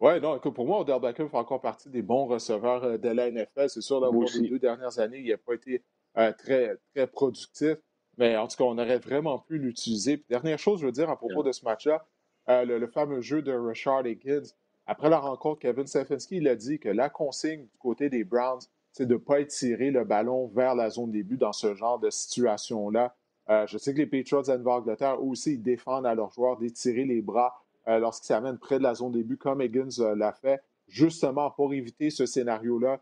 Oui, 0.00 0.18
non, 0.18 0.34
écoute, 0.34 0.54
pour 0.54 0.66
moi, 0.66 0.80
Odell 0.80 0.98
Beckham 0.98 1.28
fait 1.28 1.36
encore 1.36 1.60
partie 1.60 1.90
des 1.90 2.00
bons 2.00 2.24
receveurs 2.24 2.84
euh, 2.84 2.96
de 2.96 3.10
la 3.10 3.30
NFL. 3.30 3.68
C'est 3.68 3.82
sûr, 3.82 4.00
dans 4.00 4.10
les 4.10 4.48
deux 4.48 4.58
dernières 4.58 4.98
années, 4.98 5.18
il 5.18 5.28
n'a 5.28 5.36
pas 5.36 5.52
été 5.52 5.82
euh, 6.16 6.32
très, 6.32 6.74
très 6.94 7.06
productif. 7.06 7.76
Mais 8.16 8.34
en 8.36 8.48
tout 8.48 8.56
cas, 8.56 8.64
on 8.64 8.78
aurait 8.78 8.98
vraiment 8.98 9.38
pu 9.40 9.58
l'utiliser. 9.58 10.24
Dernière 10.30 10.58
chose, 10.58 10.80
je 10.80 10.86
veux 10.86 10.92
dire 10.92 11.10
à 11.10 11.16
propos 11.16 11.42
de 11.42 11.52
ce 11.52 11.66
match-là, 11.66 12.06
euh, 12.48 12.64
le, 12.64 12.86
fameux 12.86 13.20
jeu 13.20 13.42
de 13.42 13.52
Richard 13.52 14.06
Higgins. 14.06 14.54
Après 14.86 15.10
la 15.10 15.18
rencontre, 15.18 15.60
Kevin 15.60 15.86
Stefanski, 15.86 16.38
il 16.38 16.48
a 16.48 16.56
dit 16.56 16.78
que 16.78 16.88
la 16.88 17.10
consigne 17.10 17.66
du 17.66 17.78
côté 17.78 18.08
des 18.08 18.24
Browns, 18.24 18.62
c'est 18.92 19.06
de 19.06 19.14
ne 19.14 19.18
pas 19.18 19.40
étirer 19.40 19.90
le 19.90 20.04
ballon 20.04 20.48
vers 20.48 20.74
la 20.74 20.90
zone 20.90 21.10
début 21.10 21.36
dans 21.36 21.52
ce 21.52 21.74
genre 21.74 21.98
de 21.98 22.10
situation-là. 22.10 23.14
je 23.48 23.78
sais 23.78 23.92
que 23.92 23.98
les 23.98 24.06
Patriots 24.06 24.42
d'Angleterre 24.42 25.22
aussi 25.22 25.58
défendent 25.58 26.06
à 26.06 26.14
leurs 26.14 26.32
joueurs 26.32 26.56
d'étirer 26.56 27.04
les 27.04 27.22
bras 27.22 27.54
euh, 27.88 27.98
lorsqu'il 27.98 28.26
s'amène 28.26 28.58
près 28.58 28.78
de 28.78 28.82
la 28.82 28.94
zone 28.94 29.12
début, 29.12 29.36
comme 29.36 29.62
Higgins 29.62 29.88
euh, 30.00 30.14
l'a 30.14 30.32
fait, 30.32 30.62
justement 30.88 31.50
pour 31.50 31.72
éviter 31.72 32.10
ce 32.10 32.26
scénario-là, 32.26 33.00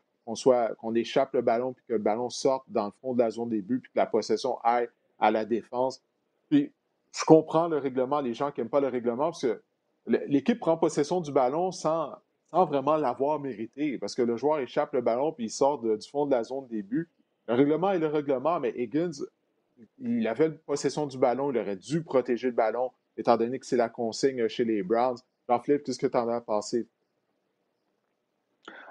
qu'on 0.79 0.94
échappe 0.94 1.33
le 1.33 1.40
ballon 1.40 1.72
puis 1.72 1.85
que 1.88 1.94
le 1.94 1.98
ballon 1.98 2.29
sorte 2.29 2.64
dans 2.68 2.87
le 2.87 2.92
fond 3.01 3.14
de 3.14 3.18
la 3.18 3.31
zone 3.31 3.48
début 3.48 3.81
puis 3.81 3.90
que 3.90 3.98
la 3.98 4.05
possession 4.05 4.59
aille 4.62 4.88
à 5.18 5.31
la 5.31 5.46
défense. 5.46 6.03
Puis 6.51 6.70
je 7.18 7.24
comprends 7.24 7.66
le 7.66 7.79
règlement, 7.79 8.20
les 8.20 8.35
gens 8.35 8.51
qui 8.51 8.61
n'aiment 8.61 8.68
pas 8.68 8.81
le 8.81 8.88
règlement, 8.88 9.31
parce 9.31 9.40
que 9.40 9.62
l'équipe 10.07 10.61
prend 10.61 10.77
possession 10.77 11.22
du 11.22 11.33
ballon 11.33 11.72
sans, 11.72 12.12
sans 12.51 12.65
vraiment 12.65 12.97
l'avoir 12.97 13.41
mérité, 13.41 13.99
parce 13.99 14.15
que 14.15 14.23
le 14.23 14.37
joueur 14.37 14.61
échappe 14.61 14.93
le 14.95 15.01
ballon 15.01 15.33
puis 15.33 15.47
il 15.47 15.51
sort 15.51 15.79
du 15.81 16.09
fond 16.09 16.27
de 16.27 16.31
la 16.33 16.45
zone 16.45 16.67
début. 16.69 17.11
Le 17.47 17.55
règlement 17.55 17.93
est 17.93 17.99
le 17.99 18.07
règlement, 18.07 18.61
mais 18.61 18.73
Higgins, 18.77 19.25
il 19.99 20.27
avait 20.27 20.51
possession 20.51 21.07
du 21.07 21.19
ballon, 21.19 21.51
il 21.51 21.59
aurait 21.59 21.77
dû 21.77 22.03
protéger 22.03 22.49
le 22.49 22.55
ballon 22.55 22.91
étant 23.17 23.37
donné 23.37 23.59
que 23.59 23.67
c'est 23.67 23.77
la 23.77 23.89
consigne 23.89 24.49
chez 24.49 24.65
les 24.65 24.83
Browns. 24.83 25.19
Jean-Philippe, 25.49 25.83
qu'est-ce 25.85 25.99
que 25.99 26.07
tu 26.07 26.17
en 26.17 26.29
as 26.29 26.41
pensé? 26.41 26.87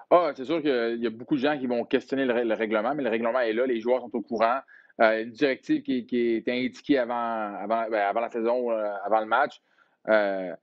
Ah, 0.09 0.31
c'est 0.35 0.45
sûr 0.45 0.61
qu'il 0.61 0.99
y 1.01 1.07
a 1.07 1.09
beaucoup 1.09 1.35
de 1.35 1.41
gens 1.41 1.57
qui 1.57 1.67
vont 1.67 1.83
questionner 1.83 2.25
le, 2.25 2.53
règlement, 2.53 2.95
mais 2.95 3.03
le 3.03 3.09
règlement 3.09 3.39
est 3.39 3.53
là, 3.53 3.65
les 3.65 3.81
joueurs 3.81 4.01
sont 4.01 4.15
au 4.15 4.21
courant. 4.21 4.59
Euh, 5.01 5.23
une 5.23 5.31
directive 5.31 5.83
qui, 5.83 6.05
qui 6.05 6.35
était 6.35 6.53
indiquée 6.53 6.97
avant, 6.97 7.53
avant, 7.55 7.87
ben, 7.89 8.13
la 8.13 8.29
saison, 8.29 8.71
euh, 8.71 8.93
avant 9.03 9.19
le 9.19 9.27
match, 9.27 9.61
euh, 10.07 10.55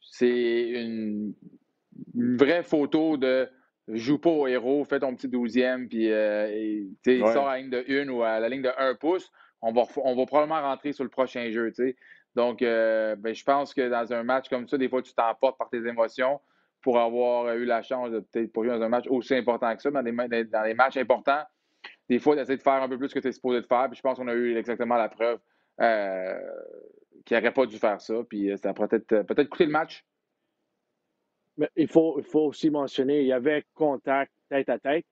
c'est 0.00 0.70
une, 0.70 1.34
vraie 2.14 2.62
photo 2.62 3.16
de 3.16 3.48
joue 3.88 4.18
pas 4.18 4.30
au 4.30 4.46
héros, 4.46 4.84
fais 4.84 5.00
ton 5.00 5.14
petit 5.14 5.28
douzième, 5.28 5.88
puis 5.88 6.06
il 6.06 7.20
sort 7.32 7.48
à 7.48 7.56
la 7.56 7.60
ligne 7.60 7.70
de 7.70 7.84
une 7.86 8.10
ou 8.10 8.22
à 8.22 8.40
la 8.40 8.48
ligne 8.48 8.62
de 8.62 8.70
un 8.78 8.94
pouce. 8.94 9.30
On 9.60 9.72
va, 9.72 9.82
on 9.96 10.14
va 10.14 10.26
probablement 10.26 10.60
rentrer 10.60 10.92
sur 10.92 11.04
le 11.04 11.10
prochain 11.10 11.50
jeu. 11.50 11.72
Donc, 12.34 12.62
euh, 12.62 13.16
ben, 13.16 13.34
je 13.34 13.44
pense 13.44 13.72
que 13.72 13.88
dans 13.88 14.12
un 14.12 14.22
match 14.22 14.48
comme 14.48 14.68
ça, 14.68 14.76
des 14.76 14.88
fois, 14.88 15.02
tu 15.02 15.14
t'emportes 15.14 15.58
par 15.58 15.70
tes 15.70 15.86
émotions 15.86 16.40
pour 16.82 16.98
avoir 16.98 17.54
eu 17.54 17.64
la 17.64 17.82
chance 17.82 18.10
de 18.10 18.20
peut-être 18.20 18.52
pas 18.52 18.62
jouer 18.62 18.72
dans 18.72 18.82
un 18.82 18.88
match 18.88 19.06
aussi 19.08 19.34
important 19.34 19.74
que 19.74 19.80
ça, 19.80 19.90
dans 19.90 20.02
des, 20.02 20.44
dans 20.44 20.64
des 20.64 20.74
matchs 20.74 20.96
importants. 20.96 21.42
Des 22.08 22.18
fois, 22.18 22.36
d'essayer 22.36 22.58
de 22.58 22.62
faire 22.62 22.82
un 22.82 22.88
peu 22.88 22.98
plus 22.98 23.14
que 23.14 23.18
tu 23.18 23.28
es 23.28 23.32
supposé 23.32 23.60
de 23.60 23.66
faire. 23.66 23.86
Puis 23.88 23.96
je 23.96 24.02
pense 24.02 24.18
qu'on 24.18 24.28
a 24.28 24.34
eu 24.34 24.56
exactement 24.56 24.96
la 24.96 25.08
preuve 25.08 25.38
euh, 25.80 26.38
qu'il 27.24 27.36
n'aurait 27.36 27.52
pas 27.52 27.66
dû 27.66 27.78
faire 27.78 28.00
ça. 28.00 28.14
Puis 28.28 28.50
euh, 28.50 28.56
ça 28.56 28.70
a 28.70 28.74
peut-être 28.74 29.22
peut 29.22 29.44
coûté 29.46 29.64
le 29.64 29.72
match. 29.72 30.04
Mais 31.56 31.68
il 31.76 31.88
faut, 31.88 32.18
il 32.18 32.24
faut 32.24 32.46
aussi 32.46 32.70
mentionner, 32.70 33.20
il 33.20 33.26
y 33.26 33.32
avait 33.32 33.64
contact 33.74 34.32
tête 34.48 34.68
à 34.68 34.78
tête. 34.78 35.06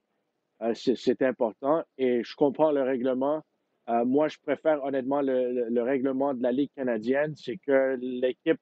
c'est 0.74 1.22
important. 1.22 1.84
Et 1.98 2.22
je 2.24 2.34
comprends 2.34 2.72
le 2.72 2.82
règlement. 2.82 3.42
Euh, 3.88 4.04
moi, 4.04 4.28
je 4.28 4.38
préfère 4.42 4.82
honnêtement 4.84 5.20
le, 5.22 5.82
règlement 5.82 6.34
de 6.34 6.42
la 6.42 6.52
Ligue 6.52 6.70
canadienne. 6.74 7.34
C'est 7.36 7.56
que 7.56 7.98
l'équipe, 8.00 8.58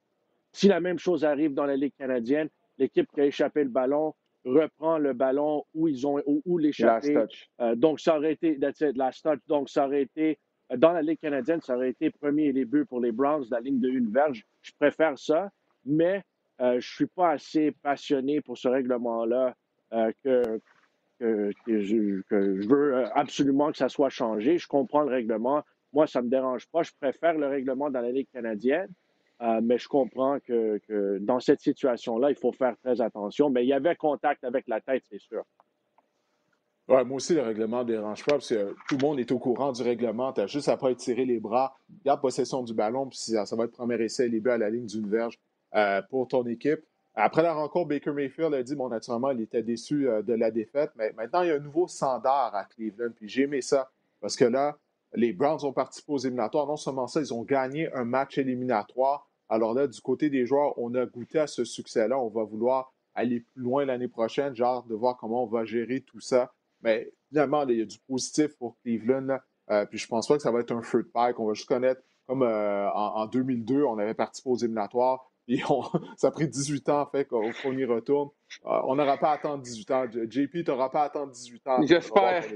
si 0.52 0.68
la 0.68 0.80
même 0.80 0.98
chose 0.98 1.24
arrive 1.24 1.54
dans 1.54 1.66
la 1.66 1.76
Ligue 1.76 1.94
canadienne, 1.98 2.48
l'équipe 2.78 3.06
qui 3.12 3.20
a 3.20 3.26
échappé 3.26 3.62
le 3.64 3.70
ballon 3.70 4.14
reprend 4.44 4.96
le 4.96 5.12
ballon 5.12 5.64
où 5.74 5.88
ils 5.88 6.06
ont 6.06 6.22
où, 6.24 6.56
l'échappé. 6.56 7.14
Euh, 7.60 7.74
donc, 7.74 8.00
ça 8.00 8.16
aurait 8.16 8.32
été, 8.32 8.56
la 8.56 9.12
touch. 9.12 9.38
Donc, 9.46 9.68
ça 9.68 9.86
aurait 9.86 10.02
été, 10.02 10.38
dans 10.76 10.92
la 10.92 11.02
Ligue 11.02 11.18
canadienne, 11.20 11.60
ça 11.60 11.76
aurait 11.76 11.90
été 11.90 12.10
premier 12.10 12.52
début 12.54 12.86
pour 12.86 13.00
les 13.00 13.12
Browns, 13.12 13.44
la 13.50 13.60
ligne 13.60 13.80
de 13.80 13.88
une 13.88 14.10
verge. 14.10 14.46
Je 14.62 14.72
préfère 14.78 15.18
ça, 15.18 15.50
mais 15.84 16.22
euh, 16.60 16.78
je 16.78 16.94
suis 16.94 17.06
pas 17.06 17.30
assez 17.30 17.72
passionné 17.82 18.40
pour 18.40 18.58
ce 18.58 18.68
règlement-là 18.68 19.54
euh, 19.92 20.12
que, 20.22 20.60
je, 21.66 22.68
veux 22.68 23.06
absolument 23.16 23.70
que 23.70 23.78
ça 23.78 23.88
soit 23.88 24.10
changé. 24.10 24.58
Je 24.58 24.66
comprends 24.66 25.02
le 25.02 25.10
règlement. 25.10 25.62
Moi, 25.92 26.06
ça 26.06 26.20
ne 26.20 26.26
me 26.26 26.30
dérange 26.30 26.66
pas. 26.68 26.82
Je 26.82 26.92
préfère 27.00 27.34
le 27.34 27.46
règlement 27.46 27.90
dans 27.90 28.00
la 28.00 28.10
Ligue 28.10 28.28
canadienne. 28.32 28.88
Euh, 29.42 29.60
mais 29.62 29.78
je 29.78 29.88
comprends 29.88 30.38
que, 30.40 31.18
dans 31.20 31.40
cette 31.40 31.60
situation-là, 31.60 32.30
il 32.30 32.36
faut 32.36 32.52
faire 32.52 32.76
très 32.82 33.00
attention. 33.00 33.48
Mais 33.48 33.64
il 33.64 33.68
y 33.68 33.72
avait 33.72 33.96
contact 33.96 34.44
avec 34.44 34.68
la 34.68 34.82
tête, 34.82 35.02
c'est 35.08 35.20
sûr. 35.20 35.42
Ouais, 36.88 37.04
moi 37.04 37.16
aussi, 37.16 37.34
le 37.34 37.42
règlement 37.42 37.84
ne 37.84 37.84
dérange 37.84 38.24
pas 38.24 38.32
parce 38.32 38.48
que 38.48 38.74
tout 38.88 38.96
le 39.00 39.06
monde 39.06 39.20
est 39.20 39.30
au 39.30 39.38
courant 39.38 39.72
du 39.72 39.80
règlement. 39.82 40.32
Tu 40.32 40.40
as 40.40 40.46
juste 40.46 40.68
à 40.68 40.76
pas 40.76 40.90
étirer 40.90 41.24
les 41.24 41.38
bras, 41.38 41.74
garde 42.04 42.20
possession 42.20 42.62
du 42.62 42.74
ballon, 42.74 43.06
puis 43.08 43.18
ça, 43.18 43.44
va 43.56 43.64
être 43.64 43.72
premier 43.72 44.02
essai 44.02 44.28
libéré 44.28 44.56
à 44.56 44.58
la 44.58 44.70
ligne 44.70 44.86
d'une 44.86 45.08
verge 45.08 45.38
euh, 45.74 46.02
pour 46.10 46.28
ton 46.28 46.44
équipe. 46.46 46.80
Après 47.14 47.42
la 47.42 47.52
rencontre, 47.52 47.88
Baker 47.88 48.12
Mayfield 48.12 48.54
a 48.54 48.62
dit, 48.62 48.76
bon, 48.76 48.88
naturellement, 48.88 49.30
il 49.30 49.40
était 49.40 49.62
déçu 49.62 50.08
euh, 50.08 50.22
de 50.22 50.34
la 50.34 50.50
défaite, 50.50 50.90
mais 50.96 51.12
maintenant, 51.16 51.42
il 51.42 51.48
y 51.48 51.50
a 51.50 51.56
un 51.56 51.60
nouveau 51.60 51.88
standard 51.88 52.54
à 52.54 52.64
Cleveland, 52.64 53.10
puis 53.14 53.28
j'ai 53.28 53.42
aimé 53.42 53.60
ça 53.60 53.90
parce 54.20 54.36
que 54.36 54.44
là, 54.44 54.78
les 55.14 55.32
Browns 55.32 55.64
ont 55.64 55.72
participé 55.72 56.12
aux 56.12 56.18
éliminatoires. 56.18 56.66
Non 56.66 56.76
seulement 56.76 57.06
ça, 57.06 57.20
ils 57.20 57.34
ont 57.34 57.42
gagné 57.42 57.92
un 57.94 58.04
match 58.04 58.38
éliminatoire 58.38 59.30
alors 59.50 59.74
là, 59.74 59.88
du 59.88 60.00
côté 60.00 60.30
des 60.30 60.46
joueurs, 60.46 60.78
on 60.78 60.94
a 60.94 61.04
goûté 61.06 61.40
à 61.40 61.48
ce 61.48 61.64
succès-là. 61.64 62.18
On 62.18 62.28
va 62.28 62.44
vouloir 62.44 62.94
aller 63.14 63.40
plus 63.40 63.62
loin 63.62 63.84
l'année 63.84 64.06
prochaine, 64.06 64.54
genre 64.54 64.84
de 64.84 64.94
voir 64.94 65.16
comment 65.16 65.42
on 65.42 65.48
va 65.48 65.64
gérer 65.64 66.02
tout 66.02 66.20
ça. 66.20 66.52
Mais 66.82 67.12
finalement, 67.28 67.66
il 67.66 67.78
y 67.78 67.82
a 67.82 67.84
du 67.84 67.98
positif 67.98 68.56
pour 68.56 68.76
Cleveland. 68.82 69.38
Euh, 69.70 69.84
puis 69.86 69.98
je 69.98 70.06
pense 70.06 70.28
pas 70.28 70.36
que 70.36 70.42
ça 70.42 70.52
va 70.52 70.60
être 70.60 70.70
un 70.70 70.82
feu 70.82 71.02
de 71.02 71.08
paille 71.08 71.34
qu'on 71.34 71.46
va 71.46 71.54
juste 71.54 71.68
connaître 71.68 72.00
comme 72.26 72.44
euh, 72.44 72.88
en, 72.92 73.26
2002, 73.26 73.82
on 73.82 73.98
avait 73.98 74.14
participé 74.14 74.50
aux 74.50 74.56
éliminatoires. 74.56 75.29
Et 75.50 75.58
ça 76.16 76.28
a 76.28 76.30
pris 76.30 76.48
18 76.48 76.88
ans, 76.90 77.06
fait, 77.06 77.24
qu'on 77.24 77.76
y 77.76 77.84
retourne. 77.84 78.28
Euh, 78.66 78.80
on 78.84 78.94
n'aura 78.94 79.18
pas 79.18 79.30
à 79.30 79.32
attendre 79.34 79.62
18 79.62 79.90
ans. 79.90 80.06
JP, 80.08 80.52
tu 80.52 80.64
n'auras 80.68 80.90
pas 80.90 81.02
à 81.02 81.06
attendre 81.06 81.32
18 81.32 81.66
ans. 81.66 81.82
J'espère. 81.82 82.44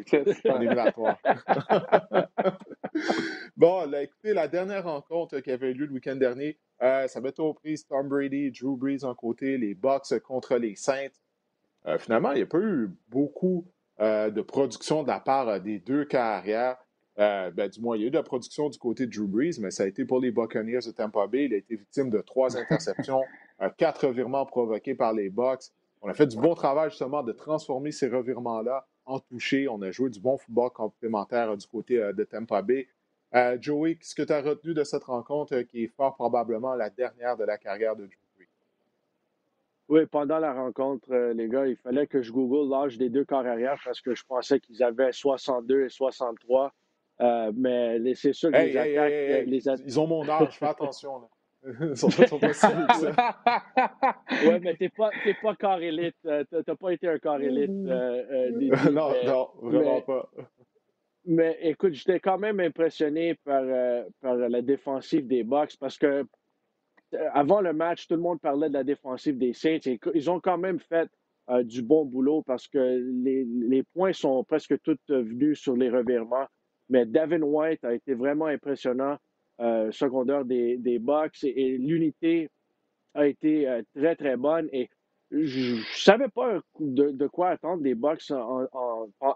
bon, 3.57 3.90
là, 3.90 4.02
écoutez, 4.02 4.33
la 4.33 4.46
dernière 4.46 4.85
rencontre 4.85 5.40
qui 5.40 5.50
avait 5.50 5.72
eu 5.72 5.74
lieu 5.74 5.87
le 5.87 5.92
week-end 5.92 6.14
dernier, 6.14 6.57
euh, 6.83 7.09
ça 7.09 7.20
mettait 7.20 7.40
aux 7.40 7.54
prises 7.54 7.85
Tom 7.87 8.09
Brady, 8.09 8.52
Drew 8.52 8.76
Brees 8.76 9.04
en 9.04 9.14
côté, 9.14 9.59
les 9.59 9.74
Bucks 9.74 10.20
contre 10.20 10.57
les 10.57 10.76
Saints. 10.76 11.09
Euh, 11.87 11.98
finalement, 11.98 12.30
il 12.30 12.37
n'y 12.37 12.42
a 12.42 12.46
pas 12.46 12.59
eu 12.59 12.90
beaucoup 13.09 13.66
euh, 14.00 14.30
de 14.30 14.40
production 14.40 15.02
de 15.02 15.09
la 15.09 15.18
part 15.18 15.61
des 15.61 15.80
deux 15.80 16.04
carrières. 16.04 16.76
Ben, 17.16 17.68
du 17.68 17.81
moins, 17.81 17.96
il 17.96 18.03
y 18.03 18.05
a 18.05 18.09
eu 18.09 18.11
de 18.11 18.16
la 18.16 18.22
production 18.22 18.68
du 18.68 18.79
côté 18.79 19.07
de 19.07 19.12
Drew 19.12 19.29
Brees, 19.29 19.59
mais 19.61 19.70
ça 19.70 19.85
a 19.85 19.87
été 19.87 20.05
pour 20.05 20.20
les 20.20 20.31
Buccaneers 20.31 20.81
de 20.87 20.90
Tampa 20.90 21.27
Bay. 21.27 21.44
Il 21.44 21.55
a 21.55 21.57
été 21.57 21.77
victime 21.77 22.11
de 22.11 22.20
trois 22.20 22.57
interceptions, 22.59 23.22
quatre 23.77 24.09
revirements 24.09 24.46
provoqués 24.46 24.94
par 24.94 25.12
les 25.12 25.31
Bucks. 25.31 25.70
On 26.03 26.09
a 26.09 26.14
fait 26.14 26.27
du 26.27 26.37
bon 26.37 26.55
travail 26.55 26.90
justement 26.90 27.22
de 27.22 27.33
transformer 27.33 27.92
ces 27.92 28.09
revirements-là 28.09 28.87
en 29.07 29.20
toucher. 29.20 29.68
On 29.68 29.81
a 29.83 29.90
joué 29.90 30.11
du 30.11 30.20
bon 30.20 30.37
football 30.37 30.70
complémentaire 30.70 31.57
du 31.57 31.66
côté 31.66 31.98
de 31.98 32.24
Tampa 32.24 32.62
Bay. 32.62 32.88
Euh, 33.35 33.59
Joey, 33.61 33.96
qu'est-ce 33.96 34.14
que 34.14 34.22
tu 34.22 34.33
as 34.33 34.40
retenu 34.40 34.74
de 34.74 34.85
cette 34.85 35.05
rencontre 35.05 35.57
euh, 35.57 35.62
qui 35.64 35.83
est 35.83 35.88
fort 35.88 36.14
probablement 36.14 36.74
la 36.74 36.88
dernière 36.88 37.37
de 37.37 37.42
la 37.42 37.59
carrière 37.59 37.96
de 37.96 38.07
Drew 38.07 38.44
Oui, 39.88 40.07
pendant 40.07 40.38
la 40.38 40.53
rencontre, 40.53 41.12
euh, 41.12 41.33
les 41.33 41.48
gars, 41.48 41.66
il 41.66 41.77
fallait 41.77 42.07
que 42.07 42.22
je 42.22 42.31
google 42.31 42.70
l'âge 42.70 42.96
des 42.96 43.09
deux 43.09 43.24
corps 43.24 43.44
arrière 43.44 43.81
parce 43.85 44.00
que 44.00 44.14
je 44.14 44.24
pensais 44.24 44.61
qu'ils 44.61 44.85
avaient 44.85 45.11
62 45.11 45.83
et 45.83 45.88
63. 45.88 46.72
Mais 47.20 48.14
c'est 48.14 48.33
sûr 48.33 48.50
que 48.50 48.57
les 49.46 49.68
attaques. 49.68 49.85
Ils 49.87 50.00
ont 50.00 50.07
mon 50.07 50.29
âge, 50.29 50.59
fais 50.59 50.66
attention. 50.66 51.20
Là. 51.20 51.29
Ils 51.81 51.96
sont, 51.96 52.11
sont 52.11 52.38
pas 52.38 52.53
si 52.53 52.66
Ouais, 54.46 54.61
mais 54.61 54.77
t'es 54.77 54.90
pas, 54.90 55.11
pas 55.42 55.55
corps 55.55 55.81
élite. 55.81 56.16
T'as 56.22 56.74
pas 56.74 56.90
été 56.90 57.09
un 57.09 57.18
corps 57.18 57.40
élite. 57.40 57.70
non, 58.92 59.12
non, 59.24 59.48
vraiment 59.62 60.03
pas. 60.03 60.29
Mais 61.27 61.57
écoute, 61.62 61.94
j'étais 61.94 62.20
quand 62.20 62.38
même 62.38 62.61
impressionné 62.61 63.35
par, 63.35 63.62
euh, 63.64 64.05
par 64.20 64.35
la 64.37 64.61
défensive 64.61 65.27
des 65.27 65.42
Bucks 65.42 65.77
parce 65.81 65.96
que 65.96 66.07
euh, 67.14 67.29
avant 67.33 67.62
le 67.62 67.72
match, 67.72 68.07
tout 68.07 68.14
le 68.14 68.20
monde 68.20 68.40
parlait 68.40 68.68
de 68.68 68.74
la 68.74 68.85
défensive 68.85 69.38
des 69.38 69.55
Saints. 69.55 69.79
Et 69.87 69.98
ils 70.14 70.31
ont 70.31 70.40
quand 70.40 70.59
même 70.59 70.81
fait 70.81 71.09
euh, 71.48 71.62
du 71.62 71.83
bon 71.83 72.05
boulot 72.05 72.42
parce 72.42 72.68
que 72.68 72.79
les, 73.24 73.44
les, 73.44 73.83
points 73.83 74.12
sont 74.12 74.44
presque 74.44 74.79
tous 74.83 74.98
venus 75.09 75.61
sur 75.61 75.77
les 75.77 75.88
revirements. 75.88 76.46
Mais 76.88 77.07
Devin 77.07 77.42
White 77.42 77.85
a 77.85 77.94
été 77.94 78.14
vraiment 78.14 78.47
impressionnant, 78.47 79.16
secondaire 79.59 80.44
des, 80.44 80.77
des 80.77 80.99
Bucks, 80.99 81.42
et, 81.44 81.79
l'unité 81.79 82.51
a 83.14 83.27
été 83.27 83.81
très, 83.94 84.16
très 84.16 84.37
bonne. 84.37 84.68
Et 84.73 84.90
je 85.31 85.77
ne 85.77 85.83
savais 85.94 86.29
pas 86.29 86.61
de, 86.79 87.11
de, 87.11 87.27
quoi 87.27 87.51
attendre 87.51 87.83
des 87.83 87.94
Bucks 87.94 88.31
en, 88.31 88.66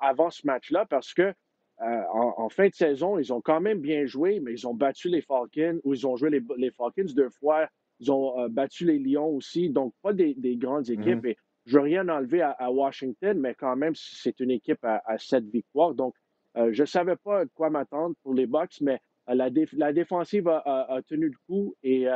avant 0.01 0.31
ce 0.31 0.47
match-là 0.47 0.87
parce 0.87 1.15
que 1.15 1.33
euh, 1.81 2.03
en, 2.13 2.49
fin 2.49 2.69
de 2.69 2.75
saison, 2.75 3.19
ils 3.19 3.33
ont 3.33 3.41
quand 3.41 3.61
même 3.61 3.81
bien 3.81 4.05
joué, 4.05 4.41
mais 4.41 4.53
ils 4.53 4.67
ont 4.67 4.75
battu 4.75 5.09
les 5.09 5.23
Falcons, 5.23 5.79
ou 5.85 5.95
ils 5.95 6.07
ont 6.07 6.17
joué 6.17 6.31
les, 6.57 6.71
Falcons 6.73 7.13
deux 7.15 7.31
fois. 7.31 7.69
Ils 8.01 8.11
ont 8.11 8.41
euh, 8.41 8.49
battu 8.49 8.85
les 8.85 8.99
Lions 8.99 9.29
aussi, 9.29 9.71
donc 9.71 9.95
pas 10.03 10.13
des, 10.13 10.35
grandes 10.57 10.89
mhm. 10.89 11.01
équipes. 11.01 11.27
Et 11.27 11.37
je 11.67 11.77
veux 11.77 11.85
rien 11.85 12.09
enlever 12.09 12.43
à, 12.43 12.73
Washington, 12.73 13.39
mais 13.39 13.55
quand 13.55 13.77
même, 13.77 13.95
c'est 13.95 14.41
une 14.41 14.51
équipe 14.51 14.85
à, 14.85 15.19
sept 15.19 15.45
victoires. 15.45 15.95
Donc, 15.95 16.15
euh, 16.59 16.71
je 16.73 16.83
ne 16.83 16.87
savais 16.87 17.16
pas 17.16 17.44
de 17.44 17.51
quoi 17.55 17.71
m'attendre 17.71 18.14
pour 18.23 18.35
les 18.35 18.47
Bucks, 18.47 18.81
mais 18.81 19.01
la, 19.29 19.51
défensive 19.92 20.49
a, 20.49 21.01
tenu 21.07 21.27
le 21.29 21.37
coup 21.47 21.75
et 21.83 22.07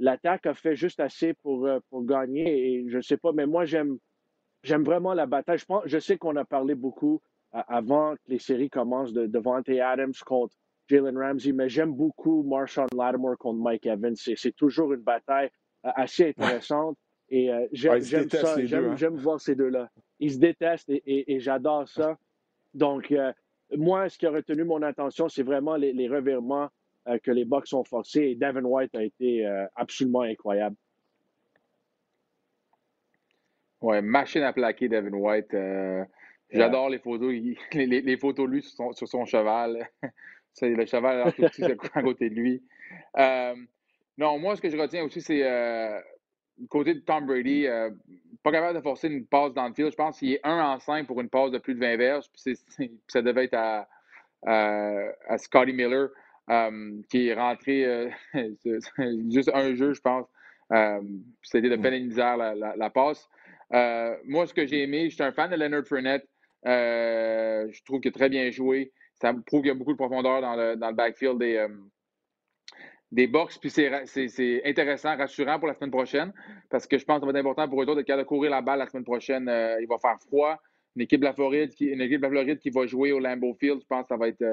l'attaque 0.00 0.46
a 0.46 0.54
fait 0.54 0.74
juste 0.74 0.98
assez 0.98 1.34
pour, 1.34 1.68
pour 1.88 2.04
gagner. 2.04 2.72
Et 2.72 2.88
je 2.88 2.96
ne 2.96 3.02
sais 3.02 3.16
pas, 3.16 3.30
mais 3.30 3.46
moi, 3.46 3.64
j'aime 3.64 3.98
j'aime 4.64 4.82
vraiment 4.82 5.14
la 5.14 5.26
bataille. 5.26 5.58
Je, 5.58 5.64
pense, 5.64 5.82
je 5.86 5.98
sais 5.98 6.18
qu'on 6.18 6.34
a 6.36 6.44
parlé 6.44 6.74
beaucoup 6.74 7.20
avant 7.52 8.14
que 8.16 8.20
les 8.28 8.38
séries 8.38 8.70
commencent 8.70 9.12
de 9.12 9.26
Devante 9.26 9.68
Adams 9.68 10.14
contre 10.26 10.56
Jalen 10.88 11.18
Ramsey, 11.18 11.52
mais 11.52 11.68
j'aime 11.68 11.92
beaucoup 11.92 12.42
Marshawn 12.42 12.88
Lattimore 12.96 13.36
contre 13.38 13.60
Mike 13.60 13.86
Evans. 13.86 14.16
C'est 14.16 14.56
toujours 14.56 14.92
une 14.92 15.02
bataille 15.02 15.50
euh, 15.86 15.90
assez 15.94 16.28
intéressante. 16.28 16.96
Et 17.28 17.50
euh, 17.50 17.66
j'aime 17.72 18.02
ça, 18.02 18.56
hein. 18.58 18.96
j'aime 18.96 19.16
voir 19.16 19.40
ces 19.40 19.54
deux-là. 19.54 19.88
Ils 20.18 20.32
se 20.32 20.38
détestent 20.38 20.90
et, 20.90 21.40
j'adore 21.40 21.88
ça. 21.88 22.18
Donc, 22.74 23.10
euh, 23.10 23.32
moi, 23.76 24.08
ce 24.08 24.18
qui 24.18 24.26
a 24.26 24.30
retenu 24.30 24.64
mon 24.64 24.82
attention, 24.82 25.28
c'est 25.28 25.42
vraiment 25.42 25.76
les, 25.76 26.08
revirements 26.08 26.68
que 27.22 27.30
les 27.30 27.44
Bucks 27.44 27.72
ont 27.72 27.84
forcés. 27.84 28.22
Et 28.22 28.34
Devin 28.34 28.64
White 28.64 28.94
a 28.94 29.02
été 29.02 29.46
absolument 29.74 30.22
incroyable. 30.22 30.76
Ouais, 33.80 34.00
machine 34.00 34.42
à 34.42 34.52
plaquer, 34.52 34.88
Devin 34.88 35.16
White. 35.16 35.54
J'adore 36.52 36.90
les 36.90 36.98
photos, 36.98 37.32
les, 37.72 38.16
photos 38.16 38.46
de 38.46 38.52
lui 38.52 38.62
sur 38.62 39.08
son, 39.08 39.24
cheval. 39.24 39.88
le 40.62 40.86
cheval 40.86 41.32
tout 41.32 41.42
petit 41.42 41.64
à 41.64 42.02
côté 42.02 42.30
de 42.30 42.34
lui. 42.34 42.62
Euh, 43.18 43.54
non, 44.18 44.38
moi, 44.38 44.56
ce 44.56 44.60
que 44.60 44.68
je 44.68 44.76
retiens 44.76 45.04
aussi, 45.04 45.20
c'est 45.20 45.42
euh, 45.42 45.98
côté 46.68 46.94
de 46.94 47.00
Tom 47.00 47.26
Brady, 47.26 47.66
euh, 47.66 47.90
pas 48.42 48.52
capable 48.52 48.76
de 48.76 48.82
forcer 48.82 49.08
une 49.08 49.26
passe 49.26 49.54
dans 49.54 49.68
le 49.68 49.74
field. 49.74 49.90
Je 49.90 49.96
pense 49.96 50.18
qu'il 50.18 50.32
est 50.32 50.40
1 50.42 50.60
en 50.60 50.78
5 50.78 51.06
pour 51.06 51.20
une 51.20 51.28
passe 51.28 51.50
de 51.50 51.58
plus 51.58 51.74
de 51.74 51.80
20 51.80 51.96
verges. 51.96 52.26
Puis 52.32 52.56
ça 53.08 53.22
devait 53.22 53.44
être 53.44 53.54
à, 53.54 53.88
à, 54.46 55.38
Scotty 55.38 55.72
Miller, 55.72 56.08
qui 57.08 57.28
est 57.28 57.34
rentré 57.34 58.10
juste 59.30 59.50
un 59.54 59.74
jeu, 59.74 59.94
je 59.94 60.00
pense. 60.00 60.26
C'était 61.42 61.68
de 61.68 61.76
peine 61.76 62.04
misère 62.04 62.36
la, 62.36 62.90
passe. 62.90 63.28
moi, 64.24 64.46
ce 64.46 64.54
que 64.54 64.66
j'ai 64.66 64.82
aimé, 64.82 65.08
je 65.08 65.14
suis 65.14 65.24
un 65.24 65.32
fan 65.32 65.50
de 65.50 65.56
Leonard 65.56 65.84
Fournette. 65.86 66.26
Euh, 66.66 67.66
je 67.70 67.82
trouve 67.84 68.00
qu'il 68.00 68.10
a 68.10 68.12
très 68.12 68.28
bien 68.28 68.50
joué. 68.50 68.92
Ça 69.14 69.32
prouve 69.46 69.62
qu'il 69.62 69.68
y 69.68 69.70
a 69.70 69.74
beaucoup 69.74 69.92
de 69.92 69.98
profondeur 69.98 70.40
dans 70.40 70.56
le, 70.56 70.76
dans 70.76 70.88
le 70.88 70.94
backfield 70.94 71.38
des, 71.38 71.56
euh, 71.56 71.68
des 73.12 73.28
box. 73.28 73.58
Puis 73.58 73.70
c'est 73.70 74.62
intéressant, 74.64 75.16
rassurant 75.16 75.58
pour 75.58 75.68
la 75.68 75.74
semaine 75.74 75.90
prochaine, 75.90 76.32
parce 76.70 76.86
que 76.86 76.98
je 76.98 77.04
pense 77.04 77.20
que 77.20 77.26
ça 77.26 77.32
va 77.32 77.38
être 77.38 77.44
important 77.44 77.68
pour 77.68 77.82
eux 77.82 77.86
autres 77.86 78.02
de 78.02 78.22
courir 78.24 78.50
la 78.50 78.62
balle 78.62 78.80
la 78.80 78.86
semaine 78.88 79.04
prochaine. 79.04 79.48
Euh, 79.48 79.80
il 79.80 79.86
va 79.86 79.98
faire 79.98 80.18
froid. 80.26 80.58
Une 80.96 81.02
équipe 81.02 81.20
de 81.20 81.26
la 81.26 81.32
Floride 81.32 81.70
qui, 81.74 81.86
une 81.86 82.00
équipe 82.00 82.18
de 82.18 82.22
la 82.22 82.30
Floride 82.30 82.58
qui 82.58 82.70
va 82.70 82.86
jouer 82.86 83.12
au 83.12 83.20
Lambeau 83.20 83.54
Field, 83.54 83.80
je 83.80 83.86
pense 83.86 84.02
que 84.02 84.08
ça 84.08 84.16
va 84.16 84.28
être 84.28 84.44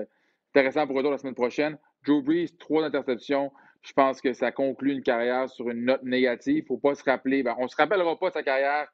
intéressant 0.53 0.85
pour 0.85 0.97
eux 0.97 1.01
autres 1.01 1.11
la 1.11 1.17
semaine 1.17 1.35
prochaine. 1.35 1.77
Drew 2.05 2.21
Brees, 2.21 2.49
trois 2.59 2.83
interceptions. 2.83 3.51
Je 3.81 3.93
pense 3.93 4.21
que 4.21 4.33
ça 4.33 4.51
conclut 4.51 4.93
une 4.93 5.03
carrière 5.03 5.49
sur 5.49 5.69
une 5.69 5.85
note 5.85 6.03
négative. 6.03 6.57
Il 6.57 6.61
ne 6.61 6.67
faut 6.67 6.77
pas 6.77 6.95
se 6.95 7.03
rappeler. 7.03 7.43
Ben, 7.43 7.55
on 7.57 7.63
ne 7.63 7.67
se 7.67 7.75
rappellera 7.75 8.17
pas 8.17 8.31
sa 8.31 8.43
carrière 8.43 8.87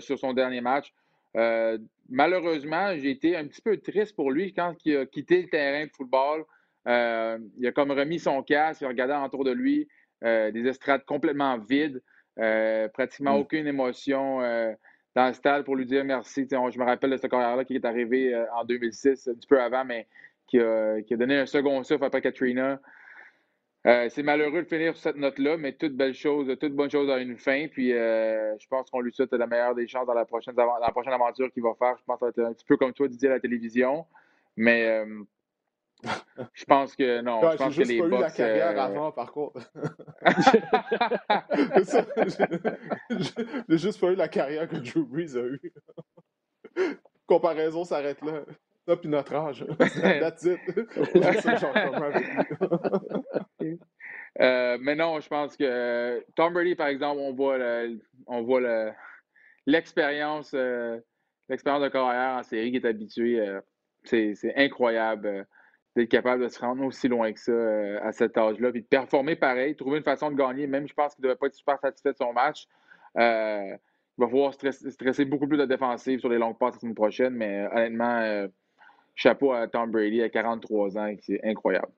sur 0.00 0.18
son 0.18 0.32
dernier 0.32 0.60
match. 0.60 0.92
Euh, 1.36 1.78
malheureusement, 2.08 2.96
j'ai 2.96 3.10
été 3.10 3.36
un 3.36 3.46
petit 3.46 3.62
peu 3.62 3.76
triste 3.78 4.16
pour 4.16 4.30
lui 4.30 4.52
quand 4.52 4.74
il 4.84 4.96
a 4.96 5.06
quitté 5.06 5.42
le 5.42 5.48
terrain 5.48 5.86
de 5.86 5.90
football. 5.90 6.44
Euh, 6.88 7.38
il 7.58 7.66
a 7.66 7.72
comme 7.72 7.90
remis 7.90 8.18
son 8.18 8.42
casque, 8.42 8.80
il 8.80 8.84
a 8.84 8.88
regardé 8.88 9.14
autour 9.14 9.44
de 9.44 9.52
lui, 9.52 9.88
euh, 10.24 10.50
des 10.50 10.66
estrades 10.66 11.04
complètement 11.04 11.58
vides. 11.58 12.02
pratiquement 12.92 13.34
mm. 13.36 13.40
aucune 13.40 13.66
émotion 13.66 14.40
dans 15.14 15.26
le 15.26 15.32
stade 15.32 15.64
pour 15.64 15.76
lui 15.76 15.86
dire 15.86 16.04
merci. 16.04 16.46
je 16.50 16.78
me 16.78 16.84
rappelle 16.84 17.10
de 17.10 17.16
ce 17.16 17.26
carrière-là 17.26 17.64
qui 17.64 17.74
est 17.74 17.84
arrivé 17.84 18.34
en 18.54 18.64
2006, 18.64 19.28
un 19.28 19.34
petit 19.34 19.48
peu 19.48 19.60
avant, 19.60 19.84
mais 19.84 20.06
qui 20.46 20.60
a, 20.60 21.02
qui 21.02 21.14
a 21.14 21.16
donné 21.16 21.36
un 21.38 21.46
second 21.46 21.82
souffle 21.82 22.04
après 22.04 22.20
Katrina. 22.20 22.80
Euh, 23.86 24.08
c'est 24.10 24.22
malheureux 24.22 24.62
de 24.62 24.68
finir 24.68 24.94
sur 24.94 25.02
cette 25.02 25.16
note-là, 25.16 25.56
mais 25.56 25.72
toute 25.72 25.94
belle 25.96 26.12
chose, 26.12 26.54
toute 26.60 26.74
bonne 26.74 26.90
chose 26.90 27.08
a 27.08 27.18
une 27.18 27.36
fin. 27.36 27.68
Puis 27.68 27.92
euh, 27.92 28.56
je 28.58 28.66
pense 28.68 28.90
qu'on 28.90 29.00
lui 29.00 29.12
souhaite 29.12 29.32
la 29.32 29.46
meilleure 29.46 29.74
des 29.74 29.86
chances 29.86 30.06
dans 30.06 30.14
la 30.14 30.24
prochaine, 30.24 30.54
la 30.56 30.90
prochaine 30.90 31.12
aventure 31.12 31.50
qu'il 31.52 31.62
va 31.62 31.74
faire. 31.78 31.96
Je 31.98 32.04
pense 32.04 32.16
que 32.16 32.26
ça 32.26 32.26
va 32.26 32.30
être 32.30 32.50
un 32.50 32.52
petit 32.52 32.66
peu 32.66 32.76
comme 32.76 32.92
toi, 32.92 33.08
Didier, 33.08 33.28
à 33.28 33.32
la 33.32 33.40
télévision. 33.40 34.04
Mais 34.56 34.88
euh, 34.88 35.22
je 36.52 36.64
pense 36.64 36.94
que 36.94 37.20
non. 37.20 37.40
je 37.50 37.56
pense 37.56 37.76
que 37.76 37.82
les 37.82 37.98
pas 37.98 38.06
eu 38.06 38.10
la 38.10 38.30
carrière 38.30 38.80
avant, 38.80 39.10
par 39.12 39.32
contre. 39.32 39.60
J'ai 43.68 43.78
juste 43.78 44.00
pas 44.00 44.08
eu 44.08 44.14
la 44.14 44.28
carrière 44.28 44.68
que 44.68 44.76
Drew 44.76 45.04
Brees 45.04 45.36
a 45.36 45.40
eue. 45.40 45.60
Comparaison 47.26 47.84
s'arrête 47.84 48.22
là. 48.22 48.44
Ça, 48.88 48.96
puis 48.96 49.10
notre 49.10 49.34
âge. 49.34 49.66
That's 49.78 50.44
it. 50.44 50.58
Euh, 54.40 54.78
mais 54.80 54.94
non, 54.94 55.20
je 55.20 55.28
pense 55.28 55.56
que 55.56 55.64
euh, 55.64 56.20
Tom 56.34 56.54
Brady, 56.54 56.74
par 56.74 56.86
exemple, 56.86 57.20
on 57.20 57.34
voit 57.34 57.58
on 58.26 58.42
voit 58.42 58.94
l'expérience 59.66 60.52
euh, 60.54 60.98
l'expérience 61.50 61.82
de 61.82 61.88
carrière 61.88 62.38
en 62.38 62.42
série 62.42 62.70
qui 62.70 62.78
est 62.78 62.86
habitué. 62.86 63.44
c'est 64.04 64.54
incroyable 64.56 65.46
d'être 65.98 66.10
capable 66.10 66.42
de 66.42 66.48
se 66.48 66.58
rendre 66.60 66.84
aussi 66.84 67.08
loin 67.08 67.32
que 67.32 67.40
ça 67.40 68.06
à 68.06 68.12
cet 68.12 68.36
âge-là, 68.38 68.70
puis 68.70 68.82
de 68.82 68.86
performer 68.86 69.36
pareil, 69.36 69.74
trouver 69.76 69.98
une 69.98 70.04
façon 70.04 70.30
de 70.30 70.36
gagner. 70.36 70.66
Même 70.66 70.86
je 70.86 70.94
pense 70.94 71.14
qu'il 71.14 71.22
ne 71.24 71.28
devait 71.28 71.38
pas 71.38 71.46
être 71.46 71.54
super 71.54 71.78
satisfait 71.78 72.12
de 72.12 72.16
son 72.16 72.32
match. 72.32 72.66
il 73.16 73.78
va 74.16 74.26
falloir 74.26 74.54
stresser, 74.54 75.24
beaucoup 75.24 75.48
plus 75.48 75.58
de 75.58 75.64
défensive 75.64 76.20
sur 76.20 76.28
les 76.28 76.38
longues 76.38 76.58
passes 76.58 76.74
la 76.74 76.80
semaine 76.80 76.94
prochaine, 76.94 77.34
mais 77.34 77.66
honnêtement, 77.72 78.48
chapeau 79.14 79.52
à 79.52 79.66
Tom 79.66 79.90
Brady 79.90 80.22
à 80.22 80.28
43 80.28 80.98
ans, 80.98 81.14
c'est 81.20 81.40
incroyable. 81.44 81.92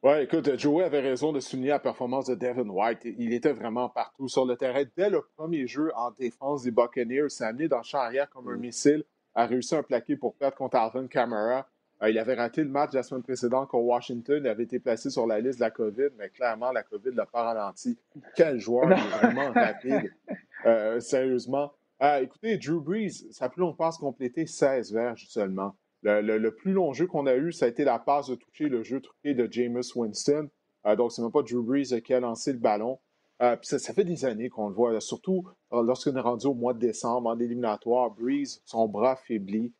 Oui, 0.00 0.12
écoute, 0.20 0.56
Joey 0.56 0.84
avait 0.84 1.00
raison 1.00 1.32
de 1.32 1.40
souligner 1.40 1.70
la 1.70 1.80
performance 1.80 2.26
de 2.26 2.36
Devin 2.36 2.68
White. 2.68 3.00
Il 3.04 3.32
était 3.32 3.52
vraiment 3.52 3.88
partout 3.88 4.28
sur 4.28 4.46
le 4.46 4.56
terrain. 4.56 4.84
Dès 4.96 5.10
le 5.10 5.22
premier 5.36 5.66
jeu 5.66 5.90
en 5.96 6.12
défense 6.12 6.62
des 6.62 6.70
Buccaneers, 6.70 7.28
s'est 7.30 7.42
amené 7.42 7.66
dans 7.66 7.78
le 7.78 7.82
champ 7.82 7.98
arrière 7.98 8.30
comme 8.30 8.48
un 8.48 8.56
mm. 8.56 8.60
missile, 8.60 9.04
a 9.34 9.46
réussi 9.46 9.74
un 9.74 9.82
plaqué 9.82 10.16
pour 10.16 10.36
perdre 10.36 10.56
contre 10.56 10.76
Alvin 10.76 11.08
Kamara. 11.08 11.68
Euh, 12.02 12.10
il 12.10 12.18
avait 12.18 12.34
raté 12.34 12.62
le 12.62 12.70
match 12.70 12.92
la 12.92 13.02
semaine 13.02 13.22
précédente 13.22 13.68
contre 13.68 13.84
Washington. 13.84 14.40
Il 14.44 14.48
avait 14.48 14.64
été 14.64 14.78
placé 14.78 15.10
sur 15.10 15.26
la 15.26 15.40
liste 15.40 15.58
de 15.58 15.64
la 15.64 15.70
COVID, 15.70 16.10
mais 16.16 16.30
clairement, 16.30 16.70
la 16.70 16.82
COVID 16.82 17.10
l'a 17.14 17.26
pas 17.26 17.42
ralenti. 17.42 17.98
Quel 18.36 18.58
joueur, 18.58 18.88
vraiment 18.88 19.52
rapide. 19.54 20.12
Euh, 20.66 21.00
sérieusement. 21.00 21.72
Ah, 22.00 22.20
écoutez, 22.22 22.58
Drew 22.58 22.80
Brees, 22.80 23.26
ça 23.32 23.48
plus 23.48 23.60
long 23.60 23.74
passe 23.74 23.98
complété 23.98 24.46
16 24.46 24.92
verges 24.92 25.26
seulement. 25.28 25.74
Le, 26.02 26.50
plus 26.50 26.72
long 26.72 26.92
jeu 26.92 27.08
qu'on 27.08 27.26
a 27.26 27.34
eu, 27.34 27.52
ça 27.52 27.66
a 27.66 27.68
été 27.68 27.82
la 27.82 27.98
passe 27.98 28.28
de 28.28 28.36
toucher, 28.36 28.68
le 28.68 28.84
jeu 28.84 29.00
truqué 29.00 29.34
de 29.34 29.50
Jameis 29.50 29.90
Winston. 29.96 30.48
Euh, 30.86 30.94
donc, 30.94 31.10
c'est 31.10 31.22
même 31.22 31.32
pas 31.32 31.42
Drew 31.42 31.62
Brees 31.62 32.00
qui 32.02 32.14
a 32.14 32.20
lancé 32.20 32.52
le 32.52 32.58
ballon. 32.58 33.00
Euh, 33.42 33.56
ça, 33.62 33.92
fait 33.92 34.04
des 34.04 34.24
années 34.24 34.48
qu'on 34.48 34.68
le 34.68 34.74
voit, 34.74 35.00
surtout 35.00 35.44
lorsqu'on 35.70 36.16
est 36.16 36.20
rendu 36.20 36.46
au 36.46 36.54
mois 36.54 36.74
de 36.74 36.78
décembre 36.78 37.30
en 37.30 37.38
éliminatoire. 37.38 38.10
Breeze, 38.10 38.62
son 38.64 38.88
bras 38.88 39.16
faiblit. 39.16 39.72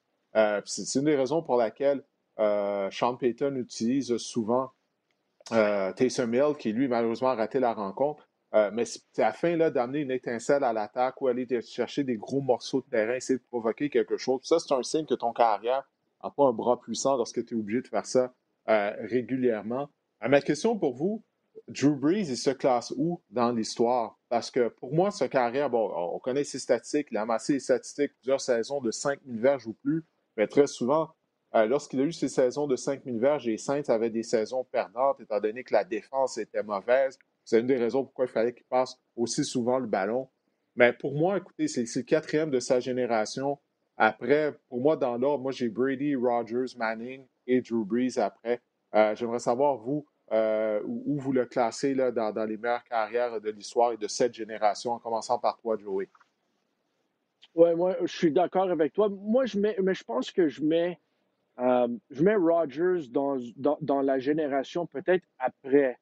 C'est 0.64 0.99
une 0.99 1.05
des 1.05 1.16
raisons 1.16 1.43
pour 1.43 1.57
laquelle 1.57 2.05
Sean 2.36 3.16
Payton 3.16 3.57
utilise 3.57 4.16
souvent 4.18 4.70
Taysom 5.51 6.34
Hill, 6.34 6.55
qui 6.59 6.72
lui, 6.72 6.89
malheureusement, 6.89 7.28
a 7.28 7.34
raté 7.34 7.59
la 7.59 7.74
rencontre. 7.74 8.28
mais 8.72 8.84
c'est 8.84 9.22
afin 9.22 9.57
d'amener 9.70 10.01
une 10.01 10.11
étincelle 10.11 10.64
à 10.64 10.72
l'attaque 10.72 11.20
ou 11.20 11.28
aller 11.28 11.47
chercher 11.62 12.05
des 12.05 12.16
gros 12.16 12.41
morceaux 12.41 12.82
de 12.82 12.91
terrain, 12.91 13.14
essayer 13.14 13.39
de 13.39 13.45
provoquer 13.45 13.91
quelque 13.91 14.16
chose. 14.16 14.41
Ça, 14.45 14.59
c'est 14.59 14.74
un 14.74 14.82
signe 14.82 15.07
que 15.07 15.14
ton 15.14 15.32
carrière 15.32 15.84
n'a 16.22 16.30
pas 16.30 16.45
un 16.45 16.53
bras 16.53 16.80
puissant 16.80 17.16
lorsque 17.16 17.45
tu 17.45 17.55
es 17.55 17.59
obligé 17.59 17.82
de 17.82 17.89
faire 17.89 18.07
ça 18.07 18.32
euh, 18.68 18.93
régulièrement. 19.01 19.89
Euh, 20.22 20.28
ma 20.28 20.41
question 20.41 20.78
pour 20.78 20.95
vous, 20.95 21.22
Drew 21.68 21.97
Brees, 21.97 22.28
il 22.28 22.36
se 22.36 22.51
classe 22.51 22.93
où 22.97 23.22
dans 23.30 23.53
l'histoire? 23.53 24.18
Parce 24.28 24.51
que 24.51 24.68
pour 24.68 24.95
moi, 24.95 25.11
sa 25.11 25.28
carrière, 25.28 25.70
bon, 25.70 25.91
on 25.95 26.18
connaît 26.18 26.45
ses 26.45 26.59
statistiques, 26.59 27.09
il 27.11 27.16
a 27.16 27.22
amassé 27.22 27.55
les 27.55 27.61
statistiques 27.61 28.12
plusieurs 28.20 28.41
saisons 28.41 28.80
de 28.80 28.91
5000 28.91 29.41
verges 29.41 29.66
ou 29.66 29.74
plus, 29.74 30.05
mais 30.39 30.47
très 30.47 30.68
souvent, 30.68 31.11
euh, 31.55 31.66
lorsqu'il 31.66 32.01
a 32.01 32.05
eu 32.05 32.12
ses 32.12 32.28
saisons 32.28 32.66
de 32.66 32.76
5000 32.76 33.18
verges, 33.18 33.47
les 33.47 33.59
Saints 33.59 33.82
avaient 33.89 34.09
des 34.09 34.22
saisons 34.22 34.64
perdantes, 34.64 35.20
étant 35.20 35.41
donné 35.41 35.64
que 35.64 35.74
la 35.74 35.84
défense 35.84 36.39
était 36.39 36.62
mauvaise. 36.62 37.18
C'est 37.45 37.61
une 37.61 37.66
des 37.66 37.76
raisons 37.76 38.05
pourquoi 38.05 38.26
il 38.26 38.30
fallait 38.30 38.55
qu'il 38.55 38.66
passe 38.66 38.97
aussi 39.16 39.45
souvent 39.45 39.78
le 39.78 39.86
ballon. 39.86 40.28
Mais 40.76 40.93
pour 40.93 41.14
moi, 41.14 41.39
écoutez, 41.39 41.66
c'est 41.66 41.84
le 41.97 42.03
quatrième 42.03 42.51
de 42.51 42.61
sa 42.61 42.78
génération. 42.78 43.59
Après, 43.97 44.57
pour 44.68 44.80
moi, 44.80 44.97
dans 44.97 45.16
l'ordre, 45.16 45.43
moi, 45.43 45.51
j'ai 45.51 45.68
Brady, 45.68 46.14
Rogers, 46.14 46.76
Manning 46.76 47.26
et 47.49 47.61
Drew 47.61 47.84
Brees 47.84 48.18
après. 48.18 48.61
Euh, 48.95 49.16
j'aimerais 49.16 49.41
savoir, 49.41 49.76
vous, 49.78 50.07
euh, 50.30 50.80
où, 50.84 51.18
vous 51.18 51.32
le 51.32 51.47
classez 51.47 51.95
là, 51.95 52.12
dans, 52.12 52.45
les 52.45 52.57
meilleures 52.57 52.84
carrières 52.84 53.41
de 53.41 53.51
l'histoire 53.51 53.93
et 53.93 53.97
de 53.97 54.07
cette 54.07 54.34
génération, 54.34 54.93
en 54.93 54.99
commençant 55.01 55.39
par 55.39 55.59
toi, 55.59 55.76
Joey. 55.76 56.09
Oui, 57.55 57.74
moi, 57.74 57.96
je 58.03 58.16
suis 58.16 58.32
d'accord 58.32 58.70
avec 58.70 58.92
toi. 58.92 59.09
Moi, 59.09 59.46
je 59.46 59.59
mets, 59.59 59.76
mais 59.82 59.94
je 59.94 60.05
pense 60.05 60.30
que 60.30 60.49
je 60.49 60.62
mets, 60.62 60.99
euh, 61.59 61.88
je 62.11 62.22
mets 62.22 62.36
Rogers 62.36 63.09
dans, 63.11 63.36
dans, 63.57 64.03
la 64.03 64.18
génération 64.18 64.86
peut-être 64.86 65.24
après. 65.38 65.99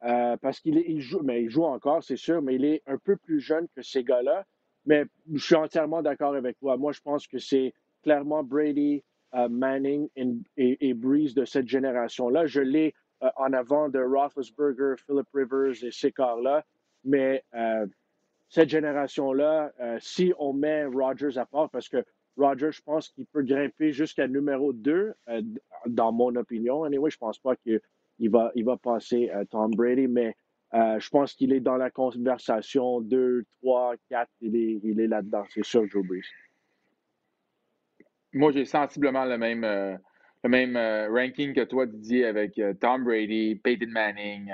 parce 0.00 0.60
qu'il 0.60 0.78
il 0.78 1.00
joue, 1.00 1.22
mais 1.22 1.42
il 1.42 1.50
joue 1.50 1.64
encore, 1.64 2.02
c'est 2.02 2.16
sûr, 2.16 2.42
mais 2.42 2.54
il 2.56 2.64
est 2.64 2.82
un 2.86 2.98
peu 2.98 3.16
plus 3.16 3.40
jeune 3.40 3.66
que 3.74 3.82
ces 3.82 4.04
gars-là. 4.04 4.46
Mais 4.86 5.04
je 5.32 5.44
suis 5.44 5.54
entièrement 5.54 6.02
d'accord 6.02 6.34
avec 6.34 6.58
toi. 6.58 6.76
Moi, 6.76 6.92
je 6.92 7.00
pense 7.00 7.26
que 7.26 7.38
c'est 7.38 7.74
clairement 8.02 8.42
Brady, 8.42 9.02
euh, 9.34 9.48
Manning 9.48 10.08
et, 10.56 10.94
Breeze 10.94 11.34
de 11.34 11.44
cette 11.44 11.68
génération-là. 11.68 12.46
Je 12.46 12.60
l'ai 12.60 12.94
euh, 13.22 13.30
en 13.36 13.52
avant 13.52 13.88
de 13.88 13.98
Roethlisberger, 13.98 14.94
Philip 15.04 15.26
Rivers 15.32 15.82
et 15.82 15.90
ces 15.90 16.12
corps-là. 16.12 16.64
Mais 17.02 17.42
euh, 17.54 17.86
cette 18.54 18.68
génération-là, 18.68 19.72
si 19.98 20.32
on 20.38 20.52
met 20.52 20.84
Rodgers 20.84 21.36
à 21.38 21.44
part, 21.44 21.68
parce 21.70 21.88
que 21.88 22.04
Rodgers, 22.36 22.70
je 22.72 22.82
pense 22.82 23.08
qu'il 23.08 23.26
peut 23.26 23.42
grimper 23.42 23.92
jusqu'à 23.92 24.28
numéro 24.28 24.72
2, 24.72 25.12
dans 25.86 26.12
mon 26.12 26.36
opinion. 26.36 26.84
Anyway, 26.84 27.10
je 27.10 27.18
pense 27.18 27.38
pas 27.38 27.56
qu'il 27.56 27.80
va, 28.30 28.52
il 28.54 28.64
va 28.64 28.76
passer 28.76 29.28
Tom 29.50 29.72
Brady, 29.72 30.06
mais 30.06 30.36
euh, 30.74 30.98
je 30.98 31.08
pense 31.08 31.34
qu'il 31.34 31.52
est 31.52 31.60
dans 31.60 31.76
la 31.76 31.90
conversation 31.90 33.00
2, 33.00 33.44
3, 33.62 33.94
4. 34.08 34.30
Il 34.40 34.56
est, 34.56 34.80
il 34.82 35.00
est 35.00 35.06
là-dedans, 35.06 35.44
c'est 35.50 35.64
sûr, 35.64 35.86
Joe 35.86 36.04
Brees. 36.04 36.22
Moi, 38.32 38.50
j'ai 38.50 38.64
sensiblement 38.64 39.24
le 39.24 39.38
même, 39.38 39.62
euh, 39.62 39.96
le 40.44 40.50
même 40.50 40.76
euh, 40.76 41.08
ranking 41.08 41.54
que 41.54 41.64
toi, 41.64 41.86
Didier, 41.86 42.26
avec 42.26 42.60
Tom 42.80 43.04
Brady, 43.04 43.56
Peyton 43.56 43.90
Manning, 43.90 44.50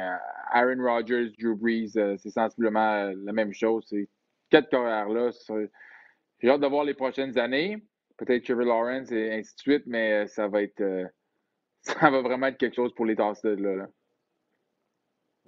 Aaron 0.53 0.82
Rodgers, 0.82 1.30
Drew 1.38 1.57
Brees. 1.57 1.91
c'est 1.93 2.30
sensiblement 2.30 3.12
la 3.24 3.32
même 3.32 3.53
chose. 3.53 3.84
Ces 3.88 4.09
quatre 4.51 4.70
carrières-là. 4.70 5.30
J'ai 6.38 6.49
hâte 6.49 6.61
de 6.61 6.66
voir 6.66 6.84
les 6.84 6.95
prochaines 6.95 7.36
années. 7.38 7.82
Peut-être 8.16 8.45
Trevor 8.45 8.64
Lawrence 8.64 9.11
et 9.12 9.32
ainsi 9.32 9.55
de 9.55 9.61
suite, 9.61 9.82
mais 9.86 10.26
ça 10.26 10.49
va 10.49 10.62
être. 10.62 10.82
ça 11.82 12.11
va 12.11 12.20
vraiment 12.20 12.47
être 12.49 12.59
quelque 12.59 12.76
chose 12.76 12.95
pour 12.95 13.07
les 13.07 13.16
tasses 13.16 13.43
là. 13.45 13.86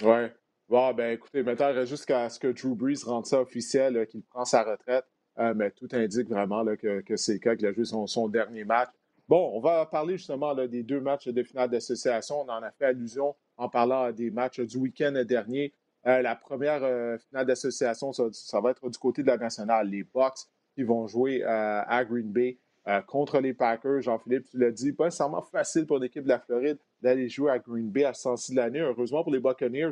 Ouais. 0.03 0.33
Bon, 0.69 0.93
ben 0.95 1.13
écoutez, 1.13 1.43
maintenant, 1.43 1.85
jusqu'à 1.85 2.29
ce 2.29 2.41
que 2.41 2.49
Drew 2.49 2.75
Brees 2.75 3.05
rende 3.05 3.27
ça 3.27 3.41
officiel, 3.41 4.07
qu'il 4.07 4.23
prend 4.23 4.45
sa 4.45 4.63
retraite. 4.63 5.05
Euh, 5.39 5.55
mais 5.55 5.71
tout 5.71 5.89
indique 5.93 6.29
vraiment 6.29 6.65
que, 6.77 7.03
c'est 7.17 7.35
le 7.35 7.39
cas, 7.39 7.57
qu'il 7.57 7.67
a 7.67 7.73
joué 7.73 7.85
son, 7.85 8.29
dernier 8.29 8.65
match. 8.65 8.91
Bon, 9.29 9.53
on 9.55 9.61
va 9.61 9.87
parler 9.87 10.17
justement 10.17 10.55
des 10.55 10.83
deux 10.83 11.01
matchs 11.01 11.29
de 11.29 11.43
finale 11.43 11.71
d'association. 11.71 12.41
On 12.41 12.49
en 12.49 12.63
a 12.63 12.71
fait 12.71 12.87
allusion 12.87 13.35
en 13.57 13.69
parlant 13.69 14.11
des 14.13 14.31
matchs 14.31 14.61
du 14.61 14.77
week-end 14.77 15.23
dernier. 15.27 15.73
Euh, 16.07 16.21
la 16.21 16.35
première 16.35 16.83
euh, 16.83 17.17
finale 17.19 17.47
d'association, 17.47 18.13
ça, 18.13 18.61
va 18.61 18.71
être 18.71 18.89
du 18.89 18.99
côté 18.99 19.23
de 19.23 19.29
la 19.29 19.37
nationale. 19.37 19.89
Les 19.89 20.03
Bucks 20.03 20.47
qui 20.75 20.83
vont 20.83 21.07
jouer 21.07 21.45
à 21.45 22.03
Green 22.05 22.33
Bay 22.33 22.59
contre 23.07 23.41
les 23.41 23.53
Packers. 23.53 24.01
Jean-Philippe, 24.01 24.49
tu 24.51 24.59
l'as 24.59 24.71
dit, 24.71 24.93
pas 24.93 25.05
nécessairement 25.05 25.43
facile 25.43 25.87
pour 25.87 25.99
l'équipe 25.99 26.25
de 26.25 26.29
la 26.29 26.41
Floride 26.41 26.79
d'aller 27.03 27.29
jouer 27.29 27.51
à 27.51 27.59
Green 27.59 27.91
Bay 27.91 28.05
à 28.05 28.15
ce 28.15 28.23
sens 28.23 28.51
de 28.51 28.57
l'année. 28.57 28.81
Heureusement 28.81 29.23
pour 29.23 29.33
les 29.33 29.41
Buccaneers, 29.41 29.91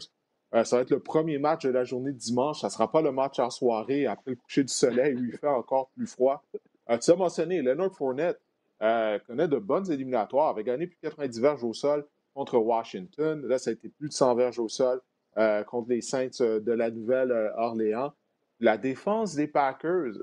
euh, 0.55 0.64
ça 0.64 0.76
va 0.76 0.83
être 0.83 0.91
le 0.91 1.01
premier 1.01 1.39
match 1.39 1.64
de 1.64 1.70
la 1.70 1.85
journée 1.85 2.12
de 2.12 2.18
dimanche. 2.18 2.61
Ça 2.61 2.68
ne 2.68 2.72
sera 2.72 2.91
pas 2.91 3.03
le 3.03 3.12
match 3.12 3.39
en 3.39 3.51
soirée 3.51 4.07
après 4.07 4.33
le 4.33 4.37
coucher 4.37 4.64
du 4.64 4.72
soleil 4.72 5.14
où 5.14 5.24
il 5.24 5.37
fait 5.37 5.47
encore 5.47 5.91
plus 5.91 6.07
froid. 6.07 6.43
Euh, 6.91 6.99
tu 6.99 7.11
as 7.11 7.16
mentionné, 7.16 7.62
Leonard 7.62 7.95
Fournette 7.95 8.41
euh, 8.83 9.18
connaît 9.26 9.49
de 9.49 9.59
bonnes 9.59 9.91
éliminatoires, 9.91 10.49
avait 10.49 10.64
gagné 10.64 10.87
plus 10.87 10.97
de 10.97 11.09
90 11.09 11.41
verges 11.41 11.64
au 11.64 11.72
sol 11.72 12.07
contre 12.35 12.59
Washington. 12.59 13.47
Là, 13.47 13.59
ça 13.59 13.70
a 13.70 13.72
été 13.72 13.89
plus 13.89 14.09
de 14.09 14.14
100 14.14 14.35
verges 14.35 14.59
au 14.59 14.68
sol 14.68 15.01
contre 15.66 15.89
les 15.89 16.01
Saints 16.01 16.41
de 16.41 16.72
la 16.72 16.91
Nouvelle-Orléans. 16.91 18.12
La 18.59 18.76
défense 18.76 19.37
des 19.37 19.47
Packers, 19.47 20.14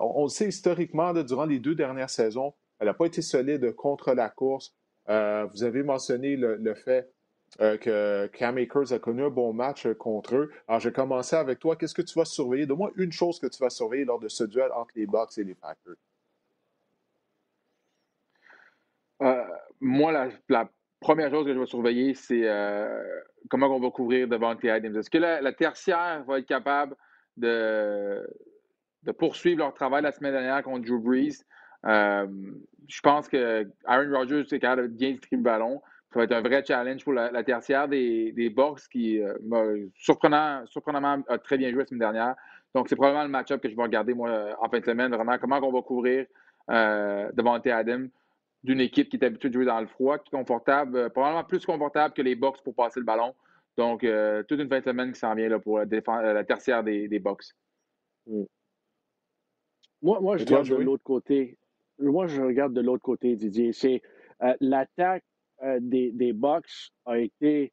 on, 0.00 0.24
le 0.24 0.28
sait 0.28 0.48
historiquement, 0.48 1.12
durant 1.14 1.46
les 1.46 1.58
deux 1.58 1.74
dernières 1.74 2.10
saisons, 2.10 2.54
elle 2.78 2.86
n'a 2.86 2.94
pas 2.94 3.06
été 3.06 3.22
solide 3.22 3.74
contre 3.74 4.12
la 4.12 4.28
course. 4.28 4.76
vous 5.08 5.64
avez 5.64 5.82
mentionné 5.82 6.36
le 6.36 6.74
fait 6.74 7.10
que 7.58 8.26
Cam 8.28 8.58
Akers 8.58 8.92
a 8.92 8.98
connu 8.98 9.24
un 9.24 9.30
bon 9.30 9.52
match 9.52 9.86
contre 9.94 10.36
eux. 10.36 10.50
Alors, 10.68 10.80
je 10.80 10.88
vais 10.88 10.94
commencer 10.94 11.36
avec 11.36 11.58
toi. 11.58 11.76
Qu'est-ce 11.76 11.94
que 11.94 12.02
tu 12.02 12.18
vas 12.18 12.24
surveiller? 12.24 12.66
Donne-moi 12.66 12.92
une 12.96 13.12
chose 13.12 13.38
que 13.38 13.46
tu 13.46 13.58
vas 13.62 13.70
surveiller 13.70 14.04
lors 14.04 14.18
de 14.18 14.28
ce 14.28 14.44
duel 14.44 14.70
entre 14.72 14.92
les 14.94 15.06
Bucks 15.06 15.38
et 15.38 15.44
les 15.44 15.54
Packers. 15.54 15.96
Moi, 19.80 20.28
la, 20.48 20.68
première 21.00 21.30
chose 21.30 21.44
que 21.44 21.54
je 21.54 21.58
vais 21.58 21.66
surveiller, 21.66 22.14
c'est 22.14 22.48
comment 23.48 23.68
on 23.68 23.80
va 23.80 23.90
couvrir 23.90 24.28
devant 24.28 24.50
Adams. 24.50 24.96
Est-ce 24.96 25.10
que 25.10 25.18
la, 25.18 25.52
tertiaire 25.52 26.24
va 26.26 26.38
être 26.38 26.46
capable 26.46 26.96
de, 27.36 28.26
de 29.02 29.12
poursuivre 29.12 29.58
leur 29.58 29.74
travail 29.74 30.02
la 30.02 30.12
semaine 30.12 30.32
dernière 30.32 30.62
contre 30.62 30.86
Drew 30.86 31.00
Brees? 31.00 31.44
Euh, 31.86 32.26
je 32.88 33.00
pense 33.00 33.28
que 33.28 33.68
Aaron 33.84 34.12
Rodgers 34.12 34.44
est 34.50 34.58
capable 34.58 34.88
de 34.88 34.96
bien 34.96 35.10
distribuer 35.10 35.38
le 35.38 35.42
ballon. 35.42 35.82
Ça 36.12 36.20
va 36.20 36.24
être 36.24 36.32
un 36.32 36.40
vrai 36.40 36.64
challenge 36.66 37.04
pour 37.04 37.12
la, 37.12 37.44
tertiaire 37.44 37.88
des, 37.88 38.32
des 38.32 38.48
Bucks 38.48 38.88
qui, 38.90 39.20
euh, 39.20 39.86
surprenant, 39.96 40.64
surprenamment, 40.66 41.22
a 41.28 41.38
très 41.38 41.58
bien 41.58 41.70
joué 41.70 41.80
la 41.80 41.86
semaine 41.86 41.98
dernière. 42.00 42.34
Donc, 42.74 42.88
c'est 42.88 42.96
probablement 42.96 43.24
le 43.24 43.30
match-up 43.30 43.60
que 43.60 43.68
je 43.68 43.76
vais 43.76 43.82
regarder, 43.82 44.14
moi, 44.14 44.56
en 44.60 44.68
fin 44.68 44.80
de 44.80 44.84
semaine. 44.84 45.14
Vraiment, 45.14 45.38
comment 45.38 45.58
on 45.62 45.72
va 45.72 45.82
couvrir 45.82 46.26
euh, 46.70 47.30
devant 47.34 47.54
Adam 47.54 48.06
d'une 48.66 48.80
équipe 48.80 49.08
qui 49.08 49.16
est 49.16 49.24
habituée 49.24 49.48
de 49.48 49.54
jouer 49.54 49.64
dans 49.64 49.80
le 49.80 49.86
froid, 49.86 50.18
qui 50.18 50.34
est 50.34 50.38
confortable, 50.38 50.96
euh, 50.96 51.08
probablement 51.08 51.44
plus 51.44 51.64
confortable 51.64 52.14
que 52.14 52.22
les 52.22 52.34
Bucks 52.34 52.62
pour 52.62 52.74
passer 52.74 53.00
le 53.00 53.06
ballon. 53.06 53.34
Donc, 53.76 54.06
toute 54.48 54.58
une 54.58 54.70
fin 54.70 54.78
de 54.78 54.84
semaine 54.84 55.12
qui 55.12 55.20
s'en 55.20 55.34
vient 55.34 55.50
là, 55.50 55.58
pour 55.58 55.78
la, 55.78 56.32
la 56.32 56.44
tertiaire 56.44 56.82
des, 56.82 57.08
des 57.08 57.18
Bucks. 57.18 57.44
Mm. 58.26 58.44
Moi, 60.00 60.20
moi, 60.20 60.38
je 60.38 60.44
regarde 60.46 60.68
de 60.68 60.76
l'autre 60.76 61.02
côté 61.02 61.58
moi, 61.98 62.26
je 62.26 62.40
regarde 62.40 62.72
de 62.72 62.80
l'autre 62.80 63.02
côté, 63.02 63.36
Didier. 63.36 63.72
C'est 63.72 64.02
euh, 64.42 64.54
l'attaque 64.60 65.24
euh, 65.62 65.78
des, 65.80 66.10
des 66.12 66.32
Bucks 66.32 66.90
a 67.04 67.18
été, 67.18 67.72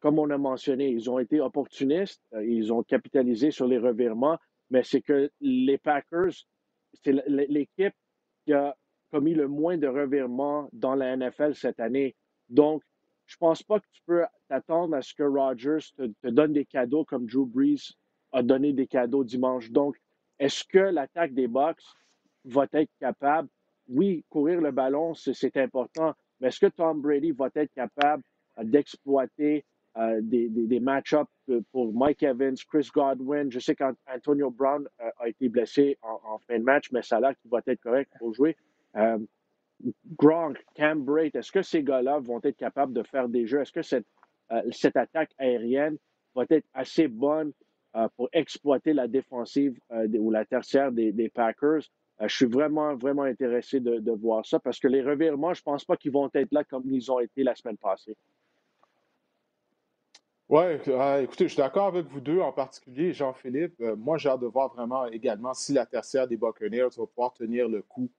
comme 0.00 0.18
on 0.18 0.30
a 0.30 0.38
mentionné, 0.38 0.88
ils 0.88 1.10
ont 1.10 1.18
été 1.18 1.40
opportunistes, 1.40 2.22
euh, 2.34 2.44
ils 2.44 2.72
ont 2.72 2.82
capitalisé 2.82 3.50
sur 3.50 3.66
les 3.66 3.78
revirements, 3.78 4.38
mais 4.70 4.82
c'est 4.82 5.00
que 5.00 5.30
les 5.40 5.78
Packers, 5.78 6.32
c'est 7.02 7.14
l'équipe 7.26 7.94
qui 8.44 8.52
a 8.52 8.76
commis 9.12 9.34
le 9.34 9.46
moins 9.46 9.76
de 9.76 9.86
revirements 9.86 10.68
dans 10.72 10.94
la 10.94 11.14
NFL 11.16 11.54
cette 11.54 11.80
année. 11.80 12.16
Donc, 12.48 12.82
je 13.26 13.36
pense 13.36 13.62
pas 13.62 13.78
que 13.78 13.86
tu 13.92 14.02
peux 14.06 14.24
t'attendre 14.48 14.96
à 14.96 15.02
ce 15.02 15.14
que 15.14 15.22
Rodgers 15.22 15.84
te, 15.96 16.28
donne 16.28 16.54
des 16.54 16.64
cadeaux 16.64 17.04
comme 17.04 17.26
Drew 17.26 17.46
Brees 17.46 17.92
a 18.32 18.42
donné 18.42 18.72
des 18.72 18.86
cadeaux 18.86 19.22
dimanche. 19.22 19.70
Donc, 19.70 19.96
est-ce 20.38 20.64
que 20.64 20.78
l'attaque 20.78 21.34
des 21.34 21.46
Bucks 21.46 21.82
va 22.46 22.66
être 22.72 22.90
capable? 22.98 23.48
Oui, 23.88 24.24
courir 24.30 24.60
le 24.60 24.70
ballon, 24.70 25.14
c'est 25.14 25.56
important, 25.58 26.14
mais 26.40 26.48
est-ce 26.48 26.60
que 26.60 26.66
Tom 26.66 27.00
Brady 27.02 27.32
va 27.32 27.50
être 27.54 27.72
capable 27.74 28.22
euh, 28.58 28.64
d'exploiter 28.64 29.64
euh, 29.98 30.20
des, 30.22 30.48
des, 30.48 30.80
match-ups 30.80 31.30
pour 31.70 31.92
Mike 31.92 32.22
Evans, 32.22 32.56
Chris 32.68 32.88
Godwin? 32.94 33.50
Je 33.50 33.58
sais 33.58 33.74
qu'Antonio 33.74 34.50
Brown 34.50 34.88
euh, 35.00 35.10
a 35.18 35.28
été 35.28 35.48
blessé 35.48 35.98
en, 36.02 36.38
fin 36.38 36.58
de 36.58 36.64
match, 36.64 36.90
mais 36.92 37.00
l'air 37.20 37.34
qu'il 37.40 37.50
va 37.50 37.60
être 37.66 37.80
correct 37.80 38.10
pour 38.18 38.32
jouer. 38.32 38.56
Gronk, 40.16 40.64
Cam 40.74 41.04
est-ce 41.34 41.50
que 41.50 41.62
ces 41.62 41.82
gars-là 41.82 42.18
vont 42.20 42.40
être 42.44 42.56
capables 42.56 42.92
de 42.92 43.02
faire 43.02 43.28
des 43.28 43.46
jeux? 43.46 43.60
Est-ce 43.60 43.72
que 43.72 43.82
cette, 43.82 44.06
cette 44.70 44.96
attaque 44.96 45.32
aérienne 45.38 45.96
va 46.34 46.44
être 46.50 46.66
assez 46.72 47.08
bonne 47.08 47.52
pour 48.16 48.28
exploiter 48.32 48.92
la 48.92 49.08
défensive 49.08 49.78
ou 49.90 50.30
la 50.30 50.44
tertiaire 50.44 50.92
des, 50.92 51.30
Packers? 51.34 51.82
Euh, 52.22 52.28
je 52.28 52.36
suis 52.36 52.46
vraiment, 52.46 52.94
vraiment 52.94 53.22
intéressé 53.22 53.80
de, 53.80 54.10
voir 54.12 54.44
ça 54.46 54.58
parce 54.58 54.78
que 54.78 54.88
les 54.88 55.02
revirements, 55.02 55.54
je 55.54 55.60
ne 55.60 55.64
pense 55.64 55.84
pas 55.84 55.96
qu'ils 55.96 56.12
vont 56.12 56.30
être 56.34 56.52
là 56.52 56.64
comme 56.64 56.84
ils 56.86 57.10
ont 57.10 57.20
été 57.20 57.42
la 57.42 57.54
semaine 57.54 57.76
passée. 57.76 58.16
Oui, 60.48 60.62
euh, 60.88 61.22
écoutez, 61.22 61.44
je 61.44 61.54
suis 61.54 61.62
d'accord 61.62 61.86
avec 61.86 62.06
vous 62.06 62.20
deux, 62.20 62.40
en 62.40 62.52
particulier 62.52 63.12
Jean-Philippe. 63.12 63.80
Euh, 63.80 63.96
moi, 63.96 64.18
j'ai 64.18 64.28
hâte 64.28 64.40
de 64.40 64.46
voir 64.46 64.72
vraiment 64.74 65.06
également 65.06 65.54
si 65.54 65.72
la 65.72 65.86
tertiaire 65.86 66.28
des 66.28 66.36
Buccaneers 66.36 66.88
va 66.96 67.06
pouvoir 67.06 67.32
tenir 67.32 67.68
le 67.68 67.80
coup 67.82 68.10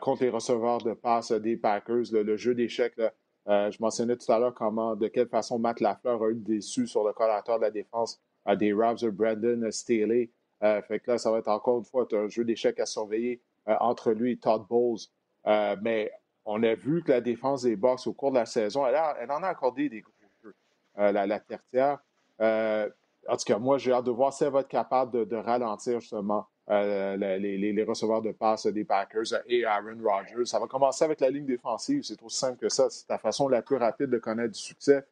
contre 0.00 0.22
les 0.22 0.30
receveurs 0.30 0.78
de 0.78 0.94
passe 0.94 1.32
des 1.32 1.56
Packers. 1.56 2.12
le 2.12 2.36
jeu 2.36 2.54
d'échecs, 2.54 2.98
je 3.46 3.76
mentionnais 3.80 4.16
tout 4.16 4.30
à 4.32 4.38
l'heure 4.38 4.54
comment, 4.54 4.96
de 4.96 5.08
quelle 5.08 5.28
façon 5.28 5.58
Matt 5.58 5.80
Lafleur 5.80 6.22
a 6.22 6.30
eu 6.30 6.36
déçu 6.36 6.86
sur 6.86 7.06
le 7.06 7.12
collateur 7.12 7.58
de 7.58 7.64
la 7.64 7.70
défense 7.70 8.20
des 8.56 8.72
Rabs 8.72 8.98
de 9.00 9.10
Brandon 9.10 9.70
Staley. 9.70 10.30
Euh, 10.62 10.80
fait 10.82 11.00
que 11.00 11.10
là, 11.10 11.18
ça 11.18 11.30
va 11.30 11.38
être 11.38 11.48
encore 11.48 11.78
une 11.78 11.84
fois 11.84 12.06
un 12.12 12.28
jeu 12.28 12.44
d'échecs 12.44 12.80
à 12.80 12.86
surveiller 12.86 13.42
euh, 13.68 13.76
entre 13.80 14.12
lui 14.12 14.32
et 14.32 14.36
Todd 14.36 14.66
Bowles. 14.68 15.00
Euh, 15.46 15.76
mais 15.82 16.10
on 16.44 16.62
a 16.62 16.74
vu 16.74 17.02
que 17.02 17.12
la 17.12 17.20
défense 17.20 17.62
des 17.62 17.76
Bucks 17.76 18.06
au 18.06 18.12
cours 18.12 18.30
de 18.30 18.38
la 18.38 18.46
saison, 18.46 18.86
elle, 18.86 19.30
en 19.30 19.42
a 19.42 19.48
accordé 19.48 19.88
des 19.88 20.00
gros 20.00 20.12
jeux. 20.42 20.54
La, 20.96 21.26
la, 21.26 21.40
tertiaire. 21.40 21.98
en 22.38 23.36
tout 23.36 23.44
cas, 23.46 23.58
moi, 23.58 23.78
j'ai 23.78 23.92
hâte 23.92 24.04
de 24.04 24.10
voir 24.10 24.32
si 24.32 24.44
elle 24.44 24.52
va 24.52 24.60
être 24.60 24.68
capable 24.68 25.26
de, 25.26 25.36
ralentir 25.36 26.00
justement 26.00 26.46
les, 26.68 27.72
les, 27.72 27.84
receveurs 27.84 28.22
de 28.22 28.32
passe 28.32 28.66
des 28.66 28.84
Packers 28.84 29.42
et 29.46 29.64
Aaron 29.64 29.98
Rodgers. 30.02 30.46
Ça 30.46 30.58
va 30.58 30.66
commencer 30.66 31.04
avec 31.04 31.20
la 31.20 31.30
ligne 31.30 31.46
défensive. 31.46 32.02
C'est 32.02 32.22
aussi 32.22 32.38
simple 32.38 32.58
que 32.58 32.68
ça. 32.68 32.88
C'est 32.90 33.08
la 33.08 33.18
façon 33.18 33.48
la 33.48 33.62
plus 33.62 33.76
rapide 33.76 34.06
de 34.06 34.18
connaître 34.18 34.52
du 34.52 34.60
succès. 34.60 35.04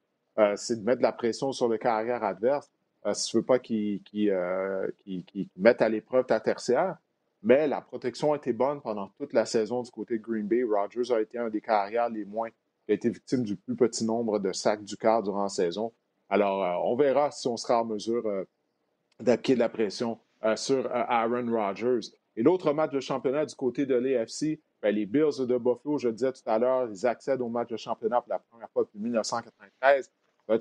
c'est 0.56 0.76
de 0.76 0.84
mettre 0.84 0.98
de 0.98 1.02
la 1.02 1.12
pression 1.12 1.52
sur 1.52 1.68
le 1.68 1.78
carrière 1.78 2.24
adverse. 2.24 2.70
Euh, 3.06 3.14
si 3.14 3.30
tu 3.30 3.36
ne 3.36 3.40
veux 3.40 3.46
pas 3.46 3.58
qu'ils 3.58 4.00
euh, 4.30 4.88
mettent 5.56 5.82
à 5.82 5.88
l'épreuve 5.88 6.26
ta 6.26 6.40
tertiaire. 6.40 6.96
Mais 7.42 7.66
la 7.66 7.80
protection 7.80 8.32
a 8.32 8.36
été 8.36 8.52
bonne 8.52 8.80
pendant 8.80 9.08
toute 9.18 9.32
la 9.32 9.44
saison 9.44 9.82
du 9.82 9.90
côté 9.90 10.18
de 10.18 10.22
Green 10.22 10.46
Bay. 10.46 10.62
Rodgers 10.62 11.12
a 11.12 11.20
été 11.20 11.38
un 11.38 11.50
des 11.50 11.60
carrières 11.60 12.08
les 12.08 12.24
moins, 12.24 12.50
qui 12.50 12.92
a 12.92 12.94
été 12.94 13.10
victime 13.10 13.42
du 13.42 13.56
plus 13.56 13.74
petit 13.74 14.04
nombre 14.04 14.38
de 14.38 14.52
sacs 14.52 14.84
du 14.84 14.96
quart 14.96 15.24
durant 15.24 15.42
la 15.42 15.48
saison. 15.48 15.92
Alors, 16.28 16.62
euh, 16.62 16.88
on 16.88 16.94
verra 16.94 17.32
si 17.32 17.48
on 17.48 17.56
sera 17.56 17.82
en 17.82 17.84
mesure 17.84 18.22
d'appliquer 19.18 19.54
de 19.54 19.58
la 19.58 19.68
pression 19.68 20.18
sur 20.56 20.90
Aaron 20.92 21.50
Rodgers. 21.50 22.08
Et 22.36 22.42
l'autre 22.42 22.72
match 22.72 22.92
de 22.92 23.00
championnat 23.00 23.46
du 23.46 23.54
côté 23.54 23.86
de 23.86 23.94
l'AFC, 23.94 24.60
ben, 24.80 24.94
les 24.94 25.06
Bills 25.06 25.46
de 25.46 25.58
Buffalo, 25.58 25.98
je 25.98 26.08
le 26.08 26.14
disais 26.14 26.32
tout 26.32 26.42
à 26.46 26.58
l'heure, 26.58 26.88
ils 26.90 27.06
accèdent 27.06 27.42
au 27.42 27.48
match 27.48 27.68
de 27.68 27.76
championnat 27.76 28.20
pour 28.20 28.30
la 28.30 28.38
première 28.38 28.70
fois 28.70 28.84
depuis 28.84 28.98
1993 28.98 30.10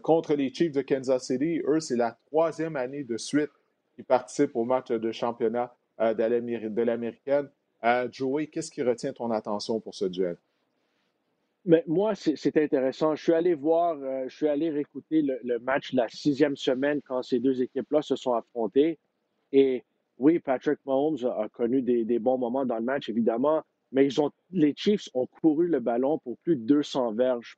contre 0.02 0.36
les 0.36 0.54
Chiefs 0.54 0.72
de 0.72 0.82
Kansas 0.82 1.26
City. 1.26 1.62
Eux, 1.66 1.80
c'est 1.80 1.96
la 1.96 2.18
troisième 2.28 2.76
année 2.76 3.04
de 3.04 3.18
suite 3.18 3.52
qu'ils 3.96 4.06
participent 4.06 4.56
au 4.56 4.64
match 4.64 4.90
de 4.90 5.12
championnat 5.12 5.76
euh, 6.00 6.14
de 6.14 6.82
l'américaine. 6.82 7.50
Euh, 7.84 8.08
Joey, 8.12 8.48
qu'est-ce 8.48 8.72
qui 8.72 8.84
retient 8.84 9.14
ton 9.14 9.32
attention 9.32 9.80
pour 9.80 9.96
ce 9.96 10.06
duel? 10.06 10.38
Mais 11.66 11.84
moi, 11.88 12.16
c'est 12.16 12.58
intéressant. 12.58 13.16
Je 13.16 13.22
suis 13.22 13.34
allé 13.34 13.54
voir, 13.54 13.96
euh, 14.02 14.24
je 14.28 14.36
suis 14.36 14.48
allé 14.48 14.72
réécouter 14.72 15.22
le, 15.22 15.60
match 15.60 15.92
de 15.92 15.98
la 15.98 16.10
sixième 16.10 16.56
semaine 16.56 17.02
quand 17.04 17.22
ces 17.22 17.40
deux 17.40 17.62
équipes-là 17.62 18.02
se 18.02 18.16
sont 18.16 18.34
affrontées. 18.34 18.98
Et 19.52 19.84
oui, 20.18 20.40
Patrick 20.40 20.80
Mahomes 20.86 21.18
a, 21.26 21.50
connu 21.50 21.82
des, 21.82 22.20
bons 22.20 22.38
moments 22.38 22.66
dans 22.66 22.78
le 22.78 22.84
match, 22.84 23.10
évidemment, 23.10 23.64
mais 23.92 24.06
ils 24.06 24.22
ont, 24.22 24.32
les 24.52 24.74
Chiefs 24.76 25.10
ont 25.14 25.28
couru 25.28 25.68
le 25.68 25.80
ballon 25.80 26.20
pour 26.20 26.38
plus 26.40 26.56
de 26.56 26.64
200 26.64 27.14
verges. 27.14 27.58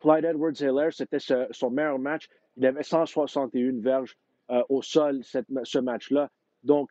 Clyde 0.00 0.24
Edwards-Helaire, 0.24 0.92
c'était 0.92 1.18
son 1.50 1.70
meilleur 1.70 1.98
match. 1.98 2.28
Il 2.56 2.66
avait 2.66 2.82
161 2.82 3.80
verges 3.80 4.16
euh, 4.50 4.62
au 4.68 4.82
sol 4.82 5.22
ce 5.22 5.78
match-là. 5.78 6.30
Donc, 6.64 6.90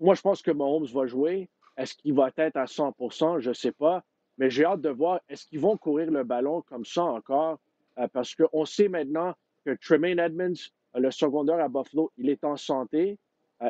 moi, 0.00 0.14
je 0.14 0.20
pense 0.20 0.42
que 0.42 0.50
Mahomes 0.50 0.86
va 0.86 1.06
jouer. 1.06 1.48
Est-ce 1.76 1.94
qu'il 1.94 2.14
va 2.14 2.30
être 2.36 2.56
à 2.56 2.64
100% 2.64 3.40
Je 3.40 3.48
ne 3.48 3.54
sais 3.54 3.72
pas. 3.72 4.04
Mais 4.36 4.50
j'ai 4.50 4.64
hâte 4.64 4.80
de 4.80 4.90
voir, 4.90 5.20
est-ce 5.28 5.46
qu'ils 5.46 5.60
vont 5.60 5.76
courir 5.76 6.10
le 6.10 6.24
ballon 6.24 6.62
comme 6.62 6.84
ça 6.84 7.04
encore? 7.04 7.60
Euh, 7.98 8.08
parce 8.12 8.34
qu'on 8.34 8.64
sait 8.64 8.88
maintenant 8.88 9.34
que 9.64 9.76
Tremaine 9.80 10.18
Edmonds, 10.18 10.54
euh, 10.96 11.00
le 11.00 11.10
secondaire 11.10 11.60
à 11.60 11.68
Buffalo, 11.68 12.10
il 12.16 12.28
est 12.28 12.42
en 12.44 12.56
santé. 12.56 13.18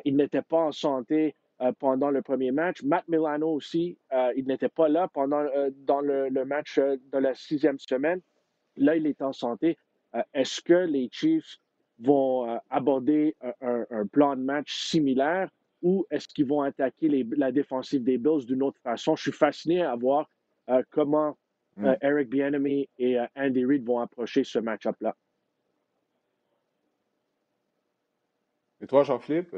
Il 0.05 0.16
n'était 0.16 0.43
pas 0.43 0.59
en 0.59 0.72
santé 0.72 1.35
pendant 1.78 2.11
le 2.11 2.22
premier 2.22 2.51
match. 2.51 2.82
Matt 2.82 3.07
Milano 3.09 3.49
aussi, 3.49 3.97
il 4.37 4.47
n'était 4.47 4.68
pas 4.68 4.89
là 4.89 5.09
pendant 5.09 5.45
dans 5.87 6.01
le, 6.01 6.28
le 6.28 6.45
match 6.45 6.78
de 6.78 7.18
la 7.18 7.35
sixième 7.35 7.78
semaine. 7.78 8.20
Là, 8.76 8.97
il 8.97 9.07
est 9.07 9.22
en 9.22 9.32
santé. 9.32 9.78
Euh, 10.14 10.22
est-ce 10.32 10.61
que 10.61 10.74
les 10.74 11.09
Chiefs 11.12 11.59
vont 11.99 12.49
euh, 12.49 12.57
aborder 12.70 13.37
un, 13.61 14.07
plan 14.07 14.37
de 14.37 14.43
match 14.43 14.74
similaire 14.74 15.49
ou 15.82 16.07
est-ce 16.11 16.28
qu'ils 16.28 16.47
vont 16.47 16.62
attaquer 16.62 17.09
la 17.37 17.53
défensive 17.53 18.03
des 18.03 18.18
Bills 18.18 18.47
d'une 18.47 18.62
autre 18.62 18.80
façon? 18.80 19.16
Je 19.16 19.22
suis 19.22 19.32
fasciné 19.32 19.82
à 19.82 19.95
voir 19.95 20.28
euh, 20.70 20.82
comment 20.91 21.37
hmm. 21.76 21.95
Eric 22.01 22.30
Bieniemy 22.30 22.89
et 22.99 23.18
Andy 23.37 23.64
Reid 23.64 23.85
vont 23.85 24.01
approcher 24.01 24.45
ce 24.45 24.59
match-up-là. 24.59 25.14
Et 28.80 28.87
toi, 28.87 29.03
Jean-Philippe? 29.03 29.57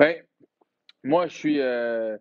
Ben, 0.00 0.16
moi, 1.04 1.28
je 1.28 1.36
suis, 1.36 1.56
je 1.56 2.18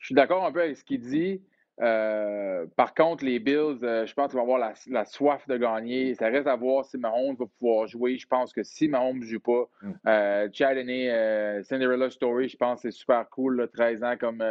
suis 0.00 0.14
d'accord 0.14 0.44
un 0.44 0.50
peu 0.50 0.62
avec 0.62 0.76
ce 0.76 0.84
qu'il 0.84 1.00
dit. 1.00 1.42
Euh, 1.80 2.66
par 2.76 2.94
contre, 2.94 3.24
les 3.24 3.38
Bills, 3.38 3.78
euh, 3.82 4.04
je 4.06 4.14
pense 4.14 4.30
qu'ils 4.30 4.36
vont 4.36 4.54
avoir 4.54 4.74
la, 4.86 5.04
soif 5.04 5.46
de 5.48 5.56
gagner. 5.56 6.14
Ça 6.14 6.28
reste 6.28 6.46
à 6.46 6.56
voir 6.56 6.84
si 6.84 6.98
Mahomes 6.98 7.36
va 7.36 7.46
pouvoir 7.58 7.86
jouer. 7.86 8.18
Je 8.18 8.26
pense 8.26 8.52
que 8.52 8.62
si 8.62 8.88
Mahomes 8.88 9.18
ne 9.18 9.24
joue 9.24 9.40
pas, 9.40 9.68
mm. 9.82 9.92
euh, 10.06 10.48
Chad 10.52 10.76
euh, 10.76 11.62
Cinderella 11.62 12.10
Story, 12.10 12.48
je 12.48 12.56
pense 12.56 12.82
que 12.82 12.90
c'est 12.90 12.98
super 12.98 13.28
cool. 13.30 13.68
13 13.72 14.04
ans 14.04 14.16
comme, 14.18 14.44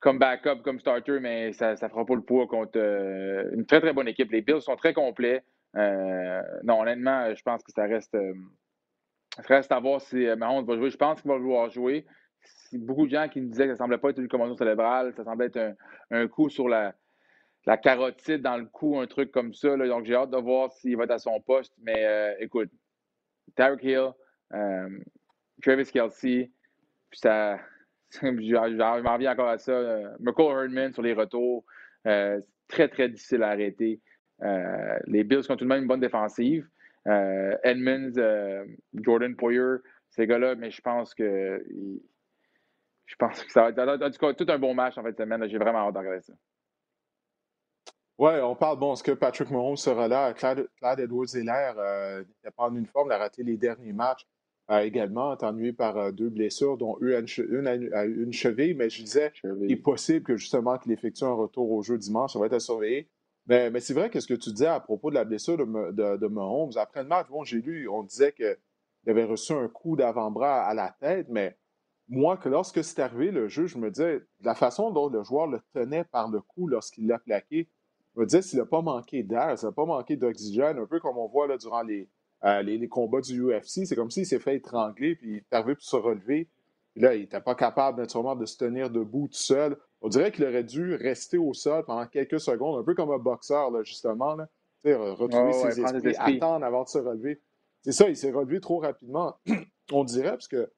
comme 0.00 0.18
backup, 0.18 0.62
comme 0.62 0.80
starter, 0.80 1.20
mais 1.20 1.52
ça 1.52 1.72
ne 1.72 1.76
fera 1.76 2.04
pas 2.04 2.14
le 2.14 2.22
poids 2.22 2.46
contre 2.46 2.78
une 3.52 3.64
très, 3.66 3.80
très 3.80 3.92
bonne 3.92 4.08
équipe. 4.08 4.30
Les 4.32 4.42
Bills 4.42 4.62
sont 4.62 4.76
très 4.76 4.92
complets. 4.92 5.42
non, 5.74 6.80
honnêtement, 6.80 7.34
je 7.34 7.42
pense 7.42 7.62
que 7.62 7.72
ça 7.72 7.84
reste, 7.84 8.16
reste 9.38 9.72
à 9.72 9.80
voir 9.80 10.00
si 10.00 10.26
Mahomes 10.36 10.66
va 10.66 10.76
jouer. 10.76 10.90
Je 10.90 10.96
pense 10.96 11.20
qu'il 11.20 11.30
va 11.30 11.38
vouloir 11.38 11.70
jouer. 11.70 12.06
Beaucoup 12.72 13.06
de 13.06 13.10
gens 13.10 13.28
qui 13.28 13.40
me 13.40 13.48
disaient 13.48 13.66
que 13.66 13.74
ça 13.74 13.84
ne 13.84 13.86
semblait 13.86 13.98
pas 13.98 14.10
être 14.10 14.18
une 14.18 14.28
commando 14.28 14.56
cérébrale, 14.56 15.12
ça 15.14 15.24
semblait 15.24 15.46
être 15.46 15.74
un, 16.10 16.28
coup 16.28 16.48
sur 16.48 16.68
la, 16.68 16.94
la, 17.66 17.76
carotide 17.76 18.42
dans 18.42 18.56
le 18.56 18.66
cou, 18.66 18.98
un 18.98 19.06
truc 19.06 19.32
comme 19.32 19.52
ça. 19.52 19.76
Donc, 19.76 20.04
j'ai 20.04 20.14
hâte 20.14 20.30
de 20.30 20.36
voir 20.36 20.72
s'il 20.72 20.96
va 20.96 21.04
être 21.04 21.10
à 21.10 21.18
son 21.18 21.40
poste. 21.40 21.74
Mais 21.82 22.36
écoute, 22.38 22.70
Tarek 23.56 23.82
Hill, 23.82 24.12
Travis 25.60 25.90
Kelsey, 25.90 26.50
puis 27.10 27.18
ça, 27.18 27.58
je 28.22 29.02
m'en 29.02 29.14
reviens 29.14 29.32
encore 29.32 29.48
à 29.48 29.58
ça. 29.58 29.72
Euh, 29.72 30.08
McCall 30.20 30.64
Herdman 30.64 30.92
sur 30.92 31.02
les 31.02 31.12
retours, 31.12 31.64
euh, 32.06 32.40
très, 32.68 32.88
très 32.88 33.08
difficile 33.08 33.42
à 33.42 33.50
arrêter. 33.50 34.00
Euh, 34.42 34.98
les 35.06 35.24
Bills 35.24 35.44
ont 35.48 35.56
tout 35.56 35.64
de 35.64 35.68
même 35.68 35.82
une 35.82 35.88
bonne 35.88 36.00
défensive. 36.00 36.66
Edmonds, 37.06 38.66
Jordan 38.94 39.36
Poyer, 39.36 39.76
ces 40.10 40.26
gars-là, 40.26 40.54
mais 40.54 40.70
je 40.70 40.80
pense 40.80 41.14
que 41.14 41.64
je 43.06 43.16
pense 43.16 43.42
que 43.42 43.50
ça 43.50 43.62
va 43.62 43.68
être 43.70 44.02
en 44.02 44.10
tout 44.10 44.18
cas 44.18 44.34
tout 44.34 44.46
un 44.48 44.58
bon 44.58 44.74
match 44.74 44.96
en 44.98 45.02
fait 45.02 45.16
semaine. 45.16 45.48
J'ai 45.48 45.58
vraiment 45.58 45.88
hâte 45.88 45.94
de 45.94 45.98
regarder 45.98 46.20
ça. 46.20 46.32
Oui, 48.18 48.32
on 48.42 48.54
parle, 48.54 48.78
bon, 48.78 48.92
est-ce 48.92 49.02
que 49.02 49.12
Patrick 49.12 49.50
Mahomes 49.50 49.78
sera 49.78 50.06
là? 50.06 50.34
Claude, 50.34 50.68
Edwards-Helaire 50.82 51.78
euh, 51.78 52.18
n'était 52.18 52.54
pas 52.54 52.64
en 52.64 52.76
uniforme, 52.76 53.08
il 53.08 53.12
a 53.12 53.18
raté 53.18 53.42
les 53.42 53.56
derniers 53.56 53.94
matchs 53.94 54.26
également 54.78 55.30
atténué 55.30 55.72
par 55.72 55.96
euh, 55.96 56.12
deux 56.12 56.28
blessures, 56.28 56.76
dont 56.76 56.96
une 57.00 57.66
à 57.92 58.04
une, 58.04 58.32
cheville. 58.32 58.74
Mais 58.74 58.88
je 58.88 59.02
disais, 59.02 59.32
il 59.44 59.72
est 59.72 59.76
possible 59.76 60.24
que 60.24 60.36
justement 60.36 60.78
qu'il 60.78 60.92
effectue 60.92 61.24
un 61.24 61.32
retour 61.32 61.70
au 61.72 61.82
jeu 61.82 61.98
dimanche. 61.98 62.34
Ça 62.34 62.38
va 62.38 62.46
être 62.46 62.54
à 62.54 62.60
surveiller. 62.60 63.08
Mais, 63.50 63.68
mais 63.68 63.80
c'est 63.80 63.94
vrai 63.94 64.10
que 64.10 64.20
ce 64.20 64.28
que 64.28 64.34
tu 64.34 64.50
disais 64.50 64.66
à 64.66 64.78
propos 64.78 65.10
de 65.10 65.16
la 65.16 65.24
blessure 65.24 65.56
de, 65.56 66.26
Mahomes, 66.28 66.70
après 66.76 67.02
le 67.02 67.08
match, 67.08 67.26
bon, 67.28 67.42
j'ai 67.42 67.60
lu, 67.60 67.88
on 67.88 68.04
disait 68.04 68.32
qu'il 68.32 68.56
avait 69.08 69.24
reçu 69.24 69.52
un 69.52 69.66
coup 69.66 69.96
d'avant-bras 69.96 70.62
à 70.62 70.72
la 70.72 70.94
tête, 71.00 71.26
mais 71.28 71.58
moi, 72.08 72.36
que 72.36 72.48
lorsque 72.48 72.84
c'est 72.84 73.00
arrivé, 73.00 73.32
le 73.32 73.48
jeu, 73.48 73.66
je 73.66 73.76
me 73.76 73.90
disais, 73.90 74.22
la 74.42 74.54
façon 74.54 74.92
dont 74.92 75.08
le 75.08 75.24
joueur 75.24 75.48
le 75.48 75.60
tenait 75.74 76.04
par 76.04 76.30
le 76.30 76.40
cou 76.40 76.68
lorsqu'il 76.68 77.08
l'a 77.08 77.18
plaqué, 77.18 77.68
je 78.14 78.20
me 78.20 78.26
disais 78.26 78.40
s'il 78.40 78.60
n'a 78.60 78.66
pas 78.66 78.82
manqué 78.82 79.24
d'air, 79.24 79.58
s'il 79.58 79.66
n'a 79.66 79.72
pas 79.72 79.84
manqué 79.84 80.14
d'oxygène, 80.14 80.78
un 80.78 80.86
peu 80.86 81.00
comme 81.00 81.18
on 81.18 81.26
voit 81.26 81.48
là, 81.48 81.58
durant 81.58 81.82
les, 81.82 82.08
euh, 82.44 82.62
les, 82.62 82.86
combats 82.86 83.20
du 83.20 83.42
UFC. 83.42 83.84
C'est 83.84 83.96
comme 83.96 84.12
s'il 84.12 84.26
s'est 84.26 84.38
fait 84.38 84.54
étrangler, 84.54 85.16
puis 85.16 85.28
il 85.28 85.36
est 85.38 85.52
arrivé 85.52 85.74
pour 85.74 85.82
se 85.82 85.96
relever. 85.96 86.48
Puis 87.00 87.06
là, 87.06 87.14
il 87.14 87.22
n'était 87.22 87.40
pas 87.40 87.54
capable 87.54 87.98
naturellement 87.98 88.36
de 88.36 88.44
se 88.44 88.58
tenir 88.58 88.90
debout 88.90 89.26
tout 89.28 89.32
seul. 89.32 89.74
On 90.02 90.10
dirait 90.10 90.30
qu'il 90.32 90.44
aurait 90.44 90.64
dû 90.64 90.96
rester 90.96 91.38
au 91.38 91.54
sol 91.54 91.82
pendant 91.86 92.06
quelques 92.06 92.38
secondes, 92.38 92.78
un 92.78 92.84
peu 92.84 92.94
comme 92.94 93.10
un 93.10 93.16
boxeur, 93.16 93.70
là, 93.70 93.82
justement. 93.82 94.34
Là. 94.34 94.50
retrouver 94.84 95.54
ses 95.54 95.80
esprits, 95.80 96.36
attendre 96.36 96.62
avant 96.62 96.82
de 96.82 96.88
se 96.90 96.98
relever. 96.98 97.40
C'est 97.80 97.92
ça, 97.92 98.06
il 98.06 98.18
s'est 98.18 98.30
relevé 98.30 98.60
trop 98.60 98.80
rapidement. 98.80 99.38
on 99.92 100.04
dirait, 100.04 100.32
parce 100.32 100.46
que 100.46 100.70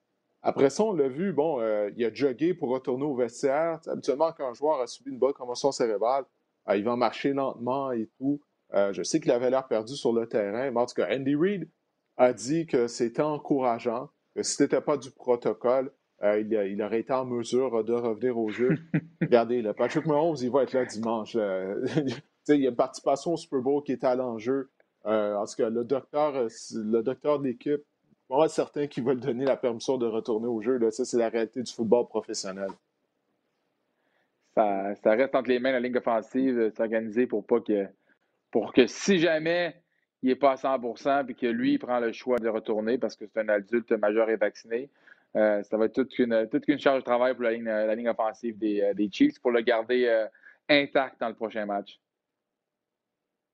après 0.43 0.71
ça, 0.71 0.85
on 0.85 0.93
l'a 0.93 1.09
vu, 1.09 1.33
bon, 1.33 1.61
euh, 1.61 1.91
il 1.97 2.05
a 2.05 2.15
jogué 2.15 2.55
pour 2.55 2.69
retourner 2.69 3.05
au 3.05 3.17
vestiaire. 3.17 3.81
habituellement, 3.89 4.31
quand 4.31 4.49
un 4.49 4.55
joueur 4.55 4.81
a 4.81 4.87
subi 4.87 5.11
une 5.11 5.19
bonne 5.19 5.33
commotion 5.33 5.73
cérébrale, 5.73 6.25
euh, 6.69 6.77
il 6.77 6.85
va 6.85 6.95
marcher 6.95 7.33
lentement 7.33 7.91
et 7.91 8.09
tout. 8.19 8.41
Euh, 8.75 8.93
je 8.93 9.03
sais 9.03 9.19
qu'il 9.19 9.33
avait 9.33 9.51
l'air 9.51 9.67
perdu 9.67 9.97
sur 9.97 10.13
le 10.13 10.29
terrain, 10.29 10.71
mais 10.71 10.81
en 10.81 10.87
tout 10.87 10.95
cas, 10.95 11.09
Andy 11.13 11.35
Reid 11.35 11.69
a 12.17 12.33
dit 12.33 12.67
que 12.67 12.87
c'était 12.87 13.23
encourageant, 13.23 14.09
que 14.37 14.45
si 14.45 14.55
ce 14.55 14.63
n'était 14.63 14.81
pas 14.81 14.97
du 14.97 15.11
protocole, 15.11 15.93
euh, 16.23 16.41
il, 16.41 16.83
aurait 16.83 17.01
été 17.01 17.13
en 17.13 17.25
mesure 17.25 17.83
de 17.85 17.93
revenir 17.93 18.39
au 18.39 18.49
jeu. 18.49 18.79
Regardez, 19.21 19.63
le 19.63 19.73
Patrick 19.73 20.07
Mahomes, 20.07 20.37
il 20.41 20.51
va 20.51 20.63
être 20.63 20.73
là 20.73 20.85
dimanche. 20.85 21.35
il 22.49 22.57
y 22.57 22.67
a 22.67 22.71
une 22.71 22.77
participation 22.77 23.35
au 23.35 23.37
Super 23.37 23.61
Bowl 23.61 23.83
qui 23.83 23.93
est 23.93 24.05
à 24.05 24.15
l'enjeu. 24.15 24.71
Euh, 25.07 25.35
en 25.35 25.45
tout 25.47 25.57
cas, 25.57 25.69
le 25.69 25.85
docteur, 25.85 26.47
le 26.75 27.03
docteur 27.03 27.41
de 27.41 27.49
l'équipe, 27.49 27.83
moi, 28.31 28.49
certain 28.49 28.87
qu'il 28.87 29.05
va 29.05 29.15
lui 29.15 29.21
donner 29.21 29.45
la 29.45 29.57
permission 29.57 29.99
de 29.99 30.07
retourner 30.07 30.47
au 30.47 30.61
jeu. 30.63 30.79
Ça, 30.91 31.05
c'est 31.05 31.19
la 31.19 31.29
réalité 31.29 31.63
du 31.63 31.73
football 31.73 32.07
professionnel. 32.07 32.71
Ça, 34.55 34.95
ça, 35.03 35.11
reste 35.13 35.35
entre 35.35 35.49
les 35.49 35.59
mains 35.59 35.71
de 35.71 35.75
la 35.75 35.81
ligne 35.81 35.97
offensive 35.97 36.57
de 36.57 36.73
s'organiser 36.77 37.27
pour 37.27 37.45
pas 37.45 37.61
que 37.61 37.87
pour 38.51 38.73
que 38.73 38.87
si 38.87 39.19
jamais 39.19 39.75
il 40.23 40.29
n'est 40.29 40.37
pas 40.37 40.53
à 40.53 40.55
100% 40.55 41.31
et 41.31 41.35
que 41.35 41.47
lui, 41.47 41.75
il 41.75 41.79
prend 41.79 41.99
le 42.01 42.13
choix 42.13 42.39
de 42.39 42.49
retourner 42.49 42.99
parce 42.99 43.17
que 43.17 43.25
c'est 43.27 43.41
un 43.41 43.49
adulte 43.49 43.93
majeur 43.93 44.29
et 44.31 44.37
vacciné, 44.37 44.91
euh, 45.37 45.63
ça 45.63 45.77
va 45.77 45.87
être 45.87 45.95
toute 45.95 46.19
une, 46.19 46.49
toute 46.51 46.69
une 46.69 46.79
charge 46.79 47.01
de 47.01 47.05
travail 47.05 47.35
pour 47.35 47.45
la 47.45 47.53
ligne, 47.53 47.65
la 47.65 47.95
ligne 47.95 48.09
offensive 48.09 48.59
des, 48.59 48.83
euh, 48.83 48.95
des, 48.95 49.11
Chiefs 49.11 49.41
pour 49.41 49.51
le 49.51 49.63
garder 49.63 50.05
euh, 50.07 50.27
intact 50.69 51.21
dans 51.21 51.29
le 51.29 51.35
prochain 51.35 51.65
match. 51.65 52.01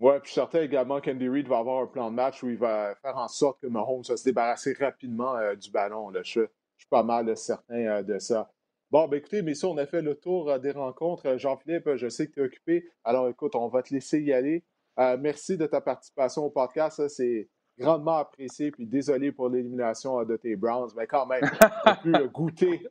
Oui, 0.00 0.14
puis 0.20 0.28
je 0.28 0.34
certain 0.34 0.62
également 0.62 1.00
qu'Andy 1.00 1.28
Reid 1.28 1.48
va 1.48 1.58
avoir 1.58 1.82
un 1.82 1.86
plan 1.86 2.10
de 2.10 2.16
match 2.16 2.42
où 2.42 2.48
il 2.48 2.56
va 2.56 2.94
faire 2.96 3.16
en 3.16 3.28
sorte 3.28 3.60
que 3.60 3.66
Mahomes 3.66 4.02
va 4.08 4.16
se 4.16 4.24
débarrasser 4.24 4.72
rapidement 4.78 5.34
du 5.54 5.72
ballon. 5.72 6.12
Je, 6.14 6.22
suis 6.22 6.88
pas 6.88 7.02
mal 7.02 7.36
certain 7.36 8.02
de 8.04 8.18
ça. 8.20 8.48
Bon, 8.92 9.08
ben 9.08 9.16
écoutez, 9.16 9.54
ça, 9.54 9.66
on 9.66 9.76
a 9.76 9.86
fait 9.86 10.00
le 10.00 10.14
tour 10.14 10.56
des 10.60 10.70
rencontres. 10.70 11.36
Jean-Philippe, 11.36 11.96
je 11.96 12.08
sais 12.08 12.28
que 12.28 12.34
tu 12.34 12.40
es 12.40 12.44
occupé. 12.44 12.88
Alors 13.02 13.28
écoute, 13.28 13.56
on 13.56 13.66
va 13.66 13.82
te 13.82 13.92
laisser 13.92 14.20
y 14.20 14.32
aller. 14.32 14.64
Merci 14.96 15.56
de 15.56 15.66
ta 15.66 15.80
participation 15.80 16.44
au 16.44 16.50
podcast. 16.50 17.08
C'est 17.08 17.48
grandement 17.78 18.16
apprécié. 18.18 18.70
Puis 18.70 18.86
désolé 18.86 19.32
pour 19.32 19.48
l'élimination 19.48 20.20
euh, 20.20 20.24
de 20.24 20.36
tes 20.36 20.56
Browns, 20.56 20.90
mais 20.96 21.06
quand 21.06 21.26
même, 21.26 21.40
tu 21.42 21.88
as 21.88 21.96
pu 21.96 22.14
euh, 22.14 22.28
goûter, 22.28 22.82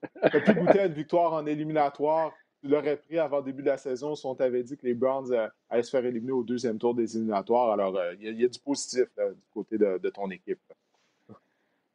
pu 0.45 0.53
goûter 0.53 0.79
à 0.79 0.85
une 0.85 0.93
victoire 0.93 1.33
en 1.33 1.45
éliminatoire. 1.45 2.33
Tu 2.61 2.69
l'aurais 2.69 2.97
pris 2.97 3.19
avant 3.19 3.37
le 3.37 3.43
début 3.43 3.61
de 3.61 3.67
la 3.67 3.77
saison 3.77 4.15
si 4.15 4.25
on 4.25 4.33
t'avait 4.33 4.63
dit 4.63 4.77
que 4.77 4.85
les 4.85 4.95
Browns 4.95 5.31
allaient 5.69 5.83
se 5.83 5.91
faire 5.91 6.03
éliminer 6.03 6.31
au 6.31 6.43
deuxième 6.43 6.79
tour 6.79 6.95
des 6.95 7.15
éliminatoires. 7.15 7.71
Alors, 7.71 7.95
il 8.19 8.39
y, 8.39 8.43
a 8.43 8.47
du 8.47 8.59
positif 8.59 9.05
du 9.15 9.47
côté 9.53 9.77
de, 9.77 10.09
ton 10.09 10.31
équipe. 10.31 10.59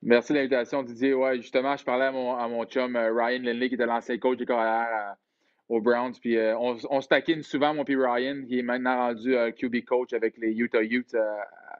Merci 0.02 0.32
de 0.32 0.38
l'invitation, 0.38 0.84
Didier. 0.84 1.14
Ouais, 1.14 1.36
justement, 1.38 1.76
je 1.76 1.84
parlais 1.84 2.04
à 2.04 2.12
mon, 2.12 2.36
à 2.36 2.46
mon 2.46 2.64
chum 2.64 2.96
Ryan 2.96 3.40
Lindley, 3.42 3.70
qui 3.70 3.74
était 3.74 3.86
l'ancien 3.86 4.18
coach 4.18 4.38
des 4.38 4.46
carrières 4.46 5.16
aux 5.72 5.80
Browns. 5.80 6.14
Puis 6.20 6.36
euh, 6.36 6.56
on, 6.58 6.76
on, 6.90 7.00
se 7.00 7.08
taquine 7.08 7.42
souvent, 7.42 7.74
mon 7.74 7.84
puis 7.84 7.96
Ryan, 7.96 8.42
qui 8.46 8.58
est 8.58 8.62
maintenant 8.62 8.96
rendu 8.96 9.36
euh, 9.36 9.50
QB 9.50 9.84
coach 9.86 10.12
avec 10.12 10.36
les 10.38 10.52
Utah 10.52 10.82
Utes 10.82 11.14
euh, 11.14 11.38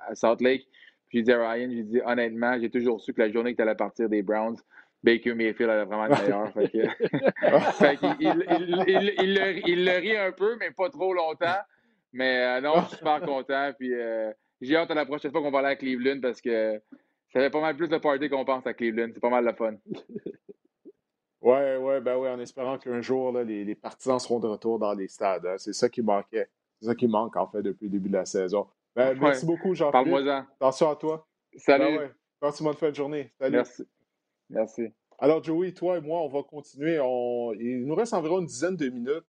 à 0.09 0.15
Salt 0.15 0.41
Lake. 0.41 0.67
J'ai 1.13 1.23
dit 1.23 1.33
à 1.33 1.53
Ryan, 1.53 1.69
j'ai 1.71 1.83
dit 1.83 2.01
honnêtement, 2.05 2.59
j'ai 2.61 2.71
toujours 2.71 3.01
su 3.01 3.13
que 3.13 3.21
la 3.21 3.31
journée 3.31 3.53
que 3.53 3.57
tu 3.57 3.63
allais 3.63 3.75
partir 3.75 4.09
des 4.09 4.23
Browns, 4.23 4.57
Baker 5.03 5.35
Mayfield 5.35 5.71
allait 5.71 5.85
vraiment 5.85 6.07
être 6.07 6.23
meilleur. 6.23 6.53
fait 6.53 7.99
il, 8.21 8.45
il, 9.67 9.85
le, 9.85 9.99
rit 9.99 10.17
un 10.17 10.33
peu, 10.33 10.57
mais 10.57 10.71
pas 10.71 10.89
trop 10.91 11.13
longtemps. 11.13 11.59
Mais 12.13 12.61
non, 12.61 12.75
je 12.83 12.89
suis 12.89 12.97
super 12.99 13.21
content. 13.27 13.73
Puis 13.79 13.93
j'ai 14.61 14.77
hâte 14.77 14.91
à 14.91 14.95
la 14.95 15.05
prochaine 15.05 15.33
fois 15.33 15.43
qu'on 15.43 15.51
va 15.51 15.59
aller 15.59 15.69
à 15.69 15.77
Cleveland 15.77 16.21
parce 16.21 16.41
que 16.41 16.81
ça 17.33 17.41
fait 17.41 17.51
pas 17.51 17.61
mal 17.61 17.77
plus 17.77 17.89
de 17.89 17.99
party 17.99 18.29
qu'on 18.29 18.45
pense 18.45 18.67
à 18.67 18.75
Cleveland. 18.75 19.11
C'est 19.13 19.21
pas 19.21 19.31
mal 19.31 19.47
de 19.47 19.53
fun. 19.53 19.75
Oui, 21.45 21.59
oui, 21.81 22.01
ben 22.01 22.17
oui, 22.19 22.29
en 22.29 22.39
espérant 22.39 22.79
qu'un 22.79 23.01
jour, 23.01 23.33
là, 23.33 23.43
les, 23.43 23.75
partisans 23.75 24.21
seront 24.21 24.39
de 24.39 24.47
retour 24.47 24.79
dans 24.79 24.95
les 24.95 25.09
stades. 25.09 25.45
Hein. 25.45 25.57
C'est 25.59 25.73
ça 25.73 25.89
qui 25.89 26.01
manquait. 26.01 26.49
C'est 26.79 26.87
ça 26.87 26.95
qui 26.95 27.09
manque, 27.09 27.37
en 27.37 27.49
fait, 27.49 27.63
depuis 27.63 27.87
le 27.87 27.91
début 27.91 28.09
de 28.09 28.15
la 28.15 28.25
saison. 28.25 28.69
Ben, 28.95 29.19
merci 29.19 29.47
beaucoup, 29.47 29.75
Jean-Philippe. 29.75 30.11
Parle-moi-en. 30.11 30.47
Attention 30.57 30.91
à 30.91 30.97
toi. 30.97 31.27
Salut. 31.57 31.85
Ben 31.85 31.99
ouais. 31.99 32.51
Une 32.61 32.73
bonne 32.73 32.95
journée. 32.95 33.33
Salut. 33.39 33.57
Merci. 33.57 33.83
Merci. 34.51 34.83
Alors, 35.19 35.43
Joey, 35.43 35.73
toi 35.73 35.99
et 35.99 36.01
moi, 36.01 36.21
on 36.21 36.29
va 36.29 36.43
continuer. 36.43 36.97
Il 37.61 37.85
nous 37.87 37.95
reste 37.95 38.13
environ 38.13 38.41
une 38.41 38.47
dizaine 38.47 38.77
de 38.77 38.89
minutes. 38.89 39.25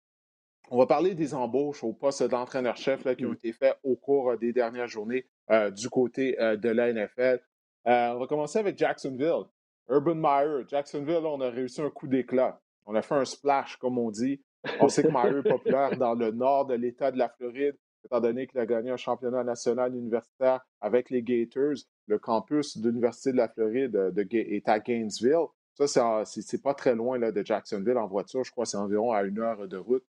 On 0.70 0.78
va 0.78 0.86
parler 0.86 1.14
des 1.14 1.34
embauches 1.34 1.84
au 1.84 1.92
poste 1.92 2.22
d'entraîneur-chef 2.22 3.14
qui 3.16 3.26
ont 3.26 3.30
mm. 3.30 3.34
été 3.34 3.52
faites 3.52 3.76
au 3.82 3.94
cours 3.94 4.38
des 4.38 4.52
dernières 4.54 4.88
journées 4.88 5.26
euh, 5.50 5.70
du 5.70 5.90
côté 5.90 6.40
euh, 6.40 6.56
de 6.56 6.70
la 6.70 6.92
NFL. 6.92 7.40
Euh, 7.86 8.14
on 8.14 8.20
va 8.20 8.26
commencer 8.26 8.58
avec 8.58 8.78
Jacksonville. 8.78 9.44
Urban 9.90 10.14
Meyer, 10.14 10.64
Jacksonville, 10.68 11.26
on 11.26 11.40
a 11.42 11.50
réussi 11.50 11.82
un 11.82 11.90
coup 11.90 12.06
d'éclat. 12.06 12.58
On 12.86 12.94
a 12.94 13.02
fait 13.02 13.16
un 13.16 13.24
splash, 13.24 13.76
comme 13.76 13.98
on 13.98 14.10
dit. 14.10 14.40
On 14.80 14.88
sait 14.88 15.02
que 15.02 15.08
Meyer 15.08 15.40
est 15.40 15.48
populaire 15.48 15.96
dans 15.98 16.14
le 16.14 16.30
nord 16.30 16.66
de 16.66 16.74
l'État 16.74 17.10
de 17.10 17.18
la 17.18 17.28
Floride, 17.28 17.76
étant 18.04 18.20
donné 18.20 18.46
qu'il 18.46 18.58
a 18.58 18.66
gagné 18.66 18.90
un 18.90 18.96
championnat 18.96 19.44
national 19.44 19.94
universitaire 19.94 20.60
avec 20.80 21.10
les 21.10 21.22
Gators. 21.22 21.84
Le 22.06 22.18
campus 22.18 22.78
de 22.78 22.88
l'Université 22.88 23.32
de 23.32 23.36
la 23.36 23.48
Floride 23.48 23.96
euh, 23.96 24.24
est 24.32 24.68
à 24.68 24.80
Gainesville. 24.80 25.46
Ça, 25.74 26.24
c'est 26.24 26.62
pas 26.62 26.74
très 26.74 26.94
loin 26.94 27.18
de 27.18 27.44
Jacksonville 27.44 27.96
en 27.96 28.06
voiture. 28.06 28.44
Je 28.44 28.50
crois 28.50 28.64
que 28.64 28.70
c'est 28.70 28.76
environ 28.76 29.12
à 29.12 29.22
une 29.22 29.38
heure 29.38 29.66
de 29.66 29.76
route. 29.78 30.04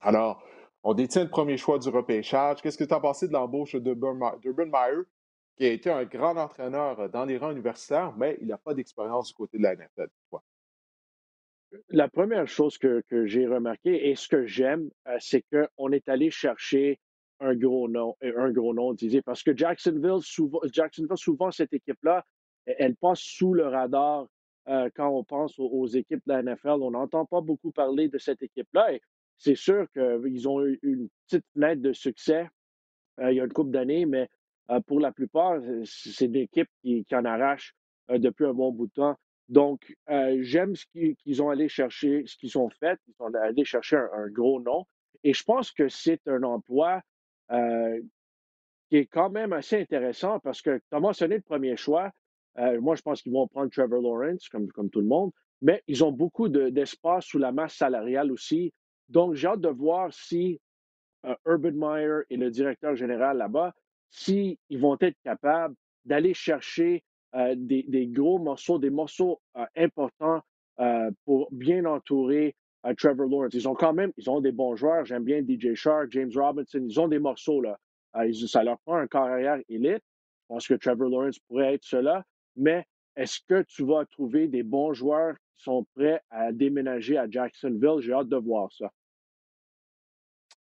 Alors, 0.00 0.42
on 0.82 0.94
détient 0.94 1.24
le 1.24 1.30
premier 1.30 1.58
choix 1.58 1.78
du 1.78 1.90
repêchage. 1.90 2.62
Qu'est-ce 2.62 2.78
que 2.78 2.84
tu 2.84 2.94
as 2.94 3.00
pensé 3.00 3.28
de 3.28 3.32
l'embauche 3.32 3.76
d'Urban 3.76 4.32
Meyer? 4.66 5.02
qui 5.60 5.66
a 5.66 5.72
été 5.72 5.90
un 5.90 6.06
grand 6.06 6.38
entraîneur 6.38 6.98
euh, 7.00 7.08
dans 7.08 7.26
les 7.26 7.36
rangs 7.36 7.50
universitaires, 7.50 8.14
mais 8.16 8.38
il 8.40 8.46
n'a 8.46 8.56
pas 8.56 8.72
d'expérience 8.72 9.28
du 9.28 9.34
côté 9.34 9.58
de 9.58 9.62
la 9.62 9.76
NFL. 9.76 10.08
La 11.88 12.08
première 12.08 12.48
chose 12.48 12.78
que, 12.78 13.02
j'ai 13.26 13.46
remarqué 13.46 14.08
et 14.08 14.16
ce 14.16 14.28
que 14.28 14.46
j'aime, 14.46 14.90
euh, 15.06 15.16
c'est 15.20 15.44
qu'on 15.52 15.92
est 15.92 16.08
allé 16.08 16.30
chercher 16.30 16.98
un 17.38 17.54
gros 17.54 17.88
nom, 17.88 18.16
euh, 18.24 18.32
un 18.36 18.50
gros 18.50 18.74
nom, 18.74 18.92
disait, 18.92 19.22
parce 19.22 19.42
que 19.42 19.56
Jacksonville, 19.56 20.20
souvent, 20.20 20.60
Jacksonville, 20.72 21.16
souvent 21.16 21.50
cette 21.50 21.72
équipe-là, 21.72 22.24
elle 22.66 22.96
passe 22.96 23.20
sous 23.20 23.54
le 23.54 23.66
radar 23.66 24.26
quand 24.94 25.08
on 25.08 25.24
pense 25.24 25.58
aux, 25.58 25.86
équipes 25.86 26.22
de 26.26 26.32
la 26.32 26.42
NFL. 26.42 26.82
On 26.82 26.92
n'entend 26.92 27.24
pas 27.24 27.40
beaucoup 27.40 27.72
parler 27.72 28.08
de 28.08 28.18
cette 28.18 28.40
équipe-là. 28.42 28.92
Et 28.92 29.00
c'est 29.36 29.56
sûr 29.56 29.86
qu'ils 29.90 30.48
ont 30.48 30.64
eu 30.64 30.78
une 30.82 31.08
petite 31.26 31.44
fenêtre 31.54 31.82
de 31.82 31.92
succès 31.92 32.46
il 33.18 33.32
y 33.32 33.40
a 33.40 33.44
une 33.44 33.52
couple 33.52 33.70
d'années, 33.70 34.06
mais 34.06 34.28
pour 34.86 35.00
la 35.00 35.10
plupart, 35.10 35.60
c'est 35.84 36.28
des 36.28 36.42
équipes 36.42 36.70
qui, 36.82 37.04
en 37.12 37.24
arrachent 37.24 37.74
depuis 38.08 38.46
un 38.46 38.52
bon 38.52 38.70
bout 38.70 38.86
de 38.86 38.92
temps. 38.92 39.16
Donc, 39.50 39.94
j'aime 40.08 40.74
ce 40.76 40.86
qu'ils 40.86 41.42
ont 41.42 41.50
allé 41.50 41.68
chercher, 41.68 42.22
ce 42.24 42.36
qu'ils 42.36 42.56
ont 42.56 42.70
fait. 42.70 42.98
Ils 43.08 43.14
sont 43.14 43.34
allés 43.34 43.64
chercher 43.64 43.96
un, 43.96 44.28
gros 44.28 44.60
nom. 44.60 44.86
Et 45.24 45.34
je 45.34 45.44
pense 45.44 45.72
que 45.72 45.88
c'est 45.88 46.26
un 46.26 46.42
emploi 46.44 47.02
qui 48.90 48.96
est 48.96 49.06
quand 49.06 49.30
même 49.30 49.52
assez 49.52 49.80
intéressant 49.80 50.40
parce 50.40 50.60
que 50.60 50.78
tu 50.78 50.96
as 50.96 51.00
mentionné 51.00 51.36
le 51.36 51.42
premier 51.42 51.76
choix. 51.76 52.10
Euh, 52.58 52.80
moi, 52.80 52.96
je 52.96 53.02
pense 53.02 53.22
qu'ils 53.22 53.32
vont 53.32 53.46
prendre 53.46 53.70
Trevor 53.70 54.02
Lawrence, 54.02 54.48
comme, 54.48 54.68
tout 54.90 55.00
le 55.00 55.06
monde, 55.06 55.30
mais 55.62 55.82
ils 55.86 56.02
ont 56.02 56.10
beaucoup 56.10 56.48
d'espace 56.48 57.24
sous 57.24 57.38
la 57.38 57.52
masse 57.52 57.76
salariale 57.76 58.32
aussi. 58.32 58.74
Donc, 59.08 59.34
j'ai 59.34 59.46
hâte 59.46 59.60
de 59.60 59.68
voir 59.68 60.12
si 60.12 60.60
euh, 61.24 61.34
Urban 61.46 61.72
Meyer 61.72 62.22
et 62.30 62.36
le 62.36 62.50
directeur 62.50 62.96
général 62.96 63.38
là-bas, 63.38 63.72
s'ils 64.10 64.58
vont 64.72 64.96
être 65.00 65.16
capables 65.22 65.76
d'aller 66.04 66.34
chercher 66.34 67.04
euh, 67.34 67.54
des, 67.56 68.06
gros 68.08 68.38
morceaux, 68.38 68.78
des 68.78 68.90
morceaux 68.90 69.40
importants 69.76 70.42
pour 71.26 71.48
bien 71.52 71.84
entourer 71.84 72.54
Trevor 72.96 73.28
Lawrence. 73.28 73.52
Ils 73.52 73.68
ont 73.68 73.74
quand 73.74 73.92
même, 73.92 74.12
ils 74.16 74.30
ont 74.30 74.40
des 74.40 74.52
bons 74.52 74.76
joueurs. 74.76 75.04
J'aime 75.04 75.24
bien 75.24 75.42
DJ 75.42 75.74
Shark, 75.74 76.10
James 76.12 76.30
Robinson. 76.34 76.80
Ils 76.82 76.98
ont 76.98 77.08
des 77.08 77.18
morceaux 77.18 77.60
là. 77.60 77.78
ça 78.46 78.64
leur 78.64 78.78
prend 78.86 78.96
un 78.96 79.06
carrière 79.06 79.58
élite. 79.68 80.02
Je 80.02 80.54
pense 80.54 80.66
que 80.66 80.74
Trevor 80.74 81.10
Lawrence 81.10 81.38
pourrait 81.40 81.74
être 81.74 81.84
cela 81.84 82.24
mais 82.56 82.86
est-ce 83.16 83.40
que 83.48 83.62
tu 83.62 83.84
vas 83.84 84.04
trouver 84.06 84.48
des 84.48 84.62
bons 84.62 84.92
joueurs 84.92 85.34
qui 85.56 85.64
sont 85.64 85.86
prêts 85.94 86.20
à 86.30 86.52
déménager 86.52 87.18
à 87.18 87.28
Jacksonville? 87.28 88.00
J'ai 88.00 88.12
hâte 88.12 88.28
de 88.28 88.36
voir 88.36 88.70
ça. 88.72 88.90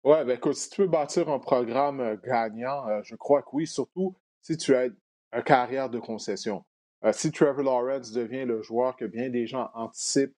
Oui, 0.04 0.16
ben 0.24 0.36
écoute, 0.36 0.54
si 0.54 0.70
tu 0.70 0.82
veux 0.82 0.88
bâtir 0.88 1.28
un 1.28 1.40
programme 1.40 2.00
euh, 2.00 2.16
gagnant, 2.22 2.86
euh, 2.88 3.00
je 3.02 3.16
crois 3.16 3.42
que 3.42 3.48
oui, 3.52 3.66
surtout 3.66 4.14
si 4.40 4.56
tu 4.56 4.74
as 4.74 4.88
une 5.32 5.42
carrière 5.42 5.90
de 5.90 5.98
concession. 5.98 6.64
Euh, 7.04 7.12
si 7.12 7.30
Trevor 7.30 7.62
Lawrence 7.62 8.12
devient 8.12 8.44
le 8.44 8.62
joueur 8.62 8.96
que 8.96 9.04
bien 9.04 9.28
des 9.30 9.46
gens 9.46 9.70
anticipent 9.74 10.36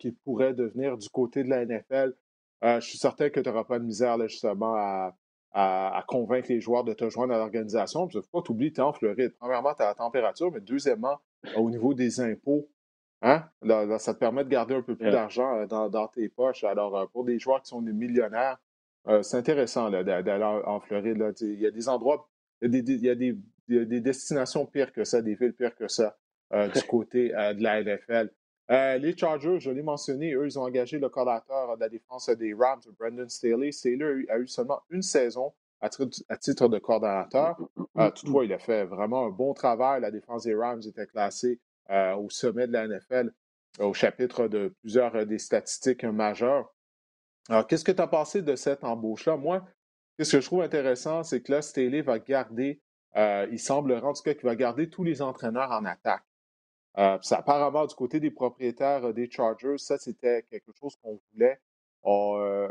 qu'il 0.00 0.14
pourrait 0.16 0.52
devenir 0.52 0.98
du 0.98 1.08
côté 1.08 1.42
de 1.42 1.48
la 1.48 1.64
NFL, 1.64 2.14
je 2.62 2.80
suis 2.80 2.98
certain 2.98 3.30
que 3.30 3.40
tu 3.40 3.48
n'auras 3.48 3.64
pas 3.64 3.78
de 3.78 3.84
misère 3.84 4.18
justement 4.28 4.74
à, 4.76 5.16
à, 5.54 6.04
convaincre 6.06 6.48
les 6.48 6.60
joueurs 6.60 6.84
de 6.84 6.92
te 6.92 7.08
joindre 7.10 7.34
à 7.34 7.38
l'organisation. 7.38 8.08
Il 8.08 8.16
ne 8.16 8.22
faut 8.22 8.40
pas 8.40 8.42
t'oublier, 8.42 8.72
tu 8.72 8.80
es 8.80 8.84
en 8.84 8.92
Floride. 8.92 9.34
Premièrement, 9.38 9.74
tu 9.74 9.82
as 9.82 9.86
la 9.86 9.94
température, 9.94 10.50
mais 10.52 10.60
deuxièmement, 10.60 11.18
au 11.56 11.70
niveau 11.70 11.94
des 11.94 12.20
impôts, 12.20 12.68
hein, 13.22 13.44
ça 13.98 14.14
te 14.14 14.18
permet 14.18 14.44
de 14.44 14.48
garder 14.48 14.74
un 14.74 14.82
peu 14.82 14.96
plus 14.96 15.10
d'argent 15.10 15.58
euh, 15.58 15.66
dans, 15.66 16.08
tes 16.08 16.28
poches. 16.28 16.64
Alors, 16.64 16.96
euh, 16.96 17.06
pour 17.12 17.24
des 17.24 17.38
joueurs 17.38 17.62
qui 17.62 17.68
sont 17.68 17.82
des 17.82 17.92
millionnaires, 17.92 18.58
euh, 19.08 19.22
c'est 19.22 19.36
intéressant 19.36 19.90
d'aller 19.90 20.44
en 20.64 20.80
Floride. 20.80 21.34
Il 21.40 21.60
y 21.60 21.66
a 21.66 21.70
des 21.70 21.88
endroits, 21.88 22.28
il 22.62 22.74
y 22.74 22.78
a 23.10 23.14
des, 23.14 23.32
des, 23.32 23.36
destinations 24.00 24.66
pires 24.66 24.92
que 24.92 25.04
ça, 25.04 25.22
des 25.22 25.34
villes 25.34 25.54
pires 25.54 25.74
que 25.74 25.88
ça 25.88 26.16
du 26.52 26.82
côté 26.82 27.28
de 27.28 27.62
la 27.62 27.82
NFL. 27.82 28.30
Euh, 28.70 28.96
les 28.96 29.16
Chargers, 29.16 29.60
je 29.60 29.70
l'ai 29.70 29.82
mentionné, 29.82 30.32
eux, 30.34 30.46
ils 30.46 30.58
ont 30.58 30.62
engagé 30.62 30.98
le 30.98 31.08
coordinateur 31.08 31.76
de 31.76 31.80
la 31.80 31.88
défense 31.88 32.30
des 32.30 32.54
Rams, 32.54 32.80
Brandon 32.98 33.28
Staley. 33.28 33.72
Staley 33.72 34.26
a 34.30 34.38
eu 34.38 34.46
seulement 34.46 34.80
une 34.90 35.02
saison 35.02 35.52
à, 35.80 35.90
titre 35.90 36.68
de 36.68 36.78
coordonnateur. 36.78 37.56
Euh, 37.98 38.10
toutefois, 38.10 38.44
il 38.44 38.52
a 38.52 38.58
fait 38.58 38.84
vraiment 38.84 39.26
un 39.26 39.30
bon 39.30 39.52
travail. 39.52 40.00
La 40.00 40.10
défense 40.10 40.44
des 40.44 40.54
Rams 40.54 40.80
était 40.86 41.06
classée 41.06 41.60
euh, 41.90 42.14
au 42.14 42.30
sommet 42.30 42.66
de 42.66 42.72
la 42.72 42.86
NFL 42.86 43.32
au 43.78 43.92
chapitre 43.92 44.48
de 44.48 44.74
plusieurs 44.80 45.26
des 45.26 45.38
statistiques 45.38 46.04
majeures. 46.04 46.72
Alors, 47.48 47.66
qu'est-ce 47.66 47.84
que 47.84 47.92
tu 47.92 48.02
as 48.02 48.06
pensé 48.06 48.42
de 48.42 48.54
cette 48.54 48.84
embauche-là? 48.84 49.36
Moi, 49.36 49.66
ce 50.20 50.36
que 50.36 50.40
je 50.40 50.46
trouve 50.46 50.62
intéressant, 50.62 51.24
c'est 51.24 51.42
que 51.42 51.52
là, 51.52 51.62
Staley 51.62 52.02
va 52.02 52.18
garder, 52.18 52.80
il 53.16 53.58
semblerait 53.58 54.02
en 54.02 54.12
tout 54.12 54.22
cas 54.22 54.34
qu'il 54.34 54.44
va 54.44 54.56
garder 54.56 54.88
tous 54.88 55.04
les 55.04 55.22
entraîneurs 55.22 55.70
en 55.70 55.84
attaque. 55.84 56.24
Euh, 56.98 57.18
apparemment, 57.30 57.86
du 57.86 57.94
côté 57.94 58.20
des 58.20 58.30
propriétaires 58.30 59.04
euh, 59.06 59.12
des 59.12 59.30
Chargers, 59.30 59.78
ça, 59.78 59.96
c'était 59.96 60.44
quelque 60.50 60.72
chose 60.78 60.94
qu'on 61.02 61.18
voulait. 61.32 61.58
On, 62.02 62.36
euh, 62.38 62.68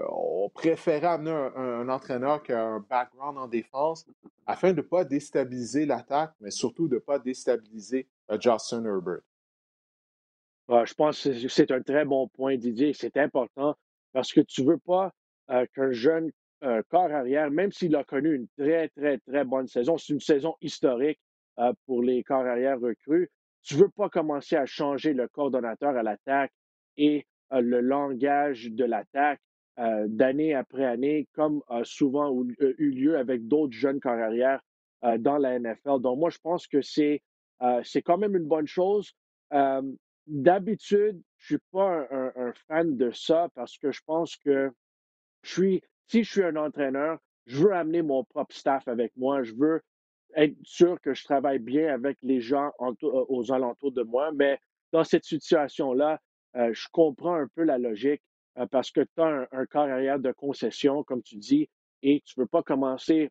préférait 0.53 1.07
amener 1.07 1.31
un, 1.31 1.87
entraîneur 1.89 2.43
qui 2.43 2.51
a 2.51 2.61
un 2.61 2.81
background 2.81 3.37
en 3.37 3.47
défense 3.47 4.05
afin 4.45 4.71
de 4.71 4.77
ne 4.77 4.81
pas 4.81 5.05
déstabiliser 5.05 5.85
l'attaque, 5.85 6.33
mais 6.41 6.51
surtout 6.51 6.89
de 6.89 6.95
ne 6.95 6.99
pas 6.99 7.17
déstabiliser 7.17 8.07
Justin 8.39 8.83
Herbert. 8.83 9.21
je 10.67 10.93
pense 10.93 11.23
que 11.23 11.47
c'est 11.47 11.71
un 11.71 11.81
très 11.81 12.03
bon 12.03 12.27
point, 12.27 12.57
Didier. 12.57 12.93
C'est 12.93 13.15
important 13.15 13.75
parce 14.11 14.33
que 14.33 14.41
tu 14.41 14.63
ne 14.63 14.71
veux 14.71 14.77
pas 14.77 15.13
qu'un 15.47 15.91
jeune 15.91 16.31
corps 16.89 17.11
arrière, 17.11 17.49
même 17.51 17.71
s'il 17.71 17.95
a 17.95 18.03
connu 18.03 18.35
une 18.35 18.47
très, 18.57 18.89
très, 18.89 19.17
très 19.19 19.43
bonne 19.43 19.67
saison, 19.67 19.97
c'est 19.97 20.13
une 20.13 20.19
saison 20.19 20.55
historique 20.61 21.19
pour 21.85 22.01
les 22.03 22.23
corps 22.23 22.45
arrière 22.45 22.79
recrues, 22.79 23.29
tu 23.63 23.75
ne 23.75 23.81
veux 23.81 23.89
pas 23.89 24.09
commencer 24.09 24.55
à 24.55 24.65
changer 24.65 25.13
le 25.13 25.27
coordonnateur 25.27 25.95
à 25.95 26.03
l'attaque 26.03 26.51
et 26.97 27.27
euh, 27.53 27.61
le 27.61 27.81
langage 27.81 28.71
de 28.71 28.85
l'attaque 28.85 29.39
euh, 29.79 30.05
d'année 30.07 30.53
après 30.53 30.85
année, 30.85 31.27
comme 31.33 31.61
a 31.67 31.83
souvent 31.83 32.35
euh, 32.35 32.75
eu 32.77 32.91
lieu 32.91 33.17
avec 33.17 33.47
d'autres 33.47 33.73
jeunes 33.73 33.99
carrières 33.99 34.61
dans 35.17 35.39
la 35.39 35.57
NFL. 35.57 35.99
Donc, 35.99 36.19
moi, 36.19 36.29
je 36.29 36.37
pense 36.37 36.67
que 36.67 36.79
c'est 36.83 37.23
quand 38.05 38.19
même 38.19 38.35
une 38.35 38.45
bonne 38.45 38.67
chose. 38.67 39.15
D'habitude, 40.27 41.19
je 41.37 41.55
ne 41.55 41.57
suis 41.57 41.65
pas 41.71 42.07
un, 42.11 42.31
un, 42.35 42.53
fan 42.67 42.95
de 42.95 43.09
ça 43.09 43.49
parce 43.55 43.79
que 43.79 43.91
je 43.91 43.99
pense 44.05 44.35
que 44.37 44.71
je 45.41 45.51
suis, 45.51 45.81
si 46.11 46.25
je 46.25 46.29
suis 46.29 46.43
un 46.43 46.57
entraîneur, 46.57 47.19
je 47.45 47.63
veux 47.63 47.73
amener 47.73 48.01
mon 48.01 48.25
propre 48.25 48.53
staff 48.53 48.85
avec 48.89 49.15
moi. 49.15 49.43
Je 49.43 49.53
veux 49.53 49.81
être 50.35 50.55
sûr 50.63 50.99
que 50.99 51.13
je 51.13 51.23
travaille 51.23 51.59
bien 51.59 51.93
avec 51.93 52.17
les 52.21 52.41
gens 52.41 52.71
euh, 52.81 52.93
aux 53.01 53.53
alentours 53.53 53.93
de 53.93 54.03
moi. 54.03 54.31
Mais 54.33 54.59
dans 54.91 55.05
cette 55.05 55.23
situation-là, 55.23 56.19
euh, 56.57 56.71
je 56.73 56.87
comprends 56.91 57.35
un 57.35 57.47
peu 57.55 57.63
la 57.63 57.77
logique 57.77 58.21
euh, 58.57 58.65
parce 58.65 58.91
que 58.91 58.99
tu 58.99 59.21
as 59.21 59.47
un, 59.53 59.65
carrière 59.67 60.19
de 60.19 60.33
concession, 60.33 61.01
comme 61.05 61.23
tu 61.23 61.37
dis, 61.37 61.69
et 62.03 62.21
tu 62.25 62.37
ne 62.37 62.43
veux 62.43 62.47
pas 62.47 62.61
commencer 62.61 63.29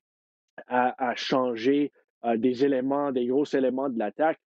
à, 0.66 1.14
changer 1.16 1.90
des 2.36 2.64
éléments, 2.64 3.12
des 3.12 3.26
gros 3.26 3.46
éléments 3.46 3.88
de 3.88 3.98
l'attaque. 3.98 4.38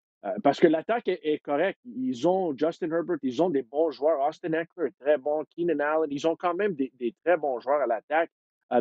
Parce 0.42 0.58
que 0.58 0.66
l'attaque 0.66 1.08
est, 1.08 1.38
correcte. 1.42 1.80
Ils 1.84 2.26
ont 2.26 2.56
Justin 2.56 2.90
Herbert, 2.90 3.18
ils 3.22 3.42
ont 3.42 3.50
des 3.50 3.62
bons 3.62 3.90
joueurs. 3.90 4.26
Austin 4.26 4.52
Eckler, 4.52 4.90
très 4.98 5.18
bon. 5.18 5.44
Keenan 5.54 5.80
Allen, 5.80 6.10
ils 6.10 6.26
ont 6.26 6.36
quand 6.36 6.54
même 6.54 6.74
des 6.74 7.14
très 7.24 7.36
bons 7.36 7.60
joueurs 7.60 7.82
à 7.82 7.86
l'attaque. 7.86 8.30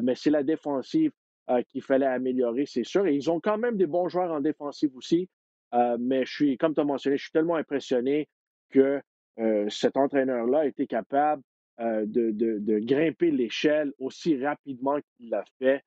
mais 0.01 0.15
c'est 0.15 0.29
la 0.29 0.43
défensive 0.43 1.11
euh, 1.49 1.61
qu'il 1.63 1.81
fallait 1.81 2.05
améliorer, 2.05 2.65
c'est 2.65 2.85
sûr. 2.85 3.05
Et 3.05 3.15
ils 3.15 3.29
ont 3.29 3.41
quand 3.41 3.57
même 3.57 3.75
des 3.75 3.85
bons 3.85 4.07
joueurs 4.07 4.31
en 4.31 4.39
défensive 4.39 4.95
aussi. 4.95 5.27
Euh, 5.73 5.97
mais 5.99 6.25
je 6.25 6.31
suis, 6.31 6.57
comme 6.57 6.73
tu 6.73 6.79
as 6.79 6.85
mentionné, 6.85 7.17
je 7.17 7.23
suis 7.23 7.33
tellement 7.33 7.57
impressionné 7.57 8.29
que 8.69 9.01
euh, 9.39 9.69
cet 9.69 9.97
entraîneur-là 9.97 10.59
a 10.59 10.65
été 10.65 10.87
capable 10.87 11.43
de, 11.79 12.79
grimper 12.79 13.31
l'échelle 13.31 13.91
aussi 13.99 14.41
rapidement 14.41 14.99
qu'il 15.01 15.31
l'a 15.31 15.43
fait 15.59 15.83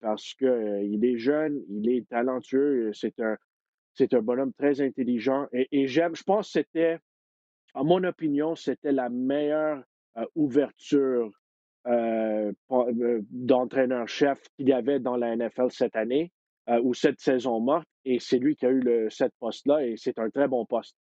parce 0.00 0.34
qu'il 0.34 1.04
est 1.04 1.16
jeune, 1.16 1.60
il 1.68 1.90
est 1.90 2.06
talentueux, 2.08 2.92
c'est 2.92 3.18
un, 3.18 3.36
c'est 3.94 4.14
un 4.14 4.20
bonhomme 4.20 4.52
très 4.52 4.80
intelligent. 4.80 5.46
Et, 5.52 5.86
j'aime, 5.86 6.14
je 6.14 6.22
pense 6.22 6.46
que 6.46 6.60
c'était, 6.60 6.98
en 7.74 7.84
mon 7.84 8.04
opinion, 8.04 8.54
c'était 8.54 8.92
la 8.92 9.08
meilleure 9.08 9.82
ouverture 10.34 11.30
euh, 11.86 12.50
euh, 12.70 13.20
d'entraîneur-chef 13.30 14.40
qu'il 14.56 14.70
y 14.70 14.72
avait 14.72 15.00
dans 15.00 15.18
la 15.18 15.36
NFL 15.36 15.70
cette 15.70 15.96
année 15.96 16.32
euh, 16.70 16.80
ou 16.82 16.94
cette 16.94 17.20
saison 17.20 17.60
morte. 17.60 17.86
Et 18.06 18.20
c'est 18.20 18.38
lui 18.38 18.56
qui 18.56 18.64
a 18.64 18.70
eu 18.70 18.80
le, 18.80 19.10
cette 19.10 19.34
poste-là 19.38 19.84
et 19.84 19.96
c'est 19.98 20.18
un 20.18 20.30
très 20.30 20.48
bon 20.48 20.64
poste. 20.64 20.96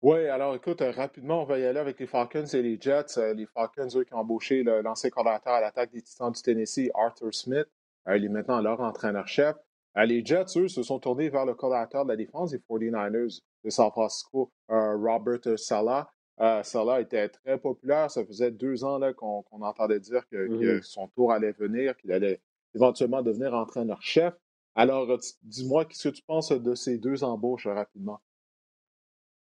Oui, 0.00 0.28
alors 0.28 0.54
écoute, 0.54 0.80
rapidement, 0.80 1.42
on 1.42 1.44
va 1.44 1.58
y 1.58 1.64
aller 1.64 1.80
avec 1.80 1.98
les 1.98 2.06
Falcons 2.06 2.46
et 2.46 2.62
les 2.62 2.80
Jets. 2.80 3.34
les 3.34 3.46
Falcons, 3.46 3.88
eux, 3.96 4.04
qui 4.04 4.14
ont 4.14 4.18
embauché 4.18 4.62
l'ancien 4.62 5.10
coordinateur 5.10 5.54
à 5.54 5.60
l'attaque 5.60 5.90
des 5.90 6.02
Titans 6.02 6.30
du 6.30 6.40
Tennessee, 6.40 6.88
Arthur 6.94 7.34
Smith. 7.34 7.66
il 8.06 8.24
est 8.24 8.28
maintenant 8.28 8.60
leur 8.60 8.80
entraîneur-chef. 8.80 9.56
Les 9.96 10.24
Jets, 10.24 10.56
eux, 10.56 10.68
se 10.68 10.82
sont 10.82 10.98
tournés 10.98 11.28
vers 11.28 11.44
le 11.44 11.54
coordinateur 11.54 12.04
de 12.04 12.10
la 12.10 12.16
défense 12.16 12.50
des 12.50 12.58
49ers 12.58 13.40
de 13.64 13.70
San 13.70 13.90
Francisco, 13.90 14.52
Robert 14.68 15.58
Sala. 15.58 16.08
Euh, 16.40 16.62
Salah 16.62 17.00
était 17.00 17.28
très 17.28 17.58
populaire. 17.58 18.10
Ça 18.10 18.24
faisait 18.24 18.50
deux 18.50 18.84
ans 18.84 19.00
qu'on 19.14 19.44
entendait 19.62 20.00
dire 20.00 20.22
que, 20.30 20.46
mmh 20.46 20.82
son 20.82 21.08
tour 21.08 21.32
allait 21.32 21.52
venir, 21.52 21.96
qu'il 21.96 22.12
allait 22.12 22.40
éventuellement 22.74 23.22
devenir 23.22 23.54
entraîneur-chef. 23.54 24.34
Alors, 24.74 25.08
dis-moi, 25.42 25.84
qu'est-ce 25.84 26.08
que 26.08 26.14
tu 26.14 26.22
penses 26.22 26.52
de 26.52 26.74
ces 26.74 26.98
deux 26.98 27.24
embauches 27.24 27.66
rapidement? 27.66 28.20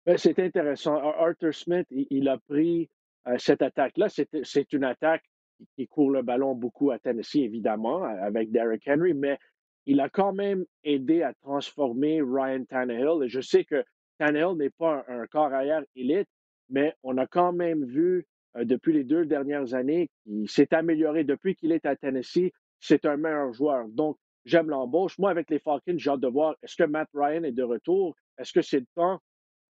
Ben, 0.05 0.17
c'est 0.17 0.39
intéressant. 0.39 0.95
Arthur 0.95 1.53
Smith, 1.53 1.87
il, 1.91 2.29
a 2.29 2.37
pris 2.37 2.89
euh, 3.27 3.37
cette 3.37 3.61
attaque-là. 3.61 4.07
C'est 4.09 4.71
une 4.71 4.85
attaque 4.85 5.23
qui 5.75 5.87
court 5.87 6.11
le 6.11 6.21
ballon 6.21 6.55
beaucoup 6.55 6.91
à 6.91 6.99
Tennessee, 6.99 7.41
évidemment, 7.41 8.03
avec 8.03 8.51
Derrick 8.51 8.87
Henry, 8.87 9.13
mais 9.13 9.37
il 9.87 10.01
a 10.01 10.09
quand 10.09 10.33
même 10.33 10.65
aidé 10.83 11.23
à 11.23 11.33
transformer 11.33 12.21
Ryan 12.21 12.65
Tannehill. 12.65 13.23
Et 13.23 13.29
je 13.29 13.39
sais 13.39 13.63
que 13.63 13.83
Tannehill 14.19 14.57
n'est 14.57 14.69
pas 14.69 15.05
un, 15.07 15.25
corps 15.27 15.53
arrière 15.53 15.83
élite, 15.95 16.27
mais 16.69 16.93
on 17.03 17.17
a 17.17 17.25
quand 17.25 17.53
même 17.53 17.85
vu 17.85 18.25
euh, 18.57 18.65
depuis 18.65 18.91
les 18.91 19.05
deux 19.05 19.25
dernières 19.25 19.73
années 19.73 20.09
qu'il 20.23 20.49
s'est 20.49 20.73
amélioré. 20.73 21.23
Depuis 21.23 21.55
qu'il 21.55 21.71
est 21.71 21.85
à 21.85 21.95
Tennessee, 21.95 22.51
c'est 22.81 23.05
un 23.05 23.15
meilleur 23.15 23.53
joueur. 23.53 23.87
Donc, 23.87 24.17
j'aime 24.43 24.69
l'embauche. 24.69 25.17
Moi, 25.17 25.29
avec 25.29 25.49
les 25.49 25.59
Falcons, 25.59 25.97
j'ai 25.97 26.09
hâte 26.09 26.19
de 26.19 26.27
voir 26.27 26.57
est-ce 26.61 26.75
que 26.75 26.83
Matt 26.83 27.07
Ryan 27.13 27.43
est 27.43 27.53
de 27.53 27.63
retour? 27.63 28.13
Est-ce 28.37 28.51
que 28.51 28.61
c'est 28.61 28.81
le 28.81 28.87
temps 28.93 29.21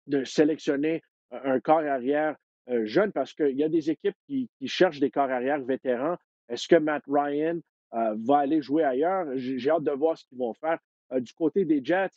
de 0.07 0.25
sélectionner 0.25 1.03
un 1.31 1.61
corps 1.61 1.81
arrière 1.81 2.37
euh, 2.71 2.87
jeune? 2.87 3.13
Parce 3.13 3.35
qu'il 3.35 3.57
y 3.57 3.65
a 3.65 3.69
des 3.69 3.91
équipes 3.91 4.17
qui, 4.27 4.49
cherchent 4.65 5.01
des 5.01 5.11
corps 5.11 5.31
arrière 5.31 5.61
vétérans. 5.61 6.17
Est-ce 6.49 6.69
que 6.69 6.77
Matt 6.77 7.03
Ryan 7.07 7.61
va 8.17 8.39
aller 8.39 8.61
jouer 8.61 8.85
ailleurs? 8.85 9.27
J'ai 9.37 9.71
hâte 9.71 9.85
de 9.85 9.93
voir 9.93 10.19
ce 10.19 10.25
qu'ils 10.27 10.39
vont 10.39 10.55
faire. 10.55 10.79
du 11.19 11.33
côté 11.33 11.65
des 11.65 11.85
Jets, 11.85 12.11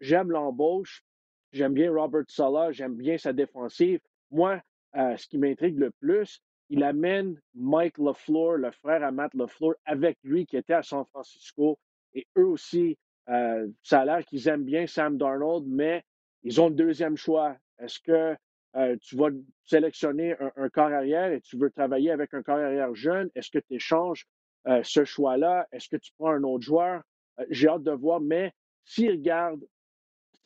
j'aime 0.00 0.30
l'embauche. 0.30 1.04
J'aime 1.52 1.72
bien 1.72 1.90
Robert 1.90 2.24
Sala, 2.28 2.72
j'aime 2.72 2.94
bien 2.94 3.16
sa 3.16 3.32
défensive. 3.32 4.00
Moi, 4.30 4.60
euh, 4.96 5.16
ce 5.16 5.26
qui 5.26 5.38
m'intrigue 5.38 5.78
le 5.78 5.90
plus, 5.90 6.42
il 6.68 6.82
amène 6.82 7.40
Mike 7.54 7.98
LaFleur, 7.98 8.56
le 8.56 8.70
frère 8.70 9.02
à 9.02 9.10
Matt 9.10 9.32
LaFleur, 9.34 9.74
avec 9.84 10.18
lui 10.22 10.44
qui 10.44 10.56
était 10.56 10.74
à 10.74 10.82
San 10.82 11.04
Francisco. 11.06 11.78
Et 12.14 12.26
eux 12.36 12.46
aussi, 12.46 12.98
euh, 13.30 13.66
ça 13.82 14.00
a 14.00 14.04
l'air 14.04 14.24
qu'ils 14.26 14.46
aiment 14.48 14.64
bien 14.64 14.86
Sam 14.86 15.16
Darnold, 15.16 15.66
mais 15.66 16.04
ils 16.42 16.60
ont 16.60 16.68
le 16.68 16.74
deuxième 16.74 17.16
choix. 17.16 17.56
Est-ce 17.78 17.98
que 18.00 18.36
euh, 18.76 18.96
tu 19.00 19.16
vas 19.16 19.28
sélectionner 19.64 20.36
un, 20.56 20.68
corps 20.68 20.92
arrière 20.92 21.32
et 21.32 21.40
tu 21.40 21.56
veux 21.56 21.70
travailler 21.70 22.10
avec 22.10 22.34
un 22.34 22.42
corps 22.42 22.58
arrière 22.58 22.94
jeune? 22.94 23.30
Est-ce 23.34 23.50
que 23.50 23.58
tu 23.58 23.74
échanges 23.74 24.26
ce 24.82 25.04
choix-là? 25.04 25.66
Est-ce 25.72 25.88
que 25.88 25.96
tu 25.96 26.12
prends 26.18 26.32
un 26.32 26.42
autre 26.42 26.64
joueur? 26.64 27.02
J'ai 27.50 27.68
hâte 27.68 27.82
de 27.84 27.92
voir, 27.92 28.20
mais 28.20 28.52
s'ils 28.84 29.10
regardent 29.10 29.64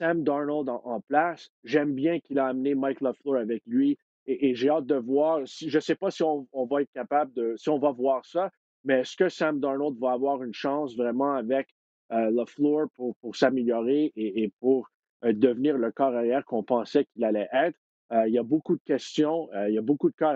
Sam 0.03 0.25
Darnold 0.25 0.69
en, 0.69 1.01
place. 1.01 1.49
J'aime 1.63 1.95
bien 1.95 2.19
qu'il 2.19 2.41
a 2.41 2.47
amené 2.47 2.75
Mike 2.75 3.03
LaFleur 3.03 3.37
avec 3.37 3.63
lui 3.67 3.97
et, 4.27 4.53
j'ai 4.57 4.69
hâte 4.69 4.87
de 4.87 4.97
voir. 4.97 5.47
Je 5.47 5.77
ne 5.77 5.81
sais 5.81 5.95
pas 5.95 6.11
si 6.11 6.25
on, 6.25 6.49
va 6.53 6.83
être 6.83 6.91
capable 6.93 7.33
de, 7.35 7.55
si 7.57 7.69
on 7.69 7.79
va 7.79 7.93
voir 7.93 8.27
ça, 8.27 8.51
mais 8.83 9.01
est-ce 9.01 9.17
que 9.17 9.29
Sam 9.29 9.61
Darnold 9.61 9.97
va 10.01 10.11
avoir 10.11 10.43
une 10.43 10.55
chance 10.55 10.97
vraiment 10.97 11.35
avec 11.35 11.69
euh, 12.11 12.33
LaFleur 12.33 12.89
pour, 12.97 13.37
s'améliorer 13.37 14.13
et, 14.17 14.53
pour 14.59 14.89
euh, 15.25 15.33
devenir 15.33 15.79
le 15.79 15.93
corps 15.93 16.17
arrière 16.17 16.45
qu'on 16.45 16.65
pensait 16.65 17.05
qu'il 17.05 17.23
allait 17.25 17.49
être? 17.53 17.79
Euh, 18.13 18.27
il 18.27 18.35
y 18.35 18.39
a 18.39 18.43
beaucoup 18.43 18.75
de 18.75 18.83
questions, 18.85 19.49
il 19.69 19.75
y 19.75 19.79
a 19.79 19.83
beaucoup 19.83 20.11
de 20.11 20.17
corps 20.17 20.31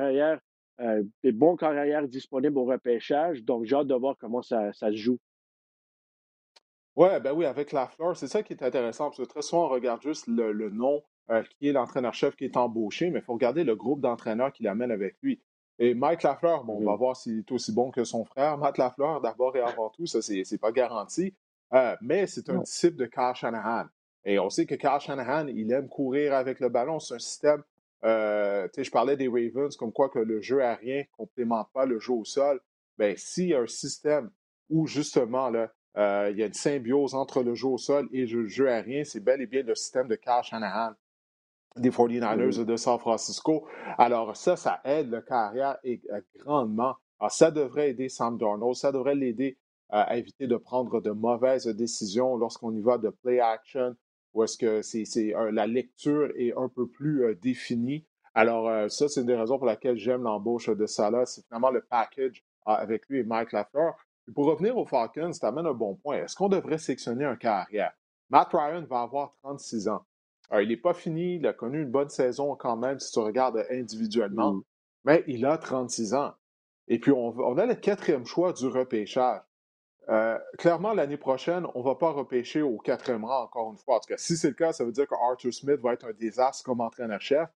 des 0.79 1.33
bons 1.33 1.57
corps 1.57 1.71
arrière 1.71 2.07
disponibles 2.07 2.59
au 2.59 2.65
repêchage, 2.65 3.43
donc 3.43 3.65
j'ai 3.65 3.77
hâte 3.77 3.87
de 3.87 3.95
voir 3.95 4.17
comment 4.19 4.43
ça 4.43 4.73
se 4.73 4.95
joue. 4.95 5.19
Ouais, 6.97 7.21
ben 7.21 7.33
oui, 7.33 7.45
avec 7.45 7.73
la 7.73 7.87
fleur, 7.89 8.17
c'est 8.17 8.27
ça 8.27 8.43
qui 8.43 8.55
est 8.55 8.63
intéressant, 8.63 9.11
parce 9.11 9.19
que 9.19 9.25
très 9.25 9.43
souvent, 9.43 9.67
on 9.67 9.69
regarde 9.69 10.01
juste 10.01 10.27
le, 10.29 10.71
nom 10.71 11.03
euh, 11.31 11.43
qui 11.43 11.69
est 11.69 11.73
l'entraîneur-chef 11.73 12.37
qui 12.37 12.47
est 12.47 12.57
embauché, 12.57 13.11
mais 13.11 13.19
il 13.19 13.23
faut 13.23 13.35
regarder 13.35 13.65
le 13.65 13.77
groupe 13.77 14.01
d'entraîneurs 14.01 14.51
qu'il 14.51 14.67
amène 14.67 14.91
avec 14.91 15.17
lui. 15.23 15.43
Et 15.79 15.93
Mike 15.93 16.23
Lafleur, 16.23 16.65
bon, 16.65 16.79
on 16.81 16.85
va 16.87 16.97
voir 16.97 17.15
s'il 17.15 17.41
est 17.41 17.53
aussi 17.53 17.71
bon 17.73 17.91
que 17.91 18.03
son 18.05 18.25
frère. 18.25 18.57
Matt 18.57 18.79
Lafleur, 18.79 19.21
d'abord 19.21 19.55
et 19.57 19.61
avant 19.61 19.91
tout, 19.91 20.07
ça, 20.07 20.23
c'est 20.23 20.59
pas 20.59 20.73
garanti. 20.73 21.35
Euh, 21.75 21.95
mais 22.01 22.27
c'est 22.27 22.49
un 22.49 22.61
disciple 22.61 22.97
de 22.97 23.05
Kyle 23.05 23.35
Shanahan. 23.35 23.85
Et 24.25 24.39
on 24.39 24.49
sait 24.49 24.65
que 24.65 24.75
Kyle 24.75 25.01
Shanahan, 25.01 25.49
il 25.49 25.71
aime 25.73 25.89
courir 25.89 26.33
avec 26.33 26.61
le 26.61 26.71
ballon. 26.71 26.99
C'est 26.99 27.17
un 27.17 27.19
système. 27.19 27.63
Euh, 28.05 28.69
je 28.77 28.91
parlais 28.91 29.17
des 29.17 29.29
Ravens, 29.29 29.75
comme 29.77 29.93
quoi 29.93 30.09
que 30.09 30.19
le 30.19 30.41
jeu 30.41 30.63
aérien 30.63 30.99
ne 30.99 31.17
complémente 31.17 31.69
pas 31.73 31.87
le 31.87 31.99
jeu 31.99 32.13
au 32.13 32.25
sol. 32.25 32.61
Ben, 32.99 33.15
s'il 33.17 33.49
y 33.49 33.55
a 33.55 33.61
un 33.61 33.67
système 33.67 34.31
où 34.69 34.87
justement 34.87 35.51
là, 35.51 35.73
euh, 35.97 36.29
il 36.31 36.39
y 36.39 36.43
a 36.43 36.47
une 36.47 36.53
symbiose 36.53 37.15
entre 37.15 37.43
le 37.43 37.55
jeu 37.55 37.69
au 37.69 37.79
sol 37.79 38.09
et 38.13 38.27
le 38.27 38.47
jeu 38.47 38.69
aérien. 38.69 39.05
C'est 39.05 39.21
bel 39.21 39.41
et 39.41 39.47
bien 39.47 39.63
le 39.63 39.75
système 39.75 40.09
de 40.09 40.17
Kyle 40.17 40.43
Shanahan 40.43 40.93
des 41.77 41.91
49ers 41.91 42.65
de 42.65 42.77
San 42.77 42.99
Francisco. 42.99 43.67
Alors 43.99 44.37
ça, 44.37 44.57
ça 44.57 44.81
aide 44.85 45.11
le 45.11 45.21
carrière 45.21 45.79
et, 45.85 46.01
euh, 46.13 46.21
grandement. 46.39 46.95
Alors, 47.19 47.33
ça 47.33 47.51
devrait 47.51 47.91
aider 47.91 48.09
Sam 48.09 48.37
Darnold, 48.39 48.75
ça 48.75 48.93
devrait 48.93 49.15
l'aider 49.15 49.59
euh, 49.93 50.03
à 50.07 50.17
éviter 50.17 50.47
de 50.47 50.57
prendre 50.57 51.01
de 51.01 51.11
mauvaises 51.11 51.67
décisions 51.67 52.37
lorsqu'on 52.37 52.75
y 52.75 52.81
va 52.81 52.99
de 52.99 53.09
play 53.09 53.41
action, 53.41 53.95
ou 54.37 54.45
est-ce 54.45 54.59
que 54.59 54.83
c'est, 54.83 55.35
la 55.51 55.67
lecture 55.67 56.31
est 56.37 56.53
un 56.57 56.69
peu 56.69 56.87
plus 56.87 57.35
définie. 57.43 58.05
Alors 58.35 58.91
ça, 58.91 59.09
c'est 59.09 59.21
une 59.21 59.27
des 59.27 59.35
raisons 59.35 59.57
pour 59.59 59.67
laquelle 59.67 59.97
j'aime 59.97 60.23
l'embauche 60.23 60.69
de 60.69 60.87
Salah. 60.87 61.27
C'est 61.27 61.45
finalement 61.47 61.71
le 61.71 61.81
package 61.81 62.45
avec 62.67 63.09
lui 63.09 63.21
et 63.21 63.25
Mike 63.25 63.53
Lafleur 63.53 63.97
pour 64.35 64.47
revenir 64.47 64.77
aux 64.77 64.87
Falcons, 64.87 65.33
ça 65.33 65.49
amène 65.49 65.67
un 65.67 65.75
bon 65.75 65.95
point. 65.95 66.19
Est-ce 66.19 66.35
qu'on 66.35 66.49
devrait 66.49 66.79
sélectionner 66.79 67.25
un 67.25 67.37
carrière? 67.37 67.93
Matt 68.31 68.49
Ryan 68.53 68.85
va 68.89 69.03
avoir 69.03 69.33
36 69.43 69.89
ans. 69.89 70.05
Alors, 70.51 70.63
il 70.63 70.69
n'est 70.69 70.77
pas 70.77 70.95
fini, 70.95 71.37
il 71.37 71.47
a 71.47 71.53
connu 71.53 71.83
une 71.83 71.91
bonne 71.91 72.09
saison 72.09 72.55
quand 72.57 72.77
même 72.77 72.99
si 72.99 73.13
tu 73.13 73.19
regardes 73.19 73.65
individuellement, 73.71 74.55
mm. 74.55 74.63
mais 75.05 75.25
il 75.27 75.45
a 75.47 75.59
36 75.59 76.15
ans. 76.15 76.35
Et 76.89 76.99
puis, 76.99 77.13
on, 77.13 77.59
a 77.59 77.67
le 77.67 77.75
quatrième 77.75 78.27
choix 78.27 78.53
du 78.53 78.67
repêchage. 78.67 79.41
Euh, 80.09 80.39
clairement, 80.59 80.95
l'année 80.95 81.17
prochaine, 81.17 81.67
on 81.75 81.81
ne 81.81 81.85
va 81.85 81.97
pas 81.97 82.11
repêcher 82.11 82.63
au 82.63 82.79
quatrième 82.79 83.25
rang 83.25 83.43
encore 83.43 83.73
une 83.73 83.79
fois. 83.79 83.97
En 83.97 84.01
tout 84.01 84.09
cas, 84.09 84.19
si 84.19 84.37
c'est 84.37 84.49
le 84.49 84.55
cas, 84.55 84.73
ça 84.73 84.85
veut 84.85 84.93
dire 84.93 85.07
que 85.07 85.15
Arthur 85.15 85.53
Smith 85.53 85.81
va 85.81 85.95
être 85.95 86.07
un 86.07 86.13
désastre 86.13 86.65
comme 86.65 86.81
entraîneur-chef. 86.81 87.49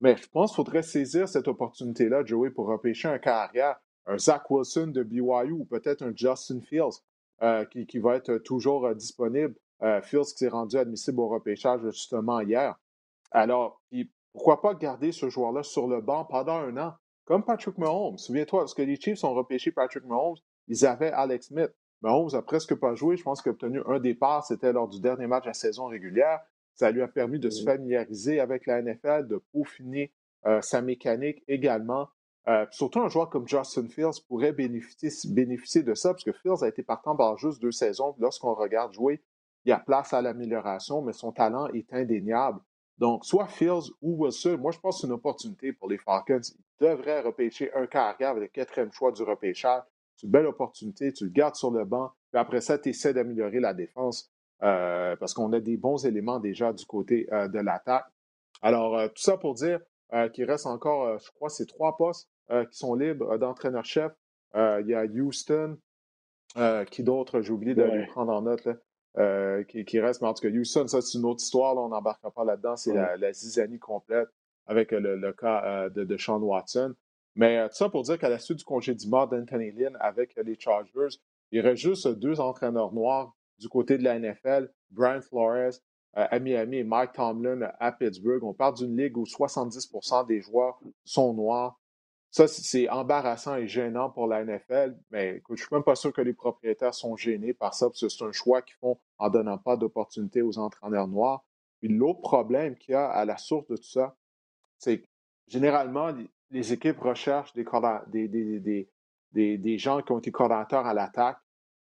Mais 0.00 0.16
je 0.16 0.28
pense 0.28 0.50
qu'il 0.50 0.56
faudrait 0.56 0.82
saisir 0.82 1.28
cette 1.28 1.46
opportunité-là, 1.46 2.24
Joey, 2.24 2.50
pour 2.50 2.66
repêcher 2.66 3.08
un 3.08 3.18
carrière 3.18 3.76
un 4.06 4.18
Zach 4.18 4.50
Wilson 4.50 4.88
de 4.88 5.04
BYU 5.04 5.52
ou 5.52 5.64
peut-être 5.64 6.02
un 6.02 6.12
Justin 6.12 6.60
Fields 6.60 7.04
euh, 7.42 7.64
qui, 7.66 7.98
va 8.00 8.16
être 8.16 8.38
toujours 8.38 8.86
euh, 8.86 8.94
disponible. 8.94 9.54
Fields 10.02 10.26
qui 10.26 10.38
s'est 10.38 10.48
rendu 10.48 10.76
admissible 10.76 11.18
au 11.20 11.28
repêchage 11.28 11.80
justement 11.90 12.40
hier. 12.40 12.76
Alors, 13.32 13.82
pourquoi 14.32 14.60
pas 14.60 14.74
garder 14.74 15.10
ce 15.10 15.28
joueur-là 15.28 15.64
sur 15.64 15.88
le 15.88 16.00
banc 16.00 16.24
pendant 16.24 16.54
un 16.58 16.76
an, 16.76 16.94
comme 17.24 17.44
Patrick 17.44 17.78
Mahomes. 17.78 18.16
Souviens-toi, 18.16 18.60
parce 18.60 18.74
que 18.74 18.82
les 18.82 18.94
Chiefs 18.94 19.24
ont 19.24 19.34
repêché 19.34 19.72
Patrick 19.72 20.04
Mahomes, 20.04 20.36
ils 20.68 20.86
avaient 20.86 21.10
Alex 21.10 21.48
Smith. 21.48 21.72
Mahomes 22.02 22.34
a 22.34 22.42
presque 22.42 22.74
pas 22.74 22.94
joué. 22.94 23.16
Je 23.16 23.22
pense 23.22 23.42
qu'il 23.42 23.50
a 23.50 23.52
obtenu 23.52 23.80
un 23.86 23.98
départ. 23.98 24.44
C'était 24.44 24.72
lors 24.72 24.88
du 24.88 25.00
dernier 25.00 25.26
match 25.26 25.44
de 25.44 25.48
la 25.48 25.54
saison 25.54 25.86
régulière. 25.86 26.40
Ça 26.74 26.90
lui 26.90 27.02
a 27.02 27.08
permis 27.08 27.38
de 27.38 27.50
se 27.50 27.64
familiariser 27.64 28.40
avec 28.40 28.66
la 28.66 28.82
NFL, 28.82 29.28
de 29.28 29.42
peaufiner 29.52 30.12
sa 30.60 30.82
mécanique 30.82 31.44
également. 31.46 32.08
Euh, 32.48 32.66
surtout 32.70 33.00
un 33.00 33.08
joueur 33.08 33.30
comme 33.30 33.46
Justin 33.46 33.88
Fields 33.88 34.20
pourrait 34.26 34.52
bénéficier, 34.52 35.82
de 35.82 35.94
ça, 35.94 36.10
parce 36.10 36.24
que 36.24 36.32
Fields 36.32 36.62
a 36.62 36.68
été 36.68 36.82
partant 36.82 37.14
par 37.14 37.38
juste 37.38 37.62
deux 37.62 37.70
saisons. 37.70 38.14
Lorsqu'on 38.18 38.54
regarde 38.54 38.92
jouer, 38.92 39.22
il 39.64 39.68
y 39.68 39.72
a 39.72 39.78
place 39.78 40.12
à 40.12 40.22
l'amélioration, 40.22 41.02
mais 41.02 41.12
son 41.12 41.30
talent 41.30 41.68
est 41.68 41.92
indéniable. 41.92 42.58
Donc, 42.98 43.24
soit 43.24 43.46
Fields 43.46 43.92
ou 44.00 44.24
Wilson, 44.24 44.58
moi, 44.58 44.72
je 44.72 44.78
pense 44.80 44.96
que 44.96 45.00
c'est 45.02 45.06
une 45.06 45.12
opportunité 45.12 45.72
pour 45.72 45.88
les 45.88 45.98
Falcons. 45.98 46.40
Ils 46.80 46.86
devraient 46.88 47.20
repêcher 47.20 47.72
un 47.74 47.86
carrière 47.86 48.30
avec 48.30 48.42
le 48.42 48.48
quatrième 48.48 48.92
choix 48.92 49.12
du 49.12 49.22
repêchage. 49.22 49.82
C'est 50.22 50.26
une 50.26 50.32
belle 50.32 50.46
opportunité. 50.46 51.12
Tu 51.12 51.24
le 51.24 51.30
gardes 51.30 51.56
sur 51.56 51.70
le 51.70 51.84
banc. 51.84 52.12
Puis 52.30 52.40
après 52.40 52.60
ça, 52.62 52.78
tu 52.78 52.90
essaies 52.90 53.12
d'améliorer 53.12 53.60
la 53.60 53.74
défense 53.74 54.30
euh, 54.62 55.16
parce 55.16 55.34
qu'on 55.34 55.52
a 55.52 55.60
des 55.60 55.76
bons 55.76 56.06
éléments 56.06 56.40
déjà 56.40 56.72
du 56.72 56.86
côté 56.86 57.28
euh, 57.32 57.48
de 57.48 57.58
l'attaque. 57.58 58.06
Alors, 58.62 59.02
tout 59.08 59.22
ça 59.22 59.36
pour 59.36 59.54
dire 59.54 59.80
qu'il 60.32 60.44
reste 60.44 60.66
encore, 60.66 61.18
je 61.18 61.30
crois, 61.32 61.48
ces 61.48 61.66
trois 61.66 61.96
postes 61.96 62.28
euh, 62.52 62.66
qui 62.66 62.76
sont 62.76 62.94
libres 62.94 63.32
euh, 63.32 63.38
d'entraîneur-chef. 63.38 64.12
Euh, 64.56 64.82
il 64.82 64.88
y 64.88 64.94
a 64.94 65.04
Houston, 65.04 65.78
qui 66.90 67.02
d'autre, 67.02 67.40
j'ai 67.40 67.50
oublié 67.50 67.74
de 67.74 67.82
le 67.82 68.06
prendre 68.08 68.32
en 68.32 68.42
note, 68.42 68.68
qui, 69.68 70.00
reste. 70.00 70.20
Mais 70.20 70.28
en 70.28 70.34
tout 70.34 70.42
cas, 70.42 70.54
Houston, 70.54 70.86
ça, 70.86 71.00
c'est 71.00 71.16
une 71.16 71.24
autre 71.24 71.42
histoire. 71.42 71.74
on 71.78 71.88
n'embarquera 71.88 72.30
pas 72.30 72.44
là-dedans. 72.44 72.76
C'est 72.76 72.92
la, 72.92 73.32
zizanie 73.32 73.78
complète 73.78 74.28
avec 74.66 74.90
le, 74.90 75.32
cas 75.32 75.88
de, 75.88 76.16
Sean 76.18 76.40
Watson. 76.40 76.94
Mais 77.34 77.68
tout 77.68 77.74
ça 77.74 77.88
pour 77.88 78.02
dire 78.02 78.18
qu'à 78.18 78.28
la 78.28 78.38
suite 78.38 78.58
du 78.58 78.64
congé 78.64 78.94
mort 79.08 79.28
d'Anthony 79.28 79.72
Lynn 79.72 79.96
avec 80.00 80.36
les 80.36 80.58
Chargers, 80.58 81.16
il 81.50 81.58
y 81.58 81.60
aurait 81.60 81.76
juste 81.76 82.08
deux 82.08 82.40
entraîneurs 82.40 82.92
noirs 82.92 83.34
du 83.58 83.68
côté 83.68 83.98
de 83.98 84.04
la 84.04 84.18
NFL, 84.18 84.70
Brian 84.90 85.20
Flores 85.20 85.72
à 86.14 86.38
Miami 86.38 86.78
et 86.78 86.84
Mike 86.84 87.12
Tomlin 87.12 87.70
à 87.80 87.92
Pittsburgh. 87.92 88.44
On 88.44 88.52
parle 88.52 88.74
d'une 88.74 88.96
ligue 88.96 89.16
où 89.16 89.24
70% 89.24 90.26
des 90.26 90.40
joueurs 90.40 90.78
sont 91.04 91.32
noirs. 91.32 91.80
Ça, 92.30 92.48
c'est 92.48 92.88
embarrassant 92.88 93.56
et 93.56 93.68
gênant 93.68 94.08
pour 94.08 94.26
la 94.26 94.42
NFL, 94.44 94.96
mais 95.10 95.36
écoute, 95.36 95.58
je 95.58 95.64
ne 95.64 95.66
suis 95.66 95.74
même 95.74 95.84
pas 95.84 95.94
sûr 95.94 96.12
que 96.14 96.22
les 96.22 96.32
propriétaires 96.32 96.94
sont 96.94 97.14
gênés 97.14 97.52
par 97.52 97.74
ça, 97.74 97.88
parce 97.88 98.00
que 98.00 98.08
c'est 98.08 98.24
un 98.24 98.32
choix 98.32 98.62
qu'ils 98.62 98.76
font 98.76 98.98
en 99.18 99.26
ne 99.26 99.32
donnant 99.32 99.58
pas 99.58 99.76
d'opportunité 99.76 100.40
aux 100.40 100.58
entraîneurs 100.58 101.08
noirs. 101.08 101.44
Puis 101.80 101.88
l'autre 101.88 102.22
problème 102.22 102.76
qu'il 102.76 102.92
y 102.92 102.94
a 102.94 103.06
à 103.06 103.26
la 103.26 103.36
source 103.36 103.66
de 103.66 103.76
tout 103.76 103.82
ça, 103.82 104.16
c'est 104.78 105.00
que 105.00 105.06
généralement, 105.46 106.14
les 106.52 106.72
équipes 106.72 107.00
recherchent 107.00 107.54
des, 107.54 107.64
gens 109.78 110.02
qui 110.02 110.12
ont 110.12 110.18
été 110.18 110.30
coordonnateurs 110.30 110.86
à 110.86 110.94
l'attaque 110.94 111.38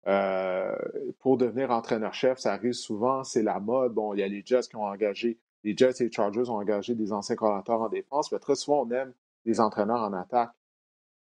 euh, 0.07 0.75
pour 1.19 1.37
devenir 1.37 1.71
entraîneur-chef. 1.71 2.39
Ça 2.39 2.53
arrive 2.53 2.73
souvent, 2.73 3.23
c'est 3.23 3.43
la 3.43 3.59
mode. 3.59 3.93
Bon, 3.93 4.13
il 4.13 4.21
y 4.21 4.23
a 4.23 4.27
les 4.27 4.41
Jets 4.45 4.67
qui 4.69 4.75
ont 4.77 4.85
engagé, 4.85 5.37
les 5.63 5.75
Jets 5.75 5.99
et 5.99 6.05
les 6.05 6.11
Chargers 6.11 6.49
ont 6.49 6.55
engagé 6.55 6.95
des 6.95 7.11
anciens 7.11 7.35
coordonnateurs 7.35 7.81
en 7.81 7.89
défense, 7.89 8.31
mais 8.31 8.39
très 8.39 8.55
souvent, 8.55 8.85
on 8.85 8.91
aime 8.91 9.13
des 9.45 9.59
entraîneurs 9.59 10.01
en 10.01 10.13
attaque. 10.13 10.51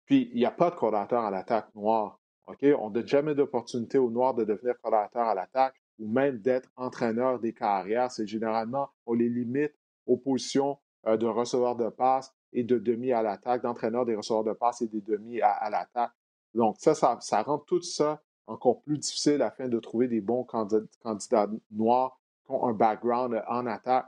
Puis, 0.05 0.29
il 0.33 0.37
n'y 0.37 0.45
a 0.45 0.51
pas 0.51 0.69
de 0.69 0.75
coordinateur 0.75 1.23
à 1.23 1.31
l'attaque 1.31 1.73
noir. 1.73 2.19
OK? 2.47 2.63
On 2.79 2.89
ne 2.89 2.93
donne 2.93 3.07
jamais 3.07 3.33
d'opportunité 3.33 3.97
aux 3.97 4.11
Noirs 4.11 4.35
de 4.35 4.43
devenir 4.43 4.79
coordinateur 4.79 5.27
à 5.27 5.33
l'attaque. 5.33 5.75
ou 5.97 6.11
même 6.11 6.39
d'être 6.39 6.69
entraîneur 6.75 7.39
des 7.39 7.53
carrières. 7.53 8.11
C'est 8.11 8.27
généralement, 8.27 8.89
on 9.05 9.13
les 9.13 9.29
limite 9.29 9.73
aux 10.05 10.17
positions 10.17 10.77
euh, 11.07 11.15
de 11.15 11.25
receveur 11.25 11.77
de 11.77 11.87
passe 11.87 12.35
et 12.53 12.63
de 12.63 12.77
demi 12.77 13.11
à 13.11 13.21
l'attaque, 13.21 13.61
d'entraîneur 13.61 14.05
des 14.05 14.15
receveurs 14.15 14.43
de 14.43 14.53
passe 14.53 14.81
et 14.81 14.87
des 14.87 15.01
demi 15.01 15.41
à, 15.41 15.69
l'attaque. 15.69 16.11
Donc, 16.53 16.77
ça, 16.79 16.93
ça, 16.95 17.41
rend 17.41 17.59
tout 17.59 17.81
ça 17.81 18.21
encore 18.47 18.81
plus 18.81 18.97
difficile 18.97 19.41
afin 19.41 19.67
de 19.67 19.79
trouver 19.79 20.07
des 20.07 20.21
bons 20.21 20.43
candidats, 20.43 21.49
noirs 21.71 22.19
qui 22.45 22.51
ont 22.51 22.65
un 22.65 22.73
background 22.73 23.43
en 23.47 23.65
attaque. 23.65 24.07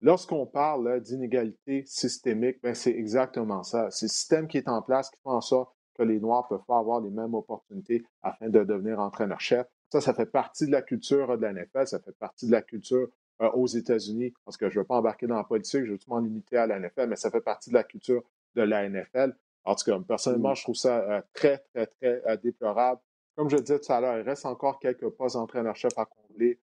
Lorsqu'on 0.00 0.46
parle 0.46 1.00
d'inégalité 1.00 1.82
systémique, 1.86 2.58
ben, 2.62 2.74
c'est 2.74 2.92
exactement 2.92 3.62
ça. 3.62 3.90
C'est 3.90 4.06
le 4.06 4.10
système 4.10 4.48
qui 4.48 4.58
est 4.58 4.68
en 4.68 4.82
place 4.82 5.10
qui 5.10 5.18
fait 5.22 5.30
en 5.30 5.40
sorte 5.40 5.74
que 5.94 6.02
les 6.02 6.20
Noirs 6.20 6.46
ne 6.50 6.56
peuvent 6.56 6.66
pas 6.66 6.78
avoir 6.78 7.00
les 7.00 7.10
mêmes 7.10 7.34
opportunités 7.34 8.04
afin 8.22 8.48
de 8.48 8.64
devenir 8.64 8.98
entraîneur-chef. 9.00 9.66
Ça, 9.90 10.00
ça 10.00 10.12
fait 10.12 10.26
partie 10.26 10.66
de 10.66 10.72
la 10.72 10.82
culture 10.82 11.38
de 11.38 11.42
la 11.42 11.52
NFL, 11.52 11.86
ça 11.86 12.00
fait 12.00 12.16
partie 12.18 12.46
de 12.46 12.52
la 12.52 12.62
culture 12.62 13.08
euh, 13.42 13.50
aux 13.50 13.66
États-Unis, 13.66 14.32
parce 14.44 14.56
que 14.56 14.70
je 14.70 14.78
ne 14.78 14.82
veux 14.82 14.86
pas 14.86 14.94
embarquer 14.96 15.26
dans 15.26 15.36
la 15.36 15.42
politique, 15.42 15.84
je 15.84 15.92
veux 15.92 15.98
tout 15.98 16.16
limiter 16.20 16.56
à 16.56 16.68
la 16.68 16.78
NFL, 16.78 17.08
mais 17.08 17.16
ça 17.16 17.32
fait 17.32 17.40
partie 17.40 17.70
de 17.70 17.74
la 17.74 17.82
culture 17.82 18.22
de 18.54 18.62
la 18.62 18.88
NFL. 18.88 19.34
En 19.64 19.74
tout 19.74 19.84
cas, 19.84 19.98
personnellement, 20.06 20.52
mm. 20.52 20.56
je 20.56 20.62
trouve 20.62 20.76
ça 20.76 20.98
euh, 20.98 21.22
très, 21.32 21.58
très, 21.74 21.86
très 21.86 22.22
euh, 22.26 22.36
déplorable. 22.36 23.00
Comme 23.34 23.50
je 23.50 23.56
disais 23.56 23.80
tout 23.80 23.92
à 23.92 24.00
l'heure, 24.00 24.18
il 24.18 24.22
reste 24.22 24.46
encore 24.46 24.78
quelques 24.78 25.08
postes 25.08 25.34
d'entraîneur-chef 25.34 25.92
à 25.96 26.04
combler. 26.04 26.60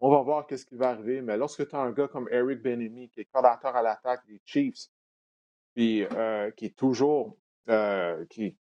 On 0.00 0.10
va 0.10 0.22
voir 0.22 0.46
ce 0.48 0.64
qui 0.64 0.76
va 0.76 0.90
arriver, 0.90 1.20
mais 1.20 1.36
lorsque 1.36 1.68
tu 1.68 1.76
as 1.76 1.80
un 1.80 1.92
gars 1.92 2.08
comme 2.08 2.26
Eric 2.30 2.62
Benemy, 2.62 3.10
qui 3.10 3.20
est 3.20 3.24
coordinateur 3.26 3.76
à 3.76 3.82
l'attaque 3.82 4.26
des 4.26 4.40
Chiefs, 4.46 4.86
puis 5.74 6.06
qui 6.56 6.64
est 6.64 6.76
toujours, 6.76 7.36
ben, 7.66 8.26
qui, 8.30 8.56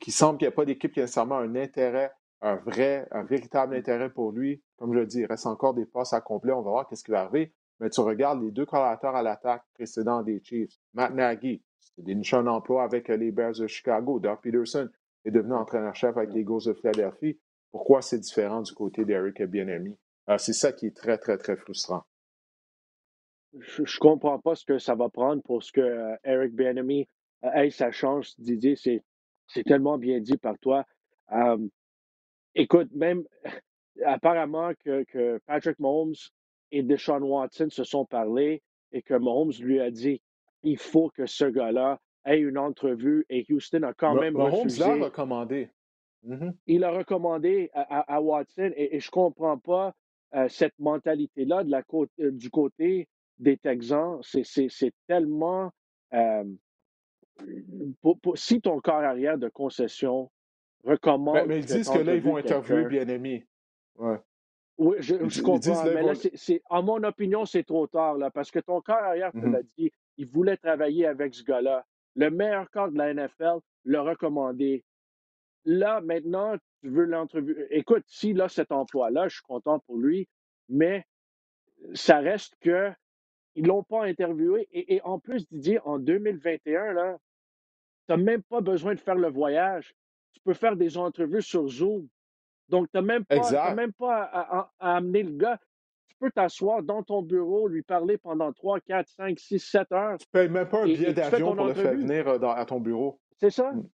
qui, 0.00 0.10
semble 0.10 0.38
qu'il 0.38 0.48
n'y 0.48 0.52
a 0.52 0.56
pas 0.56 0.64
d'équipe 0.64 0.92
qui 0.92 0.98
a 0.98 1.04
nécessairement 1.04 1.38
un 1.38 1.54
intérêt 1.54 2.10
un 2.44 2.56
vrai, 2.56 3.08
un 3.10 3.22
véritable 3.22 3.74
intérêt 3.74 4.10
pour 4.10 4.30
lui. 4.30 4.62
Comme 4.76 4.92
je 4.92 4.98
le 4.98 5.06
dis, 5.06 5.20
il 5.20 5.26
reste 5.26 5.46
encore 5.46 5.72
des 5.72 5.86
postes 5.86 6.12
à 6.12 6.20
combler. 6.20 6.52
On 6.52 6.60
va 6.60 6.70
voir 6.70 6.86
qu'est-ce 6.86 7.02
qui 7.02 7.10
va 7.10 7.22
arriver. 7.22 7.54
Mais 7.80 7.88
tu 7.88 8.00
regardes 8.00 8.42
les 8.42 8.50
deux 8.50 8.66
collaborateurs 8.66 9.16
à 9.16 9.22
l'attaque 9.22 9.64
précédents 9.72 10.22
des 10.22 10.40
Chiefs. 10.44 10.78
Matt 10.92 11.14
Nagy, 11.14 11.62
c'était 11.80 12.02
déniché 12.02 12.36
un 12.36 12.46
emploi 12.46 12.84
avec 12.84 13.08
les 13.08 13.32
Bears 13.32 13.58
de 13.58 13.66
Chicago. 13.66 14.20
Doug 14.20 14.38
Peterson 14.42 14.90
est 15.24 15.30
devenu 15.30 15.54
entraîneur-chef 15.54 16.16
avec 16.16 16.32
les 16.32 16.42
Eagles 16.42 16.66
de 16.66 16.74
Philadelphie. 16.74 17.40
Pourquoi 17.72 18.02
c'est 18.02 18.18
différent 18.18 18.60
du 18.60 18.72
côté 18.74 19.06
d'Eric 19.06 19.42
Bienemi? 19.42 19.96
Euh, 20.28 20.36
c'est 20.36 20.52
ça 20.52 20.72
qui 20.72 20.86
est 20.86 20.96
très, 20.96 21.16
très, 21.16 21.38
très 21.38 21.56
frustrant. 21.56 22.04
Je 23.58 23.82
ne 23.82 23.98
comprends 23.98 24.38
pas 24.38 24.54
ce 24.54 24.66
que 24.66 24.78
ça 24.78 24.94
va 24.94 25.08
prendre 25.08 25.42
pour 25.42 25.62
ce 25.62 25.72
que 25.72 25.80
euh, 25.80 26.14
Eric 26.24 26.54
Bienemi 26.54 27.08
euh, 27.44 27.52
ait 27.52 27.70
sa 27.70 27.90
chance, 27.90 28.38
Didier. 28.38 28.76
C'est 28.76 29.64
tellement 29.64 29.96
bien 29.96 30.20
dit 30.20 30.36
par 30.36 30.58
toi. 30.58 30.84
Écoute, 32.54 32.88
même 32.92 33.24
apparemment 34.04 34.72
que, 34.84 35.38
Patrick 35.46 35.78
Mahomes 35.78 36.14
et 36.70 36.82
Deshaun 36.82 37.22
Watson 37.22 37.68
se 37.70 37.84
sont 37.84 38.04
parlé 38.04 38.62
et 38.92 39.02
que 39.02 39.14
Mahomes 39.14 39.52
lui 39.60 39.80
a 39.80 39.90
dit 39.90 40.20
il 40.62 40.78
faut 40.78 41.10
que 41.10 41.26
ce 41.26 41.44
gars-là 41.44 42.00
ait 42.24 42.38
une 42.38 42.58
entrevue 42.58 43.26
et 43.28 43.44
Houston 43.50 43.82
a 43.82 43.92
quand 43.92 44.14
même 44.14 44.34
Mahomes 44.34 44.68
l'a 44.78 44.94
recommandé. 44.94 45.68
Mm-hmm. 46.26 46.54
Il 46.66 46.84
a 46.84 46.90
recommandé 46.90 47.70
à, 47.74 48.20
Watson 48.20 48.72
et, 48.76 48.98
je 48.98 49.08
ne 49.08 49.10
comprends 49.10 49.58
pas 49.58 49.94
euh, 50.34 50.48
cette 50.48 50.78
mentalité-là 50.78 51.64
de 51.64 51.70
la 51.70 51.82
côte, 51.82 52.10
euh, 52.20 52.30
du 52.30 52.50
côté 52.50 53.08
des 53.38 53.56
Texans. 53.56 54.20
C'est 54.22 54.94
tellement. 55.06 55.70
Euh, 56.14 56.44
si 58.36 58.60
ton 58.60 58.80
corps 58.80 59.02
arrière 59.02 59.38
de 59.38 59.48
concession 59.48 60.30
recommande. 60.84 61.46
Mais, 61.46 61.58
ils 61.58 61.64
disent 61.64 61.88
que 61.88 61.98
là, 61.98 62.14
ils 62.14 62.22
vont 62.22 62.36
interviewer 62.36 62.84
bien 62.84 63.08
aimé. 63.08 63.46
Ouais. 63.96 64.18
Oui, 64.76 64.96
je, 64.98 65.40
comprends. 65.40 65.84
mais 65.84 66.02
là, 66.02 66.14
c'est, 66.14 66.60
en 66.68 66.82
mon 66.82 67.02
opinion, 67.04 67.44
c'est 67.44 67.62
trop 67.62 67.86
tard, 67.86 68.16
là, 68.16 68.30
parce 68.30 68.50
que 68.50 68.58
ton 68.58 68.80
corps 68.80 68.96
arrière 68.96 69.30
te 69.30 69.38
l'a 69.38 69.60
mm-hmm. 69.60 69.66
dit, 69.78 69.92
il 70.16 70.26
voulait 70.26 70.56
travailler 70.56 71.06
avec 71.06 71.32
ce 71.34 71.44
gars-là. 71.44 71.86
Le 72.16 72.30
meilleur 72.30 72.68
corps 72.70 72.90
de 72.90 72.98
la 72.98 73.14
NFL 73.14 73.58
l'a 73.84 74.02
recommandé. 74.02 74.84
Là, 75.64 76.00
maintenant, 76.00 76.56
tu 76.80 76.88
veux 76.88 77.04
l'entrevue. 77.04 77.66
Écoute, 77.70 78.02
si 78.06 78.32
là, 78.32 78.48
cet 78.48 78.72
emploi-là, 78.72 79.28
je 79.28 79.36
suis 79.36 79.44
content 79.44 79.78
pour 79.80 79.96
lui, 79.96 80.28
mais 80.68 81.06
ça 81.94 82.18
reste 82.18 82.56
que 82.60 82.90
ils 83.54 83.62
ne 83.62 83.68
l'ont 83.68 83.84
pas 83.84 84.04
interviewé. 84.04 84.66
Et, 84.72 84.96
et, 84.96 85.02
en 85.02 85.20
plus, 85.20 85.48
Didier, 85.48 85.78
en 85.84 86.00
2021, 86.00 86.92
là, 86.92 87.16
tu 88.08 88.12
n'as 88.12 88.16
même 88.16 88.42
pas 88.42 88.60
besoin 88.60 88.94
de 88.94 89.00
faire 89.00 89.14
le 89.14 89.30
voyage 89.30 89.94
tu 90.34 90.40
peux 90.44 90.54
faire 90.54 90.76
des 90.76 90.98
entrevues 90.98 91.42
sur 91.42 91.66
Zoom. 91.68 92.06
Donc, 92.68 92.88
tu 92.90 92.96
n'as 92.96 93.02
même 93.02 93.24
pas, 93.24 93.74
même 93.74 93.92
pas 93.92 94.22
à, 94.32 94.70
amener 94.96 95.22
le 95.22 95.32
gars. 95.32 95.58
Tu 96.08 96.16
peux 96.18 96.30
t'asseoir 96.30 96.82
dans 96.82 97.02
ton 97.02 97.22
bureau, 97.22 97.68
lui 97.68 97.82
parler 97.82 98.18
pendant 98.18 98.52
3, 98.52 98.80
4, 98.80 99.08
5, 99.08 99.38
6, 99.38 99.58
7 99.58 99.92
heures. 99.92 100.18
Tu 100.18 100.26
ne 100.32 100.40
payes 100.40 100.48
même 100.48 100.68
pas 100.68 100.82
un 100.82 100.86
billet 100.86 101.12
d'avion 101.12 101.54
pour 101.54 101.66
le 101.66 101.74
faire 101.74 101.94
venir 101.94 102.28
euh, 102.28 102.38
à 102.48 102.64
ton 102.64 102.80
bureau. 102.80 103.20
C'est 103.38 103.50
ça. 103.50 103.72
Mm. 103.72 103.88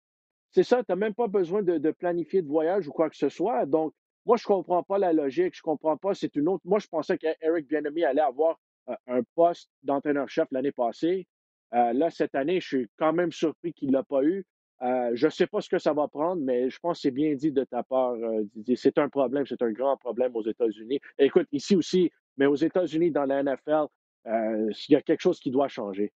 C'est 0.51 0.65
ça. 0.65 0.79
Tu 0.79 0.91
n'as 0.91 0.97
même 0.97 1.15
pas 1.15 1.29
besoin 1.29 1.63
de, 1.63 1.91
planifier 1.93 2.43
de 2.43 2.49
voyage 2.49 2.89
ou 2.89 2.93
quoi 2.93 3.11
que 3.11 3.17
ce 3.17 3.29
soit. 3.29 3.67
Donc, 3.67 3.93
moi, 4.27 4.37
je 4.37 4.45
ne 4.45 4.55
comprends 4.55 4.83
pas 4.83 4.99
la 4.99 5.13
logique. 5.13 5.55
Je 5.55 5.61
ne 5.61 5.71
comprends 5.71 5.97
pas. 5.97 6.15
C'est 6.15 6.35
une 6.37 6.49
autre. 6.49 6.63
Moi, 6.65 6.79
je 6.79 6.87
pensais 6.87 7.17
qu'Eric 7.19 7.67
Bienemy 7.69 8.05
allait 8.05 8.21
avoir 8.21 8.59
euh, 8.89 8.95
un 9.07 9.23
poste 9.35 9.71
d'entraîneur-chef 9.83 10.49
l'année 10.51 10.73
passée. 10.73 11.27
Euh, 11.75 11.93
là, 11.93 12.11
cette 12.11 12.35
année, 12.35 12.61
je 12.61 12.67
suis 12.67 12.91
quand 12.99 13.13
même 13.13 13.33
surpris 13.33 13.73
qu'il 13.73 13.89
ne 13.89 13.95
l'a 13.95 14.03
pas 14.03 14.23
eu. 14.25 14.45
Euh, 14.83 15.11
je 15.15 15.27
ne 15.27 15.31
sais 15.31 15.47
pas 15.47 15.61
ce 15.61 15.69
que 15.69 15.79
ça 15.79 15.93
va 15.93 16.07
prendre, 16.07 16.41
mais 16.41 16.71
je 16.71 16.79
pense 16.79 16.99
que 16.99 17.03
c'est 17.03 17.11
bien 17.11 17.35
dit 17.35 17.51
de 17.51 17.65
ta 17.65 17.83
part, 17.83 18.13
euh, 18.13 18.45
Didier. 18.55 18.77
C'est 18.77 18.99
un 18.99 19.09
problème, 19.09 19.45
c'est 19.47 19.61
un 19.63 19.73
grand 19.73 19.97
problème 19.97 20.37
aux 20.37 20.47
États-Unis. 20.47 21.01
Écoute, 21.19 21.49
ici 21.51 21.75
aussi, 21.75 22.13
mais 22.37 22.47
aux 22.47 22.55
États-Unis, 22.55 23.11
dans 23.11 23.25
la 23.25 23.43
NFL, 23.43 23.87
euh, 24.27 24.71
il 24.89 24.93
y 24.93 24.97
a 24.97 25.03
quelque 25.03 25.21
chose 25.21 25.41
qui 25.41 25.51
doit 25.51 25.69
changer. 25.69 26.13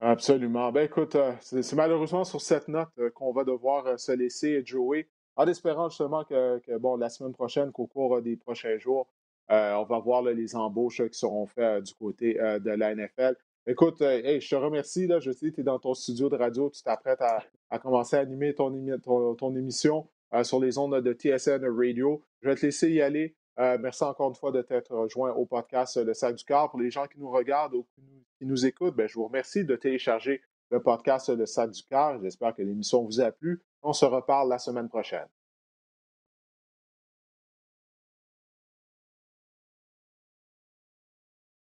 Absolument. 0.00 0.72
Ben 0.72 0.84
écoute, 0.84 1.16
c'est 1.40 1.72
malheureusement 1.74 2.24
sur 2.24 2.40
cette 2.40 2.68
note 2.68 2.90
qu'on 3.14 3.32
va 3.32 3.44
devoir 3.44 3.98
se 3.98 4.12
laisser 4.12 4.62
Joey, 4.64 5.08
en 5.36 5.46
espérant 5.46 5.88
justement 5.88 6.24
que, 6.24 6.78
bon, 6.78 6.96
la 6.96 7.08
semaine 7.08 7.32
prochaine, 7.32 7.72
qu'au 7.72 7.86
cours 7.86 8.20
des 8.20 8.36
prochains 8.36 8.76
jours, 8.76 9.08
on 9.48 9.84
va 9.84 9.98
voir 10.00 10.22
les 10.22 10.56
embauches 10.56 11.02
qui 11.08 11.18
seront 11.18 11.46
faites 11.46 11.84
du 11.84 11.94
côté 11.94 12.34
de 12.34 12.70
la 12.70 12.94
NFL. 12.94 13.34
Écoute, 13.66 14.02
euh, 14.02 14.40
je 14.40 14.48
te 14.48 14.54
remercie. 14.54 15.06
Là, 15.06 15.20
je 15.20 15.30
sais 15.30 15.48
que 15.48 15.54
tu 15.54 15.60
es 15.62 15.64
dans 15.64 15.78
ton 15.78 15.94
studio 15.94 16.28
de 16.28 16.36
radio, 16.36 16.68
tu 16.68 16.82
t'apprêtes 16.82 17.22
à, 17.22 17.78
commencer 17.78 18.16
à 18.16 18.20
animer 18.20 18.54
ton, 18.54 18.74
émission 19.56 20.06
euh, 20.34 20.44
sur 20.44 20.60
les 20.60 20.76
ondes 20.76 21.00
de 21.00 21.12
TSN 21.14 21.64
Radio. 21.64 22.22
Je 22.42 22.50
vais 22.50 22.56
te 22.56 22.66
laisser 22.66 22.90
y 22.90 23.00
aller. 23.00 23.34
Euh, 23.58 23.78
merci 23.80 24.04
encore 24.04 24.28
une 24.28 24.34
fois 24.34 24.52
de 24.52 24.60
t'être 24.60 24.94
rejoint 24.94 25.32
au 25.32 25.46
podcast 25.46 25.96
Le 25.96 26.12
Sac 26.12 26.34
du 26.34 26.44
Corps. 26.44 26.70
Pour 26.70 26.80
les 26.80 26.90
gens 26.90 27.06
qui 27.06 27.18
nous 27.18 27.30
regardent 27.30 27.74
ou 27.74 27.86
qui 28.38 28.44
nous, 28.44 28.66
écoutent, 28.66 28.96
ben, 28.96 29.08
je 29.08 29.14
vous 29.14 29.26
remercie 29.26 29.64
de 29.64 29.76
télécharger 29.76 30.42
le 30.70 30.82
podcast 30.82 31.30
Le 31.30 31.46
Sac 31.46 31.70
du 31.70 31.82
Cœur. 31.84 32.20
J'espère 32.20 32.54
que 32.54 32.60
l'émission 32.60 33.02
vous 33.02 33.22
a 33.22 33.30
plu. 33.30 33.62
On 33.82 33.94
se 33.94 34.04
reparle 34.04 34.50
la 34.50 34.58
semaine 34.58 34.90
prochaine. 34.90 35.28